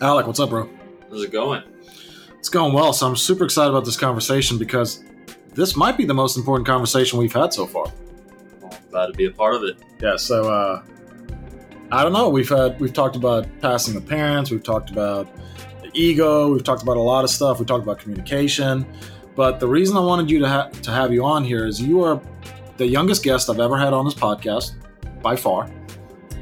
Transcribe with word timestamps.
Alec, 0.00 0.26
what's 0.26 0.40
up, 0.40 0.50
bro? 0.50 0.68
How's 1.10 1.22
it 1.22 1.32
going? 1.32 1.62
It's 2.38 2.50
going 2.50 2.74
well. 2.74 2.92
So 2.92 3.06
I'm 3.06 3.16
super 3.16 3.44
excited 3.44 3.70
about 3.70 3.86
this 3.86 3.96
conversation 3.96 4.58
because 4.58 5.02
this 5.54 5.74
might 5.74 5.96
be 5.96 6.04
the 6.04 6.14
most 6.14 6.36
important 6.36 6.66
conversation 6.66 7.18
we've 7.18 7.32
had 7.32 7.54
so 7.54 7.66
far. 7.66 7.86
Well, 8.60 8.78
glad 8.90 9.06
to 9.06 9.12
be 9.14 9.24
a 9.24 9.30
part 9.30 9.54
of 9.54 9.62
it. 9.64 9.78
Yeah. 10.00 10.16
So 10.16 10.52
uh, 10.52 10.82
I 11.90 12.02
don't 12.02 12.12
know. 12.12 12.28
We've 12.28 12.48
had 12.48 12.78
we've 12.78 12.92
talked 12.92 13.16
about 13.16 13.46
passing 13.60 13.94
the 13.94 14.00
parents. 14.02 14.50
We've 14.50 14.62
talked 14.62 14.90
about 14.90 15.34
the 15.82 15.90
ego. 15.94 16.52
We've 16.52 16.64
talked 16.64 16.82
about 16.82 16.98
a 16.98 17.02
lot 17.02 17.24
of 17.24 17.30
stuff. 17.30 17.58
We 17.58 17.64
talked 17.64 17.84
about 17.84 17.98
communication. 17.98 18.86
But 19.34 19.60
the 19.60 19.68
reason 19.68 19.96
I 19.96 20.00
wanted 20.00 20.30
you 20.30 20.40
to 20.40 20.48
ha- 20.48 20.68
to 20.82 20.90
have 20.90 21.10
you 21.10 21.24
on 21.24 21.42
here 21.42 21.66
is 21.66 21.80
you 21.80 22.02
are 22.02 22.20
the 22.76 22.86
youngest 22.86 23.22
guest 23.22 23.48
I've 23.48 23.60
ever 23.60 23.78
had 23.78 23.94
on 23.94 24.04
this 24.04 24.14
podcast 24.14 24.74
by 25.22 25.36
far. 25.36 25.70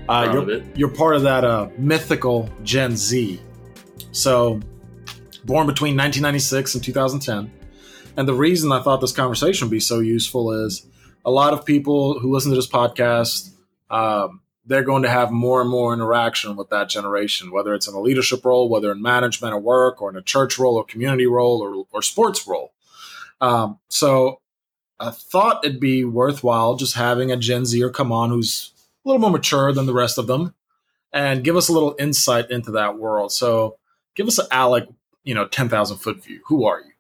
Uh, 0.08 0.30
you're, 0.32 0.62
you're 0.74 0.88
part 0.90 1.16
of 1.16 1.22
that 1.22 1.44
uh, 1.44 1.68
mythical 1.78 2.50
Gen 2.62 2.96
Z. 2.96 3.40
So, 4.14 4.60
born 5.44 5.66
between 5.66 5.96
1996 5.96 6.76
and 6.76 6.84
2010. 6.84 7.50
And 8.16 8.28
the 8.28 8.32
reason 8.32 8.70
I 8.70 8.80
thought 8.80 9.00
this 9.00 9.10
conversation 9.10 9.66
would 9.66 9.72
be 9.72 9.80
so 9.80 9.98
useful 9.98 10.52
is 10.52 10.86
a 11.24 11.32
lot 11.32 11.52
of 11.52 11.64
people 11.64 12.20
who 12.20 12.32
listen 12.32 12.52
to 12.52 12.56
this 12.56 12.68
podcast, 12.68 13.50
um, 13.90 14.40
they're 14.64 14.84
going 14.84 15.02
to 15.02 15.10
have 15.10 15.32
more 15.32 15.60
and 15.60 15.68
more 15.68 15.92
interaction 15.92 16.54
with 16.54 16.70
that 16.70 16.88
generation, 16.88 17.50
whether 17.50 17.74
it's 17.74 17.88
in 17.88 17.94
a 17.94 18.00
leadership 18.00 18.44
role, 18.44 18.68
whether 18.68 18.92
in 18.92 19.02
management 19.02 19.52
or 19.52 19.58
work, 19.58 20.00
or 20.00 20.10
in 20.10 20.16
a 20.16 20.22
church 20.22 20.60
role, 20.60 20.76
or 20.76 20.84
community 20.84 21.26
role, 21.26 21.60
or, 21.60 21.84
or 21.90 22.00
sports 22.00 22.46
role. 22.46 22.72
Um, 23.40 23.80
so, 23.88 24.40
I 25.00 25.10
thought 25.10 25.64
it'd 25.64 25.80
be 25.80 26.04
worthwhile 26.04 26.76
just 26.76 26.94
having 26.94 27.32
a 27.32 27.36
Gen 27.36 27.66
Zer 27.66 27.90
come 27.90 28.12
on 28.12 28.30
who's 28.30 28.70
a 29.04 29.08
little 29.08 29.20
more 29.20 29.32
mature 29.32 29.72
than 29.72 29.86
the 29.86 29.92
rest 29.92 30.18
of 30.18 30.28
them 30.28 30.54
and 31.12 31.42
give 31.42 31.56
us 31.56 31.68
a 31.68 31.72
little 31.72 31.96
insight 31.98 32.52
into 32.52 32.70
that 32.70 32.96
world. 32.96 33.32
So 33.32 33.76
give 34.14 34.26
us 34.26 34.38
an 34.38 34.46
Alec, 34.50 34.88
you 35.22 35.34
know, 35.34 35.46
10,000 35.46 35.96
foot 35.98 36.22
view. 36.22 36.40
Who 36.46 36.64
are 36.64 36.80
you? 36.80 36.92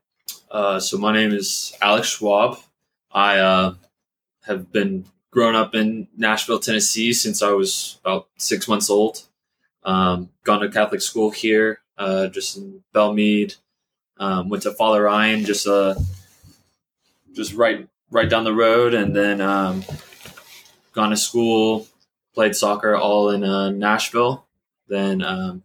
Uh, 0.50 0.78
so 0.80 0.98
my 0.98 1.12
name 1.12 1.32
is 1.32 1.76
Alex 1.80 2.08
Schwab. 2.08 2.58
I 3.10 3.38
uh, 3.38 3.74
have 4.42 4.72
been 4.72 5.06
growing 5.30 5.56
up 5.56 5.74
in 5.74 6.06
Nashville, 6.16 6.60
Tennessee 6.60 7.12
since 7.12 7.42
I 7.42 7.50
was 7.50 7.98
about 8.04 8.28
six 8.38 8.68
months 8.68 8.88
old. 8.88 9.22
Um, 9.82 10.30
gone 10.44 10.60
to 10.60 10.68
Catholic 10.68 11.00
school 11.00 11.30
here, 11.30 11.80
uh, 11.98 12.28
just 12.28 12.56
in 12.56 12.82
Belle 12.92 13.12
Meade. 13.12 13.54
Um, 14.16 14.48
went 14.48 14.62
to 14.62 14.70
Father 14.70 15.02
Ryan, 15.02 15.44
just 15.44 15.66
uh, 15.66 15.96
just 17.32 17.52
right 17.54 17.88
right 18.10 18.30
down 18.30 18.44
the 18.44 18.54
road, 18.54 18.94
and 18.94 19.14
then 19.14 19.40
um, 19.40 19.84
gone 20.92 21.10
to 21.10 21.16
school, 21.16 21.88
played 22.32 22.54
soccer 22.54 22.96
all 22.96 23.30
in 23.30 23.42
uh, 23.42 23.70
Nashville. 23.70 24.46
Then 24.86 25.20
um, 25.22 25.63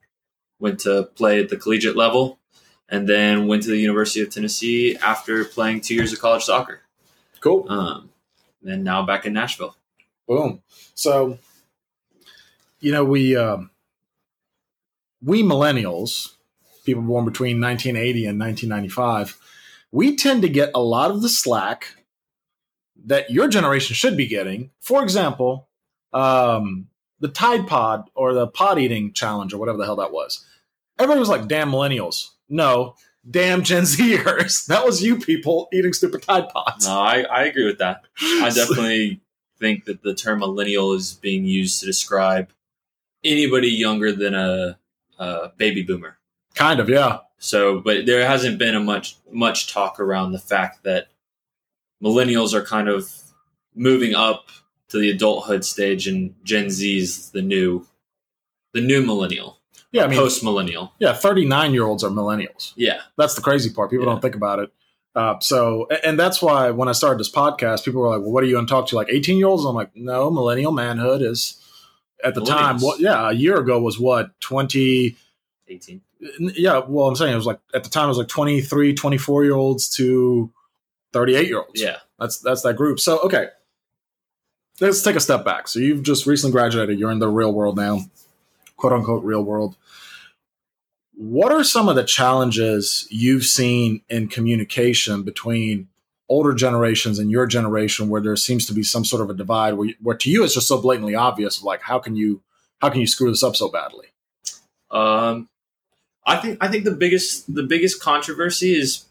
went 0.59 0.79
to 0.81 1.03
play 1.15 1.41
at 1.41 1.49
the 1.49 1.57
collegiate 1.57 1.95
level, 1.95 2.39
and 2.89 3.07
then 3.07 3.47
went 3.47 3.63
to 3.63 3.69
the 3.69 3.77
University 3.77 4.21
of 4.21 4.29
Tennessee 4.29 4.97
after 4.97 5.45
playing 5.45 5.81
two 5.81 5.95
years 5.95 6.11
of 6.11 6.19
college 6.19 6.43
soccer. 6.43 6.81
Cool. 7.39 7.65
Um, 7.69 8.09
and 8.65 8.83
now 8.83 9.05
back 9.05 9.25
in 9.25 9.33
Nashville. 9.33 9.75
Boom. 10.27 10.61
So, 10.93 11.37
you 12.79 12.91
know, 12.91 13.05
we, 13.05 13.35
um, 13.35 13.71
we 15.21 15.43
millennials, 15.43 16.33
people 16.85 17.03
born 17.03 17.25
between 17.25 17.61
1980 17.61 18.25
and 18.25 18.39
1995, 18.39 19.37
we 19.91 20.15
tend 20.15 20.41
to 20.41 20.49
get 20.49 20.71
a 20.75 20.81
lot 20.81 21.11
of 21.11 21.21
the 21.21 21.29
slack 21.29 21.95
that 23.05 23.29
your 23.29 23.47
generation 23.47 23.95
should 23.95 24.17
be 24.17 24.27
getting. 24.27 24.71
For 24.81 25.01
example, 25.03 25.67
um, 26.13 26.87
the 27.19 27.27
Tide 27.27 27.67
Pod 27.67 28.09
or 28.15 28.33
the 28.33 28.47
pod 28.47 28.79
eating 28.79 29.13
challenge 29.13 29.53
or 29.53 29.57
whatever 29.57 29.77
the 29.77 29.85
hell 29.85 29.97
that 29.97 30.11
was. 30.11 30.45
Everybody 30.97 31.19
was 31.19 31.29
like, 31.29 31.47
damn 31.47 31.71
millennials. 31.71 32.29
No, 32.49 32.95
damn 33.29 33.63
Gen 33.63 33.83
Zers. 33.83 34.65
That 34.67 34.85
was 34.85 35.03
you 35.03 35.17
people 35.19 35.67
eating 35.73 35.93
stupid 35.93 36.23
Tide 36.23 36.49
Pods. 36.49 36.87
No, 36.87 36.99
I, 36.99 37.21
I 37.21 37.43
agree 37.43 37.65
with 37.65 37.79
that. 37.79 38.03
I 38.21 38.49
definitely 38.55 39.21
think 39.59 39.85
that 39.85 40.03
the 40.03 40.13
term 40.13 40.39
millennial 40.39 40.93
is 40.93 41.13
being 41.13 41.45
used 41.45 41.79
to 41.79 41.85
describe 41.85 42.49
anybody 43.23 43.69
younger 43.69 44.11
than 44.11 44.33
a, 44.33 44.77
a 45.17 45.49
baby 45.57 45.83
boomer. 45.83 46.17
kind 46.55 46.79
of, 46.79 46.89
yeah. 46.89 47.19
So, 47.37 47.79
but 47.79 48.05
there 48.05 48.25
hasn't 48.27 48.59
been 48.59 48.75
a 48.75 48.79
much 48.79 49.15
much 49.31 49.71
talk 49.71 49.99
around 49.99 50.31
the 50.31 50.39
fact 50.39 50.83
that 50.83 51.07
millennials 52.03 52.53
are 52.53 52.63
kind 52.63 52.89
of 52.89 53.11
moving 53.75 54.13
up 54.13 54.47
to 54.89 54.99
the 54.99 55.09
adulthood 55.11 55.63
stage, 55.65 56.07
and 56.07 56.33
Gen 56.43 56.69
Z 56.69 56.97
is 56.97 57.29
the 57.31 57.41
new 57.41 57.85
the 58.73 58.81
new 58.81 59.01
millennial, 59.03 59.57
Yeah, 59.91 60.03
I 60.03 60.07
mean, 60.07 60.19
post 60.19 60.43
millennial. 60.43 60.93
yeah, 60.99 61.13
39 61.13 61.73
year 61.73 61.85
olds 61.85 62.03
are 62.03 62.09
millennials. 62.11 62.73
Yeah, 62.75 63.01
That's 63.17 63.33
the 63.35 63.41
crazy 63.41 63.71
part. 63.71 63.89
People 63.89 64.05
Yeah. 64.05 64.11
don't 64.13 64.21
think 64.21 64.35
about 64.35 64.59
it. 64.59 64.71
Uh, 65.15 65.39
so, 65.39 65.87
and 66.05 66.19
that's 66.19 66.39
why 66.39 66.69
when 66.69 66.87
I 66.87 66.91
started 66.91 67.19
this 67.19 67.31
podcast, 67.31 67.83
people 67.83 67.99
were 68.01 68.09
like, 68.09 68.21
well, 68.21 68.31
what 68.31 68.43
are 68.43 68.47
you 68.47 68.53
going 68.53 68.67
to 68.67 68.69
talk 68.69 68.87
to? 68.89 68.95
Like 68.95 69.07
18 69.09 69.37
year 69.39 69.47
olds? 69.47 69.65
I'm 69.65 69.73
like, 69.73 69.95
no, 69.95 70.29
millennial 70.29 70.71
manhood 70.71 71.23
is 71.23 71.59
at 72.23 72.35
the 72.35 72.45
time, 72.45 72.77
what, 72.79 72.99
yeah, 72.99 73.29
a 73.29 73.33
year 73.33 73.57
ago 73.57 73.79
was 73.81 73.99
what, 73.99 74.39
20, 74.41 75.15
eighteen. 75.69 76.01
yeah, 76.39 76.81
well, 76.87 77.07
I'm 77.07 77.15
saying 77.15 77.33
it 77.33 77.37
was 77.37 77.47
like, 77.47 77.59
at 77.73 77.83
the 77.83 77.89
time, 77.89 78.05
it 78.05 78.09
was 78.09 78.17
like 78.19 78.27
23, 78.27 78.93
24 78.93 79.43
year 79.45 79.55
olds 79.55 79.89
to 79.95 80.51
38 81.13 81.47
year 81.47 81.57
olds. 81.59 81.81
Yeah, 81.81 81.97
That's, 82.19 82.37
that's 82.39 82.61
that 82.61 82.75
group. 82.75 82.99
So, 82.99 83.19
okay. 83.21 83.47
Let's 84.79 85.01
take 85.01 85.15
a 85.15 85.19
step 85.19 85.43
back. 85.43 85.67
So 85.67 85.79
you've 85.79 86.03
just 86.03 86.25
recently 86.25 86.53
graduated. 86.53 86.99
You're 86.99 87.11
in 87.11 87.19
the 87.19 87.27
real 87.27 87.53
world 87.53 87.77
now, 87.77 88.01
quote 88.77 88.93
unquote 88.93 89.23
real 89.23 89.43
world. 89.43 89.75
What 91.15 91.51
are 91.51 91.63
some 91.63 91.89
of 91.89 91.95
the 91.95 92.03
challenges 92.03 93.07
you've 93.09 93.43
seen 93.43 94.01
in 94.09 94.29
communication 94.29 95.23
between 95.23 95.89
older 96.29 96.53
generations 96.53 97.19
and 97.19 97.29
your 97.31 97.45
generation 97.45 98.07
where 98.07 98.21
there 98.21 98.35
seems 98.35 98.65
to 98.67 98.73
be 98.73 98.83
some 98.83 99.03
sort 99.03 99.21
of 99.21 99.29
a 99.29 99.33
divide 99.33 99.73
where, 99.73 99.89
where 100.01 100.15
to 100.15 100.29
you 100.29 100.43
it's 100.43 100.53
just 100.53 100.67
so 100.67 100.79
blatantly 100.79 101.15
obvious 101.15 101.63
like 101.63 101.81
how 101.81 101.97
can 101.97 102.15
you 102.15 102.39
how 102.81 102.87
can 102.87 103.01
you 103.01 103.07
screw 103.07 103.31
this 103.31 103.41
up 103.41 103.55
so 103.55 103.67
badly 103.67 104.05
Um, 104.91 105.49
I 106.25 106.37
think 106.37 106.57
I 106.61 106.67
think 106.67 106.83
the 106.83 106.91
biggest 106.91 107.53
the 107.53 107.63
biggest 107.63 108.01
controversy 108.01 108.75
is 108.75 109.05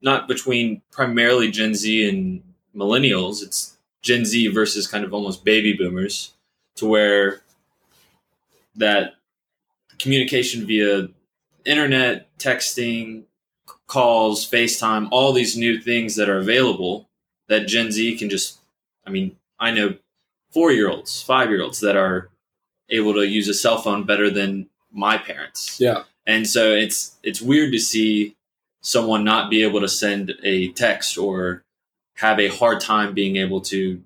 not 0.00 0.28
between 0.28 0.82
primarily 0.90 1.50
Gen 1.50 1.74
Z 1.74 2.08
and 2.08 2.42
millennials. 2.74 3.42
It's 3.42 3.71
Gen 4.02 4.24
Z 4.24 4.48
versus 4.48 4.86
kind 4.86 5.04
of 5.04 5.14
almost 5.14 5.44
baby 5.44 5.72
boomers, 5.72 6.32
to 6.76 6.86
where 6.86 7.42
that 8.74 9.14
communication 9.98 10.66
via 10.66 11.08
internet, 11.64 12.36
texting, 12.38 13.24
calls, 13.86 14.48
FaceTime, 14.48 15.08
all 15.10 15.32
these 15.32 15.56
new 15.56 15.80
things 15.80 16.16
that 16.16 16.28
are 16.28 16.38
available 16.38 17.08
that 17.48 17.66
Gen 17.66 17.92
Z 17.92 18.16
can 18.18 18.30
just. 18.30 18.58
I 19.06 19.10
mean, 19.10 19.36
I 19.58 19.70
know 19.72 19.96
four 20.52 20.72
year 20.72 20.90
olds, 20.90 21.22
five 21.22 21.50
year 21.50 21.62
olds 21.62 21.80
that 21.80 21.96
are 21.96 22.30
able 22.88 23.14
to 23.14 23.26
use 23.26 23.48
a 23.48 23.54
cell 23.54 23.78
phone 23.78 24.04
better 24.04 24.30
than 24.30 24.68
my 24.92 25.16
parents. 25.18 25.80
yeah 25.80 26.04
And 26.26 26.46
so 26.46 26.72
it's 26.72 27.16
it's 27.22 27.40
weird 27.40 27.72
to 27.72 27.78
see 27.78 28.36
someone 28.80 29.24
not 29.24 29.50
be 29.50 29.62
able 29.62 29.80
to 29.80 29.88
send 29.88 30.34
a 30.42 30.68
text 30.72 31.16
or 31.16 31.64
have 32.14 32.38
a 32.38 32.48
hard 32.48 32.80
time 32.80 33.14
being 33.14 33.36
able 33.36 33.60
to 33.60 34.02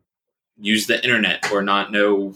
use 0.59 0.87
the 0.87 1.03
internet 1.03 1.50
or 1.53 1.62
not 1.62 1.93
know 1.93 2.34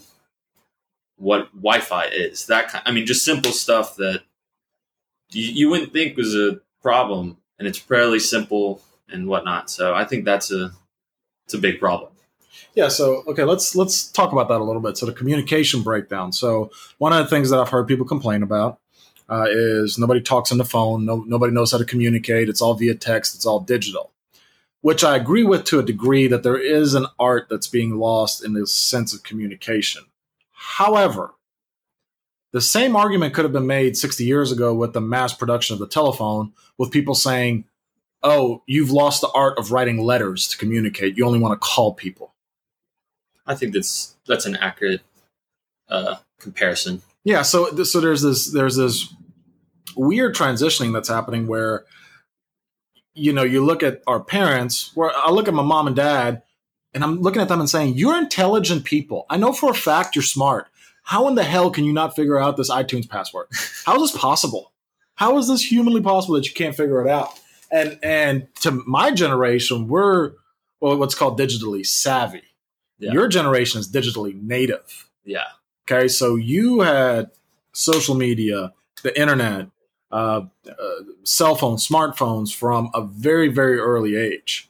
what 1.17 1.51
Wi-Fi 1.53 2.05
is. 2.05 2.47
That 2.47 2.69
kind, 2.69 2.83
I 2.85 2.91
mean, 2.91 3.05
just 3.05 3.23
simple 3.23 3.51
stuff 3.51 3.95
that 3.97 4.23
you, 5.31 5.45
you 5.45 5.69
wouldn't 5.69 5.93
think 5.93 6.17
was 6.17 6.35
a 6.35 6.59
problem, 6.81 7.37
and 7.59 7.67
it's 7.67 7.77
fairly 7.77 8.19
simple 8.19 8.81
and 9.09 9.27
whatnot. 9.27 9.69
So 9.69 9.93
I 9.93 10.05
think 10.05 10.25
that's 10.25 10.51
a 10.51 10.71
it's 11.45 11.53
a 11.53 11.59
big 11.59 11.79
problem. 11.79 12.11
Yeah, 12.75 12.87
so 12.87 13.23
okay, 13.27 13.43
let's 13.43 13.75
let's 13.75 14.09
talk 14.09 14.31
about 14.31 14.47
that 14.47 14.61
a 14.61 14.63
little 14.63 14.81
bit. 14.81 14.97
So 14.97 15.05
the 15.05 15.13
communication 15.13 15.81
breakdown. 15.81 16.31
So 16.31 16.71
one 16.97 17.13
of 17.13 17.23
the 17.23 17.29
things 17.29 17.49
that 17.49 17.59
I've 17.59 17.69
heard 17.69 17.87
people 17.87 18.05
complain 18.05 18.43
about 18.43 18.79
uh, 19.29 19.45
is 19.49 19.97
nobody 19.97 20.21
talks 20.21 20.51
on 20.51 20.57
the 20.57 20.65
phone. 20.65 21.05
No, 21.05 21.23
nobody 21.27 21.53
knows 21.53 21.71
how 21.71 21.77
to 21.77 21.85
communicate. 21.85 22.49
It's 22.49 22.61
all 22.61 22.73
via 22.73 22.95
text. 22.95 23.35
It's 23.35 23.45
all 23.45 23.59
digital, 23.59 24.11
which 24.81 25.03
I 25.03 25.15
agree 25.15 25.43
with 25.43 25.63
to 25.65 25.79
a 25.79 25.83
degree 25.83 26.27
that 26.27 26.43
there 26.43 26.57
is 26.57 26.93
an 26.93 27.05
art 27.19 27.47
that's 27.49 27.67
being 27.67 27.97
lost 27.97 28.43
in 28.43 28.53
this 28.53 28.73
sense 28.73 29.13
of 29.13 29.23
communication. 29.23 30.03
However, 30.51 31.31
the 32.51 32.61
same 32.61 32.95
argument 32.95 33.33
could 33.33 33.45
have 33.45 33.53
been 33.53 33.67
made 33.67 33.95
60 33.95 34.25
years 34.25 34.51
ago 34.51 34.73
with 34.73 34.93
the 34.93 35.01
mass 35.01 35.33
production 35.33 35.73
of 35.73 35.79
the 35.79 35.87
telephone, 35.87 36.51
with 36.77 36.91
people 36.91 37.15
saying, 37.15 37.65
"Oh, 38.21 38.63
you've 38.65 38.91
lost 38.91 39.21
the 39.21 39.29
art 39.29 39.57
of 39.57 39.71
writing 39.71 39.99
letters 39.99 40.47
to 40.49 40.57
communicate. 40.57 41.17
You 41.17 41.25
only 41.25 41.39
want 41.39 41.53
to 41.53 41.65
call 41.65 41.93
people." 41.93 42.33
I 43.45 43.55
think 43.55 43.73
that's 43.73 44.15
that's 44.27 44.45
an 44.45 44.57
accurate 44.57 45.01
uh, 45.87 46.17
comparison. 46.39 47.01
Yeah, 47.23 47.43
so 47.43 47.83
so 47.83 48.01
there's 48.01 48.21
this 48.21 48.51
there's 48.51 48.75
this 48.75 49.13
weird 49.95 50.35
transitioning 50.35 50.93
that's 50.93 51.09
happening 51.09 51.47
where 51.47 51.85
you 53.13 53.33
know 53.33 53.43
you 53.43 53.63
look 53.63 53.83
at 53.83 54.01
our 54.07 54.21
parents 54.21 54.91
where 54.95 55.11
I 55.15 55.31
look 55.31 55.47
at 55.47 55.53
my 55.53 55.63
mom 55.63 55.87
and 55.87 55.95
dad 55.95 56.43
and 56.93 57.03
I'm 57.03 57.21
looking 57.21 57.41
at 57.41 57.47
them 57.47 57.59
and 57.59 57.69
saying 57.69 57.95
you're 57.95 58.17
intelligent 58.17 58.83
people. 58.83 59.25
I 59.29 59.37
know 59.37 59.53
for 59.53 59.71
a 59.71 59.75
fact 59.75 60.15
you're 60.15 60.23
smart. 60.23 60.67
How 61.03 61.27
in 61.27 61.35
the 61.35 61.43
hell 61.43 61.71
can 61.71 61.83
you 61.83 61.93
not 61.93 62.15
figure 62.15 62.39
out 62.39 62.57
this 62.57 62.69
iTunes 62.69 63.09
password? 63.09 63.47
How 63.85 63.95
is 63.95 64.11
this 64.11 64.21
possible? 64.21 64.71
how 65.21 65.37
is 65.37 65.47
this 65.47 65.63
humanly 65.63 66.01
possible 66.01 66.33
that 66.33 66.47
you 66.47 66.53
can't 66.53 66.75
figure 66.75 66.99
it 66.99 67.07
out? 67.07 67.39
And 67.71 67.99
and 68.01 68.47
to 68.61 68.71
my 68.87 69.11
generation, 69.11 69.87
we're 69.87 70.31
well, 70.79 70.97
what's 70.97 71.13
called 71.13 71.39
digitally 71.39 71.85
savvy. 71.85 72.41
Yeah. 72.97 73.13
Your 73.13 73.27
generation 73.27 73.79
is 73.79 73.87
digitally 73.87 74.33
native. 74.41 75.07
Yeah. 75.23 75.45
Okay, 75.89 76.07
so 76.07 76.37
you 76.37 76.81
had 76.81 77.29
social 77.71 78.15
media, 78.15 78.73
the 79.03 79.19
internet, 79.19 79.67
uh, 80.11 80.41
uh, 80.67 80.73
cell 81.23 81.55
phones, 81.55 81.87
smartphones 81.87 82.53
from 82.53 82.89
a 82.93 83.01
very, 83.01 83.47
very 83.47 83.79
early 83.79 84.15
age. 84.15 84.69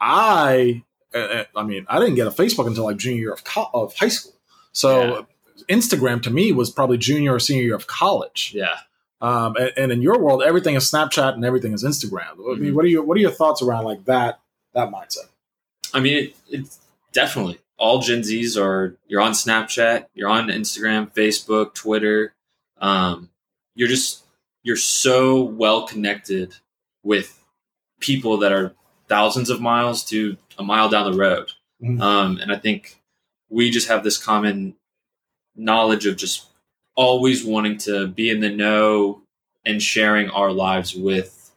I, 0.00 0.82
uh, 1.14 1.44
I 1.54 1.62
mean, 1.62 1.86
I 1.88 1.98
didn't 1.98 2.14
get 2.16 2.26
a 2.26 2.30
Facebook 2.30 2.66
until 2.66 2.84
like 2.84 2.96
junior 2.98 3.18
year 3.20 3.32
of, 3.32 3.44
co- 3.44 3.70
of 3.72 3.94
high 3.96 4.08
school. 4.08 4.34
So 4.72 5.26
Instagram 5.68 6.22
to 6.22 6.30
me 6.30 6.52
was 6.52 6.70
probably 6.70 6.98
junior 6.98 7.34
or 7.34 7.40
senior 7.40 7.62
year 7.64 7.74
of 7.74 7.86
college. 7.86 8.52
Yeah. 8.54 8.76
Um, 9.22 9.56
and, 9.56 9.72
and 9.76 9.92
in 9.92 10.02
your 10.02 10.18
world, 10.18 10.42
everything 10.42 10.74
is 10.74 10.84
Snapchat 10.90 11.32
and 11.34 11.44
everything 11.44 11.72
is 11.72 11.82
Instagram. 11.82 12.32
I 12.32 12.58
mean, 12.58 12.72
Mhm. 12.72 12.74
what 12.74 12.84
are 12.84 12.88
your 12.88 13.02
what 13.02 13.16
are 13.16 13.20
your 13.20 13.30
thoughts 13.30 13.62
around 13.62 13.84
like 13.84 14.04
that 14.04 14.40
that 14.74 14.90
mindset? 14.90 15.28
I 15.94 16.00
mean, 16.00 16.16
it, 16.24 16.36
it's 16.50 16.78
definitely 17.12 17.58
all 17.78 18.00
Gen 18.00 18.20
Zs 18.20 18.62
are. 18.62 18.94
You're 19.08 19.22
on 19.22 19.32
Snapchat, 19.32 20.06
you're 20.12 20.28
on 20.28 20.48
Instagram, 20.48 21.10
Facebook, 21.14 21.72
Twitter. 21.72 22.34
Um, 22.78 23.30
you're 23.74 23.88
just 23.88 24.22
you're 24.66 24.74
so 24.76 25.40
well 25.44 25.86
connected 25.86 26.56
with 27.04 27.40
people 28.00 28.36
that 28.38 28.50
are 28.52 28.74
thousands 29.06 29.48
of 29.48 29.60
miles 29.60 30.04
to 30.04 30.36
a 30.58 30.64
mile 30.64 30.88
down 30.88 31.08
the 31.08 31.16
road. 31.16 31.52
Mhm. 31.80 32.00
Um, 32.00 32.38
and 32.38 32.50
I 32.50 32.56
think 32.58 33.00
we 33.48 33.70
just 33.70 33.86
have 33.86 34.02
this 34.02 34.18
common 34.18 34.74
knowledge 35.54 36.04
of 36.04 36.16
just 36.16 36.46
always 36.96 37.44
wanting 37.44 37.78
to 37.78 38.08
be 38.08 38.28
in 38.28 38.40
the 38.40 38.48
know 38.50 39.22
and 39.64 39.80
sharing 39.80 40.28
our 40.30 40.50
lives 40.50 40.96
with 40.96 41.52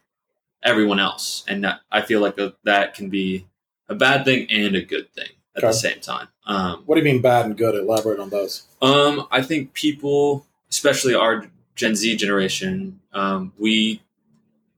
everyone 0.62 1.00
else. 1.00 1.42
And 1.48 1.64
that, 1.64 1.80
I 1.90 2.02
feel 2.02 2.20
like 2.20 2.36
that- 2.36 2.62
that 2.62 2.94
can 2.94 3.10
be 3.10 3.46
a 3.88 3.94
bad 3.96 4.24
thing 4.24 4.48
and 4.50 4.76
a 4.76 4.82
good 4.82 5.12
thing 5.12 5.30
at 5.56 5.62
the 5.62 5.72
same 5.72 5.98
time. 6.00 6.28
Um, 6.46 6.84
What 6.86 6.94
do 6.94 7.00
you 7.00 7.04
mean 7.12 7.20
bad 7.22 7.46
and 7.46 7.56
good? 7.58 7.74
Elaborate 7.74 8.20
on 8.20 8.30
those. 8.30 8.62
um, 8.80 9.26
I 9.32 9.42
think 9.42 9.72
people, 9.74 10.46
especially 10.70 11.14
our 11.14 11.50
Gen 11.80 11.96
Z 11.96 12.14
generation, 12.16 13.00
um, 13.14 13.54
we 13.58 14.02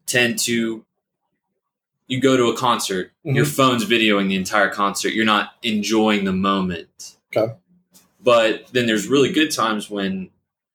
tend 0.07 0.39
to. 0.41 0.85
You 2.07 2.21
go 2.21 2.37
to 2.37 2.45
a 2.45 2.57
concert, 2.57 3.11
your 3.25 3.45
phone's 3.45 3.85
videoing 3.85 4.29
the 4.29 4.37
entire 4.37 4.69
concert. 4.69 5.13
You're 5.15 5.25
not 5.25 5.55
enjoying 5.65 6.25
the 6.25 6.33
moment. 6.33 7.17
Okay. 7.35 7.55
But 8.23 8.69
then 8.73 8.87
there's 8.87 9.09
really 9.09 9.33
good 9.33 9.51
times 9.51 9.91
when 9.91 10.31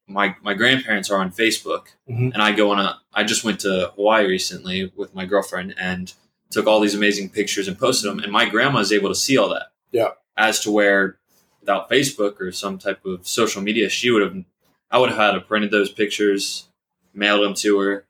my 0.05 0.35
my 0.41 0.53
grandparents 0.53 1.09
are 1.09 1.19
on 1.21 1.31
Facebook, 1.31 1.93
Mhm. 2.09 2.33
and 2.33 2.41
I 2.41 2.51
go 2.51 2.71
on 2.71 2.79
a. 2.79 2.99
I 3.13 3.23
just 3.23 3.45
went 3.45 3.61
to 3.61 3.93
Hawaii 3.95 4.25
recently 4.27 4.91
with 4.97 5.15
my 5.15 5.23
girlfriend 5.25 5.75
and 5.79 6.11
took 6.51 6.67
all 6.67 6.81
these 6.81 6.95
amazing 6.95 7.29
pictures 7.29 7.69
and 7.69 7.79
posted 7.79 8.09
them, 8.09 8.19
and 8.19 8.33
my 8.33 8.49
grandma 8.49 8.79
is 8.79 8.91
able 8.91 9.07
to 9.09 9.15
see 9.15 9.37
all 9.37 9.47
that. 9.49 9.67
Yeah. 9.93 10.11
As 10.35 10.59
to 10.61 10.71
where 10.71 11.19
without 11.61 11.89
Facebook 11.89 12.41
or 12.41 12.51
some 12.51 12.77
type 12.77 13.05
of 13.05 13.25
social 13.25 13.61
media, 13.61 13.87
she 13.87 14.11
would 14.11 14.21
have. 14.23 14.43
I 14.89 14.99
would 14.99 15.09
have 15.09 15.17
had 15.17 15.31
to 15.31 15.41
printed 15.41 15.71
those 15.71 15.91
pictures, 15.91 16.67
mailed 17.13 17.43
them 17.43 17.53
to 17.55 17.79
her, 17.79 18.05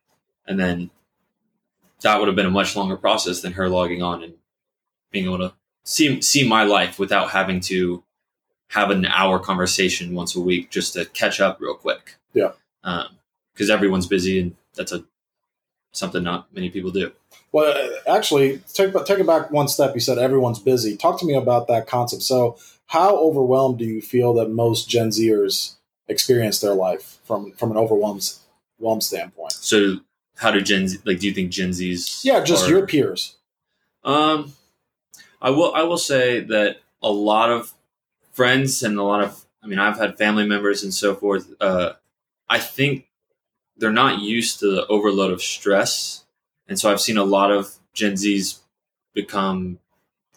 and 0.45 0.59
then 0.59 0.89
that 2.01 2.19
would 2.19 2.27
have 2.27 2.35
been 2.35 2.45
a 2.45 2.51
much 2.51 2.75
longer 2.75 2.95
process 2.95 3.41
than 3.41 3.53
her 3.53 3.69
logging 3.69 4.01
on 4.03 4.24
and 4.24 4.33
being 5.12 5.25
able 5.25 5.39
to 5.39 5.53
see 5.83 6.21
see 6.21 6.47
my 6.47 6.63
life 6.63 7.00
without 7.00 7.31
having 7.31 7.59
to 7.62 8.03
have 8.69 8.91
an 8.91 9.06
hour 9.06 9.39
conversation 9.39 10.13
once 10.13 10.35
a 10.35 10.39
week 10.39 10.69
just 10.69 10.94
to 10.94 11.06
catch 11.06 11.39
up 11.39 11.59
real 11.59 11.74
quick. 11.74 12.15
Yeah. 12.33 12.51
Because 13.53 13.69
everyone's 13.69 14.07
busy 14.07 14.39
and 14.39 14.56
that's 14.75 14.91
a 14.91 15.03
something 15.91 16.23
not 16.23 16.53
many 16.53 16.69
people 16.69 16.91
do. 16.91 17.12
Well, 17.51 17.75
uh, 17.75 18.15
actually, 18.15 18.59
take 18.73 18.94
take 19.06 19.19
it 19.19 19.27
back 19.27 19.51
one 19.51 19.68
step. 19.68 19.95
You 19.95 20.01
said 20.01 20.18
everyone's 20.18 20.59
busy. 20.59 20.95
Talk 20.95 21.19
to 21.19 21.25
me 21.25 21.33
about 21.33 21.68
that 21.68 21.88
concept. 21.88 22.23
So, 22.23 22.57
how 22.88 23.18
overwhelmed 23.18 23.80
do 23.80 23.85
you 23.85 24.01
feel 24.01 24.33
that 24.35 24.50
most 24.50 24.89
Gen 24.89 25.09
Zers 25.09 25.76
experience 26.09 26.59
their 26.59 26.74
life 26.74 27.18
from 27.25 27.51
from 27.54 27.71
an 27.71 27.77
overwhelmed 27.77 28.33
overwhelmed 28.80 29.04
standpoint? 29.04 29.54
So 29.54 29.98
how 30.38 30.51
do 30.51 30.62
Gen 30.62 30.88
Z 30.88 31.00
like 31.06 31.19
do 31.19 31.27
you 31.27 31.33
think 31.33 31.51
Gen 31.51 31.74
Z's 31.74 32.21
Yeah, 32.24 32.44
just 32.44 32.68
are- 32.68 32.69
your 32.69 32.86
peers. 32.88 33.36
Um, 34.04 34.54
I 35.42 35.50
will. 35.50 35.74
I 35.74 35.83
will 35.83 35.98
say 35.98 36.39
that 36.39 36.77
a 37.04 37.12
lot 37.12 37.51
of 37.51 37.74
friends 38.31 38.81
and 38.83 38.98
a 38.98 39.04
lot 39.04 39.24
of. 39.24 39.45
I 39.63 39.68
mean, 39.68 39.80
I've 39.80 39.98
had 39.98 40.18
family 40.18 40.48
members 40.48 40.83
and 40.83 40.94
so 40.94 41.13
forth. 41.13 41.54
Uh, 41.59 41.94
I 42.48 42.59
think 42.59 43.07
they're 43.75 43.92
not 43.92 44.21
used 44.21 44.59
to 44.62 44.71
the 44.71 44.88
overload 44.88 45.31
of 45.31 45.42
stress, 45.42 46.24
and 46.68 46.80
so 46.80 46.89
I've 46.92 47.01
seen 47.01 47.18
a 47.18 47.24
lot 47.24 47.51
of 47.51 47.75
Gen 47.94 48.13
Zs 48.13 48.59
become 49.13 49.80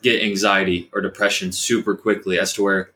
get 0.02 0.22
anxiety 0.22 0.88
or 0.92 1.00
depression 1.00 1.52
super 1.52 1.94
quickly, 1.94 2.38
as 2.38 2.52
to 2.54 2.62
where 2.62 2.90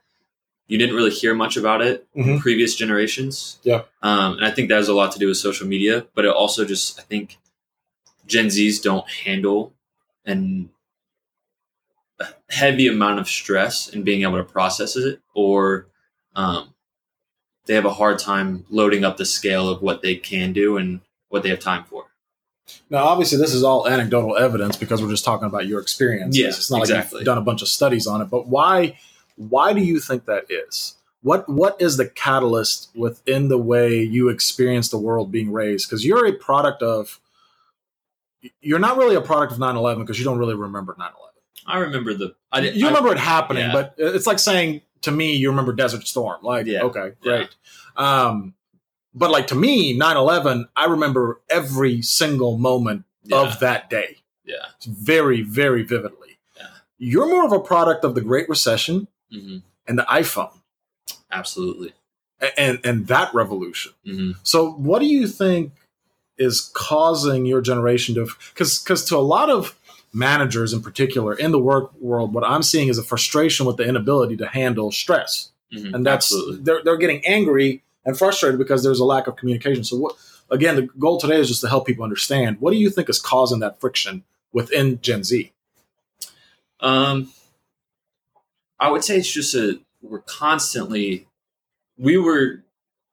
you 0.67 0.79
didn't 0.79 0.97
really 0.97 1.11
hear 1.11 1.35
much 1.35 1.57
about 1.57 1.83
it 1.83 2.07
in 2.15 2.25
Mhm. 2.25 2.41
previous 2.41 2.75
generations. 2.75 3.59
Yeah. 3.65 3.83
um, 4.03 4.37
and 4.39 4.45
I 4.47 4.51
think 4.51 4.69
that 4.71 4.77
has 4.77 4.89
a 4.89 4.95
lot 4.95 5.13
to 5.13 5.19
do 5.19 5.29
with 5.29 5.37
social 5.37 5.67
media, 5.67 6.07
but 6.15 6.25
it 6.25 6.31
also 6.31 6.65
just 6.65 6.99
I 6.99 7.03
think 7.03 7.39
Gen 8.27 8.47
Zs 8.47 8.83
don't 8.83 9.09
handle 9.09 9.73
and 10.25 10.71
a 12.21 12.27
heavy 12.49 12.87
amount 12.89 13.19
of 13.21 13.29
stress 13.29 13.89
and 13.93 14.05
being 14.05 14.23
able 14.23 14.39
to 14.39 14.45
process 14.45 14.97
it, 14.97 15.21
or 15.35 15.87
um, 16.37 16.73
they 17.67 17.75
have 17.75 17.85
a 17.85 17.93
hard 17.93 18.19
time 18.19 18.65
loading 18.71 19.05
up 19.05 19.17
the 19.17 19.25
scale 19.27 19.69
of 19.69 19.83
what 19.83 20.01
they 20.03 20.15
can 20.17 20.53
do 20.53 20.77
and 20.77 21.01
what 21.29 21.43
they 21.43 21.49
have 21.49 21.59
time 21.61 21.85
for. 21.85 22.07
Now, 22.89 23.05
obviously, 23.05 23.37
this 23.39 23.53
is 23.53 23.63
all 23.65 23.87
anecdotal 23.89 24.37
evidence 24.39 24.77
because 24.77 25.03
we're 25.03 25.11
just 25.11 25.25
talking 25.25 25.47
about 25.47 25.67
your 25.67 25.81
experiences. 25.81 26.39
Yeah, 26.41 26.47
it's 26.49 26.71
not 26.71 26.77
like 26.81 26.89
exactly. 26.89 27.19
you've 27.19 27.27
done 27.27 27.37
a 27.39 27.43
bunch 27.43 27.61
of 27.63 27.69
studies 27.69 28.07
on 28.07 28.23
it. 28.23 28.27
But 28.31 28.47
why? 28.47 28.99
Why 29.37 29.73
do 29.73 29.81
you 29.81 30.01
think 30.01 30.27
that 30.27 30.45
is? 30.51 30.97
What 31.23 31.49
What 31.49 31.81
is 31.81 31.97
the 31.97 32.09
catalyst 32.09 32.91
within 32.95 33.49
the 33.49 33.59
way 33.59 34.03
you 34.03 34.29
experience 34.29 34.89
the 34.91 34.99
world 34.99 35.33
being 35.33 35.53
raised? 35.53 35.89
Because 35.89 36.05
you're 36.05 36.27
a 36.27 36.33
product 36.33 36.83
of. 36.83 37.21
You're 38.61 38.79
not 38.79 38.99
really 38.99 39.15
a 39.15 39.23
product 39.23 39.53
of 39.53 39.59
9/11 39.59 40.01
because 40.01 40.19
you 40.19 40.25
don't 40.25 40.39
really 40.39 40.55
remember 40.55 40.95
9/11. 40.99 41.13
I 41.67 41.79
remember 41.79 42.13
the. 42.13 42.35
I 42.53 42.61
didn't, 42.61 42.77
you 42.77 42.85
I- 42.87 42.89
remember 42.89 43.11
it 43.13 43.19
happening, 43.19 43.65
yeah. 43.65 43.73
but 43.73 43.95
it's 43.97 44.27
like 44.27 44.39
saying 44.39 44.83
to 45.03 45.11
me, 45.11 45.35
you 45.35 45.49
remember 45.51 45.73
Desert 45.73 46.07
Storm. 46.07 46.43
Like, 46.43 46.67
Yeah. 46.67 46.83
okay, 46.83 47.13
great. 47.23 47.49
Um, 47.97 48.55
but 49.15 49.31
like 49.31 49.47
to 49.49 49.55
me, 49.55 49.99
9/11, 49.99 50.67
I 50.77 50.87
remember 50.87 51.41
every 51.49 52.03
single 52.03 52.59
moment 52.59 53.05
yeah, 53.23 53.39
of 53.41 53.61
that 53.61 53.89
day 53.89 54.19
yeah, 54.45 54.67
very, 54.87 55.41
very 55.41 55.83
vividly. 55.83 56.39
Yeah. 56.57 56.67
You're 56.99 57.27
more 57.29 57.47
of 57.47 57.53
a 57.53 57.61
product 57.61 58.05
of 58.05 58.15
the 58.15 58.21
Great 58.21 58.49
Recession 58.49 59.09
hmm 59.33 59.59
and 59.87 59.99
the 59.99 60.05
iPhone 60.05 60.53
absolutely. 61.31 61.93
and 62.57 62.81
and 62.85 63.07
that 63.09 63.33
revolution. 63.35 63.93
hmm 64.05 64.33
So, 64.43 64.73
what 64.73 65.01
do 65.01 65.07
you 65.07 65.27
think 65.27 65.73
is 66.39 66.71
causing 66.75 67.47
your 67.47 67.61
generation 67.61 68.15
to? 68.17 68.29
Because 68.53 68.79
because 68.79 69.05
to 69.07 69.17
a 69.17 69.19
lot 69.19 69.51
of 69.51 69.79
managers 70.13 70.73
in 70.73 70.81
particular 70.81 71.35
in 71.35 71.51
the 71.53 71.59
work 71.59 71.93
world, 72.01 72.33
what 72.33 72.45
I'm 72.45 72.63
seeing 72.63 72.89
is 72.89 72.99
a 72.99 73.03
frustration 73.03 73.67
with 73.67 73.77
the 73.77 73.85
inability 73.85 74.37
to 74.39 74.47
handle 74.47 74.91
stress, 74.93 75.51
hmm 75.73 75.95
and 75.95 76.07
that's 76.07 76.27
absolutely. 76.33 76.63
they're 76.63 76.83
they're 76.85 76.97
getting 76.97 77.25
angry 77.27 77.83
and 78.05 78.19
frustrated 78.19 78.59
because 78.59 78.83
there's 78.83 79.01
a 79.01 79.05
lack 79.05 79.27
of 79.27 79.37
communication. 79.37 79.85
So, 79.85 79.97
what 79.97 80.17
again? 80.51 80.77
The 80.77 80.89
goal 80.99 81.19
today 81.19 81.41
is 81.41 81.49
just 81.49 81.61
to 81.63 81.69
help 81.69 81.87
people 81.87 82.05
understand. 82.05 82.61
What 82.61 82.71
do 82.71 82.77
you 82.77 82.91
think 82.91 83.09
is 83.09 83.21
causing 83.21 83.61
that 83.61 83.81
friction 83.81 84.25
within 84.53 85.01
Gen 85.01 85.25
Z? 85.25 85.53
Um, 86.81 87.33
I 88.79 88.91
would 88.91 89.05
say 89.05 89.19
it's 89.19 89.33
just 89.33 89.55
a 89.55 89.81
we're 90.03 90.21
constantly 90.21 91.27
we 91.97 92.17
were 92.19 92.63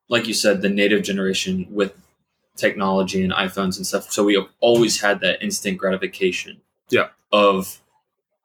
like 0.10 0.28
you 0.28 0.34
said 0.34 0.62
the 0.62 0.70
native 0.70 1.04
generation 1.04 1.68
with 1.70 1.94
technology 2.56 3.24
and 3.24 3.34
iPhones 3.34 3.78
and 3.78 3.88
stuff. 3.88 4.12
So 4.12 4.24
we 4.24 4.44
always 4.60 5.02
had 5.02 5.22
that 5.22 5.42
instant 5.42 5.78
gratification. 5.78 6.62
Yeah. 6.90 7.08
Of 7.32 7.82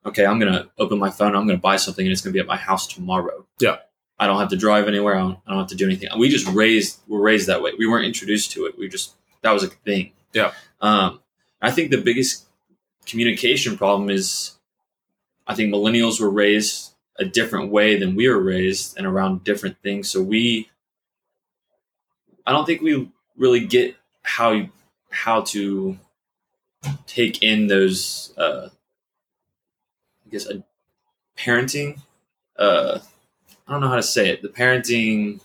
okay, 0.05 0.25
I'm 0.25 0.39
gonna 0.39 0.69
open 0.79 0.99
my 0.99 1.11
phone. 1.11 1.35
I'm 1.35 1.47
gonna 1.47 1.59
buy 1.59 1.77
something, 1.77 2.07
and 2.07 2.13
it's 2.13 2.21
gonna 2.21 2.33
be 2.33 2.41
at 2.41 2.47
my 2.47 2.57
house 2.57 2.87
tomorrow. 2.87 3.45
Yeah. 3.61 3.79
I 4.19 4.27
don't 4.27 4.39
have 4.39 4.49
to 4.51 4.57
drive 4.57 4.89
anywhere. 4.89 5.17
I 5.17 5.21
don't, 5.21 5.39
I 5.47 5.51
don't 5.51 5.59
have 5.59 5.69
to 5.69 5.75
do 5.75 5.85
anything. 5.85 6.09
We 6.19 6.29
just 6.29 6.47
raised 6.49 7.01
we're 7.09 7.21
raised 7.21 7.49
that 7.49 7.63
way. 7.63 7.73
We 7.79 7.87
weren't 7.87 8.07
introduced 8.07 8.53
to 8.53 8.67
it. 8.67 8.79
We 8.79 8.89
just 8.89 9.15
that 9.43 9.53
was 9.53 9.65
a 9.65 9.69
thing. 9.69 10.13
Yeah. 10.33 10.53
Um, 10.81 11.21
I 11.61 11.71
think 11.71 11.91
the 11.91 12.01
biggest 12.01 12.47
communication 13.07 13.77
problem 13.77 14.09
is 14.09 14.53
I 15.47 15.55
think 15.55 15.73
millennials 15.73 16.21
were 16.21 16.31
raised 16.31 16.93
a 17.19 17.25
different 17.25 17.71
way 17.71 17.99
than 17.99 18.15
we 18.15 18.29
were 18.29 18.41
raised 18.41 18.97
and 18.99 19.07
around 19.07 19.45
different 19.45 19.77
things. 19.83 20.09
So 20.11 20.23
we, 20.23 20.69
I 22.47 22.53
don't 22.53 22.67
think 22.67 22.83
we 22.83 23.11
really 23.37 23.65
get 23.67 23.97
how 24.23 24.53
you, 24.53 24.69
how 25.11 25.43
to 25.43 25.99
take 27.07 27.43
in 27.43 27.67
those, 27.69 28.33
uh, 28.37 28.69
I 30.27 30.31
guess, 30.31 30.47
uh, 30.47 30.61
parenting. 31.39 32.01
Uh, 32.59 32.99
I 33.67 33.73
don't 33.73 33.81
know 33.81 33.89
how 33.89 33.97
to 33.97 34.03
say 34.03 34.29
it. 34.31 34.43
The 34.43 34.49
parenting 34.49 35.41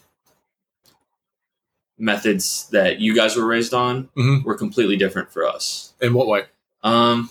methods 1.97 2.67
that 2.71 2.99
you 2.99 3.15
guys 3.15 3.35
were 3.35 3.45
raised 3.45 3.73
on 3.73 4.09
Mhm. 4.17 4.43
were 4.43 4.55
completely 4.55 4.97
different 4.97 5.31
for 5.31 5.45
us. 5.45 5.93
In 6.01 6.13
what 6.13 6.27
way? 6.27 6.45
Um, 6.83 7.29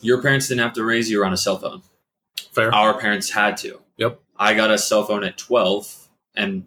your 0.00 0.22
parents 0.22 0.48
didn't 0.48 0.60
have 0.60 0.74
to 0.74 0.84
raise 0.84 1.10
you 1.10 1.24
on 1.24 1.32
a 1.32 1.36
cell 1.36 1.58
phone. 1.58 1.82
Fair. 2.38 2.74
Our 2.74 2.98
parents 2.98 3.30
had 3.30 3.56
to. 3.58 3.80
Yep. 3.96 4.20
I 4.36 4.54
got 4.54 4.70
a 4.70 4.78
cell 4.78 5.04
phone 5.04 5.24
at 5.24 5.36
12, 5.36 6.08
and 6.36 6.66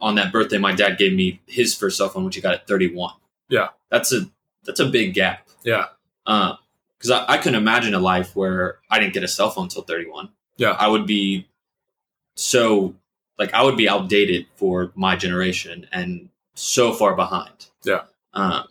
on 0.00 0.16
that 0.16 0.32
birthday, 0.32 0.58
my 0.58 0.74
dad 0.74 0.98
gave 0.98 1.14
me 1.14 1.40
his 1.46 1.74
first 1.74 1.96
cell 1.96 2.08
phone, 2.08 2.24
which 2.24 2.34
he 2.34 2.40
got 2.40 2.54
at 2.54 2.66
31. 2.66 3.14
Yeah. 3.48 3.68
That's 3.90 4.12
a 4.12 4.30
that's 4.64 4.80
a 4.80 4.86
big 4.86 5.14
gap. 5.14 5.48
Yeah. 5.62 5.86
Because 6.24 7.10
I, 7.10 7.24
I 7.28 7.38
couldn't 7.38 7.60
imagine 7.60 7.94
a 7.94 8.00
life 8.00 8.34
where 8.34 8.78
I 8.90 8.98
didn't 8.98 9.14
get 9.14 9.22
a 9.22 9.28
cell 9.28 9.50
phone 9.50 9.64
until 9.64 9.82
31. 9.82 10.30
Yeah. 10.56 10.70
I 10.70 10.88
would 10.88 11.06
be 11.06 11.48
so 12.34 12.94
like 13.38 13.52
I 13.54 13.62
would 13.62 13.76
be 13.76 13.88
outdated 13.88 14.46
for 14.56 14.92
my 14.94 15.16
generation 15.16 15.86
and 15.92 16.28
so 16.54 16.92
far 16.92 17.14
behind. 17.14 17.66
Yeah. 17.84 18.02
Um, 18.32 18.64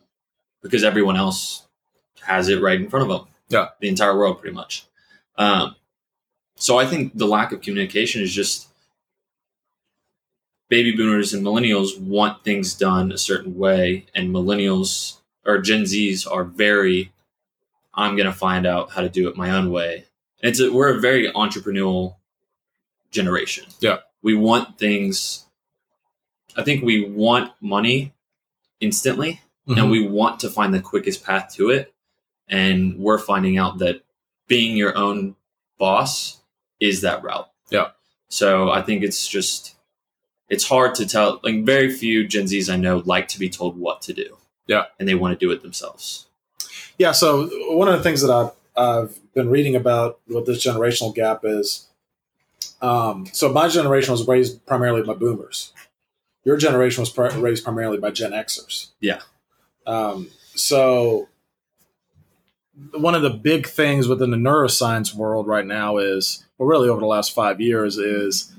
because 0.62 0.84
everyone 0.84 1.18
else 1.18 1.68
has 2.22 2.48
it 2.48 2.62
right 2.62 2.80
in 2.80 2.90
front 2.90 3.10
of 3.10 3.10
them. 3.10 3.28
Yeah. 3.50 3.70
The 3.80 3.90
entire 3.90 4.18
world, 4.18 4.40
pretty 4.40 4.56
much. 4.56 4.86
Um, 5.38 5.76
so 6.56 6.78
I 6.78 6.86
think 6.86 7.18
the 7.18 7.28
lack 7.28 7.52
of 7.52 7.62
communication 7.62 8.22
is 8.22 8.34
just 8.34 8.68
baby 10.70 10.96
boomers 10.96 11.34
and 11.34 11.46
millennials 11.46 12.00
want 12.00 12.44
things 12.44 12.74
done 12.74 13.12
a 13.12 13.18
certain 13.18 13.58
way, 13.58 14.06
and 14.16 14.30
millennials 14.34 15.18
or 15.46 15.60
Gen 15.60 15.84
Zs 15.84 16.30
are 16.30 16.44
very, 16.44 17.12
I'm 17.94 18.16
going 18.16 18.28
to 18.28 18.34
find 18.34 18.66
out 18.66 18.92
how 18.92 19.02
to 19.02 19.10
do 19.10 19.28
it 19.28 19.36
my 19.38 19.52
own 19.52 19.72
way. 19.72 20.06
And 20.42 20.50
it's 20.50 20.60
a, 20.60 20.72
we're 20.72 20.96
a 20.98 21.00
very 21.00 21.32
entrepreneurial 21.32 22.16
generation. 23.12 23.66
Yeah. 23.82 24.00
We 24.22 24.36
want 24.36 24.80
things, 24.80 25.46
I 26.56 26.64
think 26.64 26.84
we 26.84 27.06
want 27.06 27.52
money 27.62 28.14
instantly 28.80 29.42
Mhm. 29.68 29.78
and 29.78 29.92
we 29.92 30.06
want 30.06 30.42
to 30.42 30.50
find 30.50 30.74
the 30.74 30.82
quickest 30.82 31.24
path 31.24 31.54
to 31.56 31.70
it. 31.70 31.94
And 32.50 33.00
we're 33.00 33.18
finding 33.18 33.58
out 33.58 33.78
that 33.80 34.04
being 34.48 34.76
your 34.76 34.98
own 34.98 35.36
boss 35.78 36.42
is 36.84 37.02
that 37.02 37.24
route. 37.24 37.50
Yeah. 37.70 37.92
So 38.28 38.70
I 38.70 38.82
think 38.82 39.04
it's 39.04 39.28
just, 39.28 39.76
it's 40.50 40.68
hard 40.68 40.96
to 40.96 41.06
tell. 41.06 41.40
Like, 41.44 41.64
very 41.64 41.90
few 41.90 42.28
Gen 42.28 42.46
Zs 42.46 42.72
I 42.72 42.76
know 42.76 43.02
like 43.06 43.30
to 43.30 43.40
be 43.40 43.50
told 43.50 43.80
what 43.80 44.02
to 44.02 44.14
do. 44.14 44.38
Yeah. 44.68 44.86
And 45.00 45.08
they 45.08 45.16
want 45.16 45.40
to 45.40 45.46
do 45.46 45.52
it 45.52 45.62
themselves. 45.62 46.28
Yeah. 46.98 47.14
So 47.14 47.48
one 47.76 47.88
of 47.88 47.98
the 47.98 48.04
things 48.04 48.22
that 48.22 48.32
I've, 48.32 48.52
I've 48.76 49.34
been 49.34 49.50
reading 49.50 49.76
about 49.76 50.20
what 50.28 50.46
this 50.46 50.66
generational 50.66 51.16
gap 51.16 51.42
is, 51.44 51.88
um, 52.82 53.28
so 53.32 53.52
my 53.52 53.70
generation 53.70 54.12
was 54.12 54.28
raised 54.28 54.66
primarily 54.66 55.04
by 55.04 55.14
boomers. 55.14 55.72
Your 56.44 56.58
generation 56.58 57.02
was 57.02 57.10
pr- 57.10 57.38
raised 57.40 57.64
primarily 57.64 57.98
by 57.98 58.12
Gen 58.12 58.32
Xers. 58.32 58.92
Yeah. 59.00 59.22
Um, 59.88 60.30
so 60.56 61.30
one 62.94 63.16
of 63.16 63.22
the 63.22 63.30
big 63.30 63.68
things 63.68 64.08
within 64.08 64.32
the 64.32 64.38
neuroscience 64.38 65.14
world 65.14 65.48
right 65.48 65.66
now 65.66 65.98
is, 65.98 66.46
well, 66.58 66.68
really 66.68 66.90
over 66.90 67.00
the 67.00 67.06
last 67.06 67.34
five 67.34 67.62
years, 67.62 67.98
is 67.98 68.52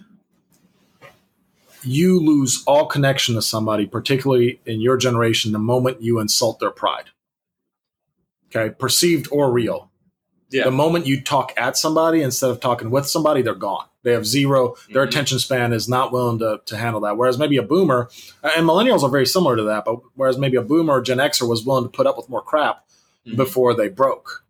you 1.83 2.18
lose 2.21 2.62
all 2.66 2.87
connection 2.87 3.35
to 3.35 3.42
somebody, 3.42 3.87
particularly 3.87 4.61
in 4.64 4.80
your 4.80 4.97
generation, 4.97 5.52
the 5.52 5.59
moment 5.59 6.00
you 6.00 6.18
insult 6.21 6.59
their 6.61 6.71
pride. 6.71 7.11
Okay, 8.54 8.73
perceived 8.73 9.28
or 9.33 9.50
real. 9.50 9.90
Yeah. 10.50 10.64
The 10.64 10.71
moment 10.71 11.06
you 11.06 11.21
talk 11.21 11.52
at 11.56 11.76
somebody 11.76 12.23
instead 12.23 12.50
of 12.50 12.61
talking 12.61 12.90
with 12.90 13.09
somebody, 13.09 13.42
they're 13.42 13.54
gone. 13.56 13.87
They 14.04 14.12
have 14.12 14.26
zero. 14.26 14.76
Their 14.92 15.04
Mhm. 15.04 15.09
attention 15.09 15.38
span 15.40 15.73
is 15.73 15.88
not 15.88 16.12
willing 16.12 16.38
to, 16.38 16.61
to 16.66 16.76
handle 16.76 17.00
that. 17.00 17.16
Whereas 17.16 17.38
maybe 17.38 17.56
a 17.56 17.62
boomer, 17.62 18.09
and 18.42 18.66
millennials 18.66 19.02
are 19.02 19.09
very 19.11 19.26
similar 19.26 19.56
to 19.56 19.64
that, 19.64 19.85
but 19.85 19.99
whereas 20.14 20.38
maybe 20.38 20.56
a 20.56 20.62
boomer 20.62 20.94
or 20.94 21.00
Gen 21.00 21.18
Xer 21.18 21.49
was 21.49 21.64
willing 21.66 21.85
to 21.85 21.90
put 21.90 22.06
up 22.06 22.16
with 22.16 22.28
more 22.28 22.42
crap 22.42 22.85
Mhm. 23.26 23.37
before 23.37 23.75
they 23.75 23.88
broke. 23.88 24.45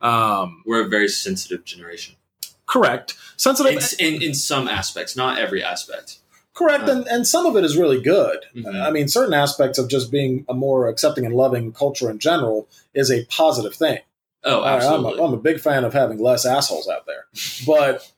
Um, 0.00 0.62
We're 0.66 0.86
a 0.86 0.88
very 0.88 1.08
sensitive 1.08 1.64
generation. 1.64 2.16
correct. 2.66 3.14
Sensitive. 3.36 3.82
In, 3.98 4.14
in, 4.14 4.22
in 4.22 4.34
some 4.34 4.66
aspects, 4.68 5.14
not 5.16 5.38
every 5.38 5.62
aspect. 5.62 6.18
Correct, 6.54 6.84
Uh, 6.88 6.92
and, 6.92 7.06
and 7.08 7.26
some 7.26 7.44
of 7.46 7.56
it 7.56 7.64
is 7.64 7.76
really 7.76 8.00
good. 8.00 8.38
Mhm. 8.54 8.80
I 8.82 8.90
mean, 8.90 9.08
certain 9.08 9.34
aspects 9.34 9.78
of 9.78 9.88
just 9.88 10.10
being 10.10 10.44
a 10.48 10.54
more 10.54 10.88
accepting 10.88 11.26
and 11.26 11.34
loving 11.34 11.72
culture 11.72 12.10
in 12.10 12.18
general 12.18 12.68
is 12.94 13.10
a 13.10 13.24
positive 13.26 13.74
thing. 13.74 13.98
Oh, 14.44 14.60
I- 14.62 14.78
I'm, 14.94 15.04
a, 15.04 15.08
I'm 15.22 15.34
a 15.34 15.38
big 15.38 15.60
fan 15.60 15.84
of 15.84 15.92
having 15.92 16.18
less 16.18 16.44
assholes 16.46 16.88
out 16.88 17.06
there, 17.06 17.26
but 17.66 18.10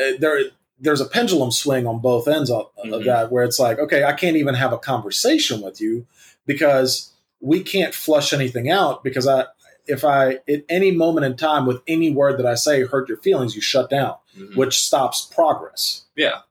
uh, 0.00 0.12
there 0.18 0.40
there's 0.80 1.00
a 1.00 1.06
pendulum 1.06 1.52
swing 1.52 1.86
on 1.86 2.00
both 2.00 2.26
ends 2.26 2.50
of, 2.50 2.70
of 2.78 2.86
Mhm. 3.02 3.04
that 3.04 3.30
where 3.30 3.44
it's 3.44 3.58
like, 3.60 3.78
okay, 3.78 4.02
I 4.02 4.12
can't 4.14 4.36
even 4.36 4.54
have 4.56 4.72
a 4.72 4.78
conversation 4.78 5.60
with 5.60 5.80
you 5.80 6.06
because 6.44 7.11
we 7.42 7.62
can't 7.62 7.94
flush 7.94 8.32
anything 8.32 8.70
out 8.70 9.02
because 9.04 9.26
I 9.28 9.46
if 9.86 10.04
I 10.04 10.34
at 10.48 10.64
any 10.68 10.92
moment 10.92 11.26
in 11.26 11.36
time 11.36 11.66
with 11.66 11.82
any 11.88 12.10
word 12.12 12.38
that 12.38 12.46
I 12.46 12.54
say 12.54 12.84
hurt 12.84 13.08
your 13.08 13.18
feelings, 13.18 13.56
you 13.56 13.60
shut 13.60 13.90
down, 13.90 14.14
Mhm. 14.38 14.54
which 14.56 14.78
stops 14.78 15.22
progress. 15.34 16.02
Yeah. 16.16 16.42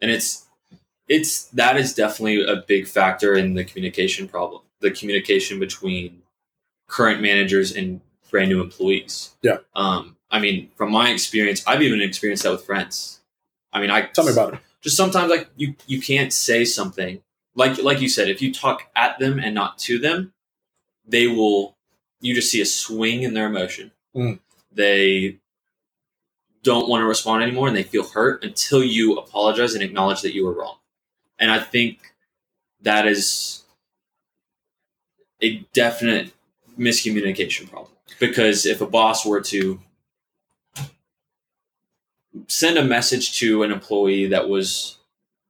And 0.00 0.10
it's 0.10 0.44
it's 1.08 1.44
that 1.46 1.76
is 1.76 1.92
definitely 1.94 2.44
a 2.44 2.56
big 2.56 2.86
factor 2.86 3.34
in 3.34 3.54
the 3.54 3.64
communication 3.64 4.28
problem. 4.28 4.62
The 4.80 4.90
communication 4.92 5.58
between 5.58 6.22
current 6.88 7.20
managers 7.20 7.72
and 7.72 8.00
brand 8.30 8.50
new 8.50 8.60
employees. 8.60 9.30
Yeah. 9.42 9.58
Um 9.74 10.16
I 10.30 10.38
mean, 10.40 10.70
from 10.76 10.90
my 10.92 11.10
experience, 11.10 11.62
I've 11.66 11.82
even 11.82 12.00
experienced 12.00 12.42
that 12.44 12.50
with 12.52 12.64
friends. 12.64 13.20
I 13.72 13.80
mean, 13.80 13.90
I 13.90 14.02
Tell 14.06 14.24
me 14.24 14.32
about 14.32 14.54
it. 14.54 14.60
just 14.82 14.96
sometimes 14.96 15.30
like 15.30 15.48
you 15.56 15.74
you 15.88 16.00
can't 16.00 16.32
say 16.32 16.64
something 16.64 17.20
like 17.56 17.82
like 17.82 18.00
you 18.00 18.08
said 18.08 18.28
if 18.28 18.40
you 18.40 18.52
talk 18.52 18.84
at 18.94 19.18
them 19.18 19.40
and 19.40 19.54
not 19.54 19.78
to 19.78 19.98
them 19.98 20.32
they 21.06 21.26
will 21.26 21.76
you 22.20 22.34
just 22.34 22.50
see 22.50 22.60
a 22.60 22.66
swing 22.66 23.22
in 23.22 23.34
their 23.34 23.46
emotion. 23.46 23.90
Mm. 24.14 24.38
they 24.72 25.36
don't 26.62 26.88
want 26.88 27.02
to 27.02 27.06
respond 27.06 27.42
anymore 27.42 27.68
and 27.68 27.76
they 27.76 27.82
feel 27.82 28.08
hurt 28.08 28.42
until 28.42 28.82
you 28.82 29.18
apologize 29.18 29.74
and 29.74 29.82
acknowledge 29.82 30.22
that 30.22 30.34
you 30.34 30.44
were 30.44 30.54
wrong. 30.54 30.76
And 31.38 31.50
i 31.50 31.58
think 31.58 32.14
that 32.80 33.06
is 33.06 33.64
a 35.42 35.58
definite 35.72 36.32
miscommunication 36.78 37.68
problem. 37.70 37.92
Because 38.18 38.66
if 38.66 38.80
a 38.80 38.86
boss 38.86 39.26
were 39.26 39.40
to 39.42 39.80
send 42.48 42.78
a 42.78 42.84
message 42.84 43.38
to 43.38 43.62
an 43.62 43.72
employee 43.72 44.26
that 44.26 44.48
was 44.48 44.98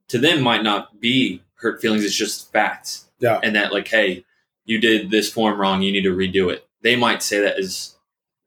to 0.08 0.18
them 0.18 0.40
might 0.40 0.62
not 0.62 1.00
be 1.00 1.42
hurt 1.56 1.80
feelings 1.80 2.04
it's 2.04 2.14
just 2.14 2.52
facts 2.52 3.06
Yeah. 3.18 3.40
and 3.42 3.54
that 3.56 3.72
like 3.72 3.88
hey 3.88 4.24
you 4.64 4.80
did 4.80 5.10
this 5.10 5.32
form 5.32 5.60
wrong 5.60 5.82
you 5.82 5.92
need 5.92 6.02
to 6.02 6.14
redo 6.16 6.52
it 6.52 6.66
they 6.82 6.96
might 6.96 7.22
say 7.22 7.40
that 7.40 7.58
as 7.58 7.96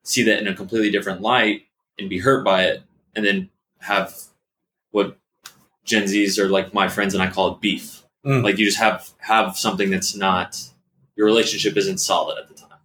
see 0.04 0.24
that 0.24 0.40
in 0.40 0.48
a 0.48 0.56
completely 0.56 0.90
different 0.92 1.22
light 1.22 1.64
and 1.98 2.10
be 2.10 2.20
hurt 2.20 2.44
by 2.46 2.64
it 2.66 2.84
and 3.16 3.26
then 3.26 3.50
have 3.80 4.16
what 4.92 5.18
gen 5.86 6.08
z's 6.08 6.38
are 6.40 6.50
like 6.50 6.74
my 6.74 6.88
friends 6.88 7.14
and 7.14 7.22
i 7.24 7.30
call 7.30 7.54
it 7.54 7.62
beef 7.62 7.96
Mm. 8.26 8.44
like 8.44 8.58
you 8.58 8.66
just 8.66 8.80
have 8.80 9.10
have 9.20 9.58
something 9.58 9.90
that's 9.90 10.14
not 10.14 10.62
your 11.16 11.26
relationship 11.26 11.78
isn't 11.78 12.00
solid 12.00 12.38
at 12.38 12.50
the 12.50 12.54
time 12.54 12.78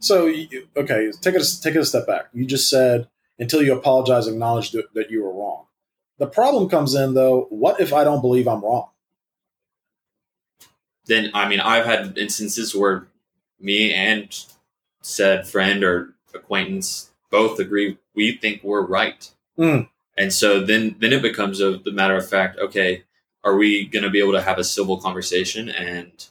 So, 0.00 0.24
you, 0.26 0.66
okay, 0.74 1.10
take 1.20 1.34
it 1.34 1.42
a, 1.42 1.60
take 1.60 1.74
it 1.74 1.80
a 1.80 1.84
step 1.84 2.06
back. 2.06 2.26
You 2.32 2.46
just 2.46 2.70
said 2.70 3.08
until 3.38 3.62
you 3.62 3.74
apologize, 3.76 4.26
acknowledge 4.26 4.70
that, 4.70 4.86
that 4.94 5.10
you 5.10 5.22
were 5.22 5.34
wrong. 5.34 5.66
The 6.18 6.26
problem 6.26 6.70
comes 6.70 6.94
in 6.94 7.12
though. 7.12 7.46
What 7.50 7.78
if 7.78 7.92
I 7.92 8.04
don't 8.04 8.22
believe 8.22 8.48
I'm 8.48 8.62
wrong? 8.64 8.88
Then 11.06 11.30
I 11.34 11.48
mean 11.48 11.60
I've 11.60 11.84
had 11.84 12.18
instances 12.18 12.74
where 12.74 13.06
me 13.60 13.92
and 13.92 14.34
said 15.00 15.46
friend 15.46 15.84
or 15.84 16.14
acquaintance 16.34 17.10
both 17.30 17.58
agree 17.58 17.98
we 18.14 18.36
think 18.36 18.62
we're 18.62 18.86
right. 18.86 19.30
Mm. 19.58 19.88
And 20.16 20.32
so 20.32 20.64
then 20.64 20.96
then 20.98 21.12
it 21.12 21.22
becomes 21.22 21.60
a 21.60 21.78
the 21.78 21.92
matter 21.92 22.16
of 22.16 22.28
fact, 22.28 22.58
okay, 22.58 23.04
are 23.42 23.56
we 23.56 23.86
gonna 23.86 24.10
be 24.10 24.20
able 24.20 24.32
to 24.32 24.42
have 24.42 24.58
a 24.58 24.64
civil 24.64 24.98
conversation 24.98 25.68
and 25.68 26.28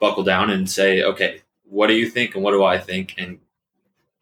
buckle 0.00 0.22
down 0.22 0.50
and 0.50 0.68
say, 0.70 1.02
okay, 1.02 1.42
what 1.64 1.88
do 1.88 1.94
you 1.94 2.08
think 2.08 2.34
and 2.34 2.44
what 2.44 2.52
do 2.52 2.64
I 2.64 2.78
think? 2.78 3.14
And 3.18 3.38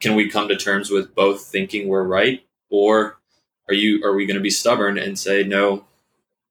can 0.00 0.14
we 0.14 0.28
come 0.28 0.48
to 0.48 0.56
terms 0.56 0.90
with 0.90 1.14
both 1.14 1.44
thinking 1.44 1.88
we're 1.88 2.02
right? 2.02 2.44
Or 2.70 3.18
are 3.68 3.74
you 3.74 4.04
are 4.04 4.14
we 4.14 4.26
gonna 4.26 4.40
be 4.40 4.50
stubborn 4.50 4.98
and 4.98 5.18
say, 5.18 5.44
no, 5.44 5.84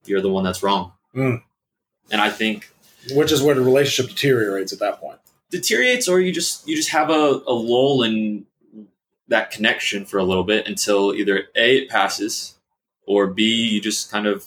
you're 0.06 0.22
the 0.22 0.32
one 0.32 0.44
that's 0.44 0.64
wrong? 0.64 0.94
Mm. 1.16 1.42
And 2.12 2.22
I 2.22 2.30
think 2.30 2.72
Which 3.14 3.32
is 3.32 3.42
where 3.42 3.56
the 3.56 3.62
relationship 3.62 4.12
deteriorates 4.14 4.72
at 4.74 4.80
that 4.80 5.00
point. 5.00 5.20
deteriorates 5.50 6.08
or 6.08 6.20
you 6.22 6.32
just 6.32 6.68
you 6.68 6.76
just 6.76 6.90
have 6.90 7.10
a, 7.10 7.42
a 7.48 7.54
lull 7.54 8.04
in 8.04 8.46
that 9.28 9.50
connection 9.52 10.06
for 10.06 10.18
a 10.18 10.24
little 10.24 10.44
bit 10.44 10.68
until 10.68 11.14
either 11.14 11.46
a 11.56 11.78
it 11.80 11.90
passes 11.90 12.58
or 13.08 13.28
b 13.28 13.44
you 13.70 13.82
just 13.82 14.12
kind 14.12 14.28
of 14.28 14.46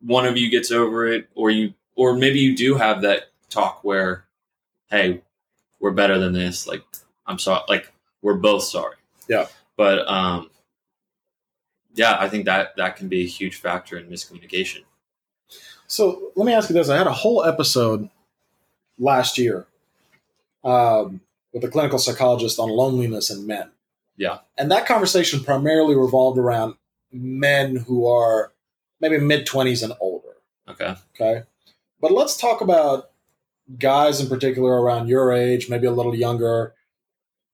one 0.00 0.24
of 0.26 0.36
you 0.36 0.50
gets 0.50 0.70
over 0.70 1.06
it 1.06 1.28
or 1.34 1.50
you 1.50 1.74
or 1.94 2.14
maybe 2.16 2.40
you 2.40 2.56
do 2.56 2.74
have 2.76 3.02
that 3.02 3.24
talk 3.50 3.84
where 3.84 4.24
hey 4.88 5.20
we're 5.78 5.90
better 5.90 6.18
than 6.18 6.32
this 6.32 6.66
like 6.66 6.82
i'm 7.26 7.38
sorry 7.38 7.62
like 7.68 7.92
we're 8.22 8.34
both 8.34 8.62
sorry 8.62 8.96
Yeah. 9.28 9.46
but 9.76 10.08
um 10.10 10.50
yeah 11.94 12.16
i 12.18 12.28
think 12.28 12.46
that 12.46 12.76
that 12.76 12.96
can 12.96 13.08
be 13.08 13.22
a 13.24 13.26
huge 13.26 13.56
factor 13.56 13.98
in 13.98 14.06
miscommunication 14.08 14.84
So 15.90 16.30
let 16.36 16.44
me 16.46 16.52
ask 16.54 16.70
you 16.70 16.74
this: 16.74 16.88
I 16.88 16.96
had 16.96 17.08
a 17.08 17.12
whole 17.12 17.42
episode 17.44 18.08
last 18.98 19.38
year 19.38 19.66
um, 20.62 21.20
with 21.52 21.64
a 21.64 21.68
clinical 21.68 21.98
psychologist 21.98 22.58
on 22.60 22.68
loneliness 22.70 23.28
in 23.30 23.46
men. 23.46 23.70
Yeah. 24.16 24.38
and 24.58 24.70
that 24.70 24.84
conversation 24.86 25.42
primarily 25.42 25.96
revolved 25.96 26.38
around 26.38 26.74
men 27.10 27.74
who 27.76 28.06
are 28.06 28.52
maybe 29.00 29.18
mid 29.18 29.46
twenties 29.46 29.82
and 29.82 29.94
older. 30.00 30.28
Okay. 30.68 30.94
Okay. 31.18 31.42
But 32.00 32.12
let's 32.12 32.36
talk 32.36 32.60
about 32.60 33.10
guys 33.78 34.20
in 34.20 34.28
particular 34.28 34.80
around 34.80 35.08
your 35.08 35.32
age, 35.32 35.68
maybe 35.70 35.86
a 35.86 35.90
little 35.90 36.14
younger. 36.14 36.74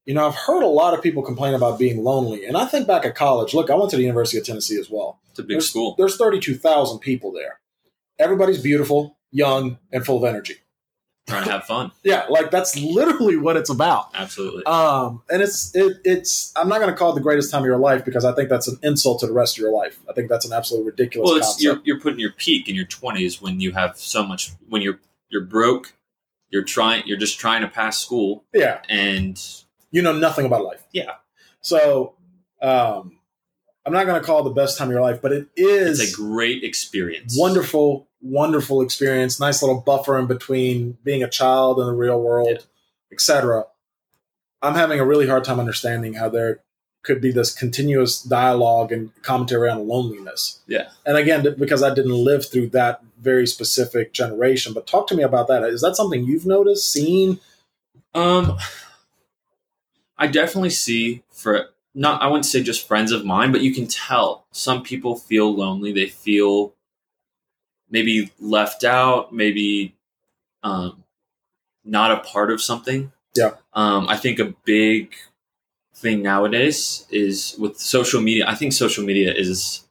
You 0.05 0.15
know, 0.15 0.27
I've 0.27 0.35
heard 0.35 0.63
a 0.63 0.67
lot 0.69 0.93
of 0.93 1.03
people 1.03 1.23
complain 1.23 1.55
about 1.55 1.79
being 1.79 2.03
lonely. 2.05 2.45
And 2.45 2.57
I 2.57 2.65
think 2.67 2.87
back 2.87 3.05
at 3.07 3.15
college, 3.15 3.55
look, 3.55 3.71
I 3.71 3.75
went 3.77 3.91
to 3.91 3.97
the 3.97 4.03
University 4.03 4.39
of 4.39 4.45
Tennessee 4.45 4.79
as 4.79 4.89
well. 4.91 5.21
It's 5.31 5.39
a 5.39 5.43
big 5.43 5.51
There's- 5.57 5.67
school. 5.69 5.95
There's 5.97 6.17
32,000 6.17 6.99
people 7.01 7.33
there. 7.33 7.61
Everybody's 8.19 8.63
beautiful, 8.63 9.19
young, 9.31 9.79
and 9.93 10.05
full 10.05 10.19
of 10.19 10.25
energy. 10.25 10.57
Trying 11.27 11.45
to 11.45 11.51
have 11.51 11.65
fun. 11.65 11.91
Yeah, 12.05 12.27
like 12.29 12.53
that's 12.53 12.79
literally 12.79 13.37
what 13.37 13.57
it's 13.57 13.69
about. 13.69 14.11
Absolutely. 14.15 14.65
Um, 14.65 15.23
and 15.29 15.43
it's 15.43 15.75
it, 15.75 15.99
it's 16.05 16.53
I'm 16.55 16.69
not 16.69 16.79
going 16.79 16.91
to 16.91 16.97
call 16.97 17.11
it 17.11 17.15
the 17.17 17.21
greatest 17.21 17.51
time 17.51 17.63
of 17.63 17.67
your 17.67 17.79
life 17.79 18.05
because 18.05 18.25
I 18.25 18.33
think 18.33 18.49
that's 18.49 18.69
an 18.69 18.79
insult 18.85 19.21
to 19.21 19.27
the 19.27 19.33
rest 19.33 19.57
of 19.57 19.63
your 19.63 19.73
life. 19.73 19.99
I 20.09 20.13
think 20.13 20.29
that's 20.29 20.45
an 20.45 20.53
absolutely 20.53 20.89
ridiculous 20.89 21.29
well, 21.29 21.37
it's 21.37 21.47
concept. 21.47 21.63
you're, 21.63 21.81
you're 21.85 22.01
putting 22.01 22.21
your 22.21 22.31
peak 22.31 22.69
in 22.69 22.77
your 22.77 22.87
20s 22.87 23.43
when 23.43 23.59
you 23.59 23.73
have 23.73 23.99
so 23.99 24.25
much 24.25 24.53
when 24.69 24.83
you're 24.83 25.01
you're 25.29 25.43
broke, 25.43 25.95
you're 26.51 26.63
trying 26.63 27.03
you're 27.07 27.19
just 27.19 27.41
trying 27.41 27.63
to 27.63 27.69
pass 27.69 27.99
school 27.99 28.45
yeah, 28.55 28.83
and 28.89 29.43
you 29.91 30.03
know 30.03 30.13
nothing 30.13 30.47
about 30.47 30.63
life. 30.65 30.85
Yeah. 30.93 31.15
So, 31.61 32.15
um, 32.63 33.16
I'm 33.87 33.93
not 33.93 34.05
going 34.07 34.21
to 34.21 34.27
call 34.27 34.41
it 34.41 34.45
the 34.45 34.51
best 34.51 34.77
time 34.77 34.89
of 34.89 34.93
your 34.93 35.01
life, 35.01 35.23
but 35.23 35.33
it 35.33 35.47
is 35.57 36.01
it's 36.01 36.13
a 36.13 36.17
great 36.17 36.65
experience. 36.65 37.37
wonderful, 37.39 38.09
wonderful 38.21 38.83
experience. 38.83 39.39
Nice 39.39 39.63
little 39.63 39.81
buffer 39.81 40.19
in 40.19 40.27
between 40.27 40.99
being 41.05 41.23
a 41.23 41.29
child 41.31 41.79
and 41.79 41.89
the 41.89 41.93
real 41.93 42.21
world, 42.21 42.49
Yeah. 42.51 42.59
etc. 43.13 43.67
I'm 44.61 44.75
having 44.75 44.99
a 44.99 45.05
really 45.07 45.29
hard 45.29 45.45
time 45.45 45.61
understanding 45.61 46.15
how 46.15 46.29
there 46.29 46.61
could 47.05 47.21
be 47.21 47.31
this 47.31 47.55
continuous 47.55 48.21
dialogue 48.21 48.91
and 48.91 49.11
commentary 49.23 49.71
on 49.71 49.87
loneliness. 49.87 50.59
Yeah. 50.67 50.89
And 51.07 51.17
again, 51.17 51.47
because 51.57 51.85
I 51.85 51.95
didn't 51.95 52.13
live 52.13 52.51
through 52.51 52.71
that 52.71 53.01
very 53.21 53.47
specific 53.47 54.13
generation, 54.13 54.73
but 54.73 54.89
talk 54.89 55.07
to 55.09 55.15
me 55.15 55.23
about 55.23 55.47
that. 55.47 55.63
Is 55.63 55.81
that 55.83 55.95
something 55.95 56.25
you've 56.25 56.47
noticed, 56.47 56.91
seen? 56.91 57.39
Um, 58.15 58.59
I 60.19 60.27
definitely 60.27 60.71
see 60.71 61.23
for 61.31 61.69
not 61.97 62.23
I 62.23 62.27
wouldn't 62.29 62.47
say 62.47 62.63
just 62.63 62.87
friends 62.87 63.11
of 63.11 63.25
mine, 63.25 63.51
but 63.51 63.63
you 63.63 63.75
can 63.75 63.89
tell 63.89 64.47
some 64.53 64.83
people 64.85 65.17
feel 65.17 65.53
lonely. 65.53 65.93
They 65.93 66.07
feel 66.07 66.75
maybe 67.91 68.31
left 68.41 68.85
out, 68.85 69.33
maybe 69.33 69.95
um, 70.63 71.05
not 71.85 72.11
a 72.13 72.19
part 72.19 72.51
of 72.51 72.61
something. 72.61 73.13
Yeah. 73.35 73.53
Um, 73.73 74.09
I 74.09 74.17
think 74.17 74.39
a 74.39 74.55
big 74.65 75.15
thing 75.95 76.23
nowadays 76.23 77.07
is 77.11 77.57
with 77.59 77.79
social 77.79 78.21
media. 78.21 78.45
I 78.47 78.55
think 78.55 78.73
social 78.73 79.05
media 79.05 79.33
is 79.35 79.85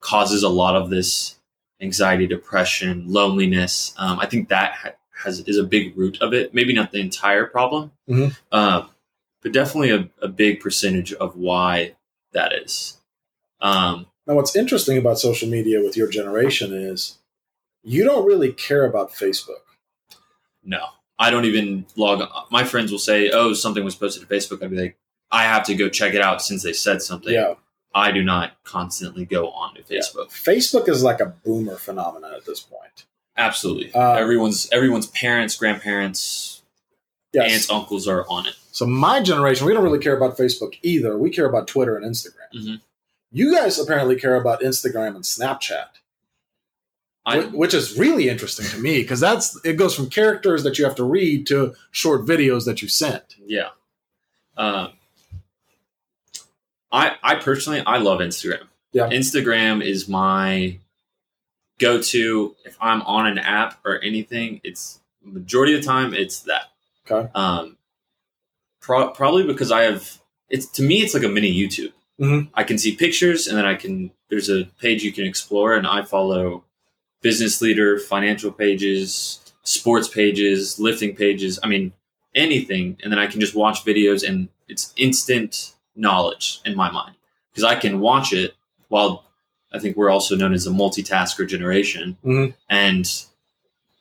causes 0.00 0.42
a 0.42 0.48
lot 0.48 0.74
of 0.74 0.90
this 0.90 1.38
anxiety, 1.80 2.26
depression, 2.26 3.04
loneliness. 3.08 3.94
Um, 3.96 4.18
I 4.18 4.26
think 4.26 4.48
that 4.48 4.72
ha- 4.72 4.90
has 5.24 5.40
is 5.40 5.58
a 5.58 5.64
big 5.64 5.96
root 5.96 6.20
of 6.20 6.32
it. 6.32 6.52
Maybe 6.54 6.72
not 6.72 6.90
the 6.90 7.00
entire 7.00 7.46
problem, 7.46 7.92
Mhm. 8.08 8.36
um, 8.50 8.88
but 9.42 9.52
definitely 9.52 9.90
a, 9.90 10.08
a 10.20 10.28
big 10.28 10.60
percentage 10.60 11.12
of 11.14 11.36
why 11.36 11.94
that 12.32 12.52
is. 12.52 12.98
Um, 13.60 14.06
Now, 14.26 14.34
what's 14.34 14.54
interesting 14.56 14.98
about 14.98 15.18
social 15.18 15.48
media 15.48 15.80
with 15.82 15.96
your 15.96 16.08
generation 16.08 16.72
is 16.72 17.18
you 17.82 18.04
don't 18.04 18.26
really 18.26 18.52
care 18.52 18.84
about 18.84 19.10
Facebook. 19.12 19.62
no, 20.64 20.84
I 21.18 21.30
don't 21.30 21.44
even 21.44 21.86
log. 21.96 22.20
on. 22.22 22.28
My 22.50 22.64
friends 22.64 22.90
will 22.92 22.98
say, 22.98 23.30
"Oh, 23.30 23.52
something 23.52 23.84
was 23.84 23.94
posted 23.94 24.26
to 24.28 24.34
Facebook." 24.34 24.62
I'd 24.62 24.70
be 24.70 24.76
like, 24.80 24.96
"I 25.30 25.44
have 25.44 25.64
to 25.66 25.74
go 25.74 25.88
check 25.88 26.14
it 26.14 26.20
out 26.22 26.42
since 26.42 26.62
they 26.62 26.72
said 26.72 27.02
something." 27.02 27.32
Yeah. 27.32 27.54
I 27.94 28.10
do 28.10 28.22
not 28.24 28.52
constantly 28.64 29.26
go 29.26 29.50
on 29.50 29.74
to 29.74 29.82
Facebook. 29.82 30.28
Facebook 30.30 30.88
is 30.88 31.02
like 31.02 31.20
a 31.20 31.26
boomer 31.26 31.76
phenomenon 31.76 32.32
at 32.32 32.46
this 32.46 32.60
point. 32.60 33.04
Absolutely, 33.36 33.92
Uh, 33.94 34.14
everyone's 34.14 34.68
everyone's 34.72 35.06
parents, 35.08 35.56
grandparents, 35.56 36.62
Yes. 37.34 37.52
aunts, 37.52 37.70
uncles 37.70 38.08
are 38.08 38.26
on 38.28 38.46
it. 38.46 38.54
So 38.72 38.86
my 38.86 39.22
generation, 39.22 39.66
we 39.66 39.72
don't 39.74 39.84
really 39.84 39.98
care 40.00 40.16
about 40.16 40.36
Facebook 40.36 40.76
either. 40.82 41.16
We 41.16 41.30
care 41.30 41.46
about 41.46 41.68
Twitter 41.68 41.96
and 41.96 42.04
Instagram. 42.04 42.52
Mhm. 42.54 42.80
You 43.30 43.54
guys 43.54 43.78
apparently 43.78 44.16
care 44.16 44.34
about 44.36 44.60
Instagram 44.62 45.14
and 45.14 45.24
Snapchat, 45.24 45.86
I, 47.24 47.42
wh- 47.42 47.54
which 47.54 47.72
is 47.74 47.96
really 47.98 48.28
interesting 48.28 48.66
to 48.66 48.78
me 48.78 49.00
because 49.02 49.20
that's 49.20 49.58
it 49.64 49.74
goes 49.74 49.94
from 49.94 50.10
characters 50.10 50.62
that 50.64 50.78
you 50.78 50.84
have 50.84 50.94
to 50.96 51.04
read 51.04 51.46
to 51.48 51.74
short 51.92 52.26
videos 52.26 52.64
that 52.66 52.82
you 52.82 52.88
send. 52.88 53.22
Yeah. 53.46 53.68
Um, 54.56 54.92
I 56.90 57.16
I 57.22 57.36
personally 57.36 57.82
I 57.86 57.98
love 57.98 58.20
Instagram. 58.20 58.64
Yeah. 58.92 59.08
Instagram 59.08 59.82
is 59.82 60.08
my 60.08 60.78
go-to 61.78 62.54
if 62.64 62.76
I'm 62.80 63.02
on 63.02 63.26
an 63.26 63.38
app 63.38 63.80
or 63.84 63.98
anything. 64.02 64.60
It's 64.62 65.00
majority 65.22 65.74
of 65.74 65.80
the 65.82 65.86
time 65.86 66.12
it's 66.14 66.40
that. 66.40 66.64
Okay. 67.10 67.30
Um, 67.34 67.76
pro- 68.82 69.08
probably 69.10 69.44
because 69.44 69.72
I 69.72 69.82
have 69.84 70.18
it's 70.50 70.66
to 70.72 70.82
me 70.82 70.96
it's 71.02 71.14
like 71.14 71.22
a 71.24 71.28
mini 71.28 71.50
YouTube. 71.54 71.92
Mhm. 72.20 72.48
I 72.52 72.62
can 72.64 72.76
see 72.76 72.94
pictures 72.94 73.46
and 73.46 73.56
then 73.56 73.64
I 73.64 73.74
can 73.74 74.10
there's 74.28 74.50
a 74.50 74.64
page 74.80 75.02
you 75.02 75.12
can 75.12 75.24
explore 75.24 75.74
and 75.74 75.86
I 75.86 76.02
follow 76.02 76.64
business 77.22 77.62
leader, 77.62 77.98
financial 77.98 78.52
pages, 78.52 79.40
sports 79.62 80.08
pages, 80.08 80.78
lifting 80.78 81.16
pages. 81.16 81.58
I 81.62 81.68
mean 81.68 81.92
anything 82.34 82.98
and 83.02 83.10
then 83.10 83.18
I 83.18 83.26
can 83.26 83.40
just 83.40 83.54
watch 83.54 83.84
videos 83.84 84.26
and 84.28 84.48
it's 84.68 84.92
instant 84.96 85.74
knowledge 85.96 86.60
in 86.64 86.74
my 86.76 86.90
mind 86.90 87.14
because 87.50 87.64
I 87.64 87.74
can 87.76 88.00
watch 88.00 88.32
it 88.32 88.54
while 88.88 89.24
I 89.74 89.78
think 89.78 89.96
we're 89.96 90.10
also 90.10 90.36
known 90.36 90.52
as 90.52 90.66
a 90.66 90.70
multitasker 90.70 91.46
generation 91.48 92.16
Mhm. 92.24 92.54
and 92.68 93.06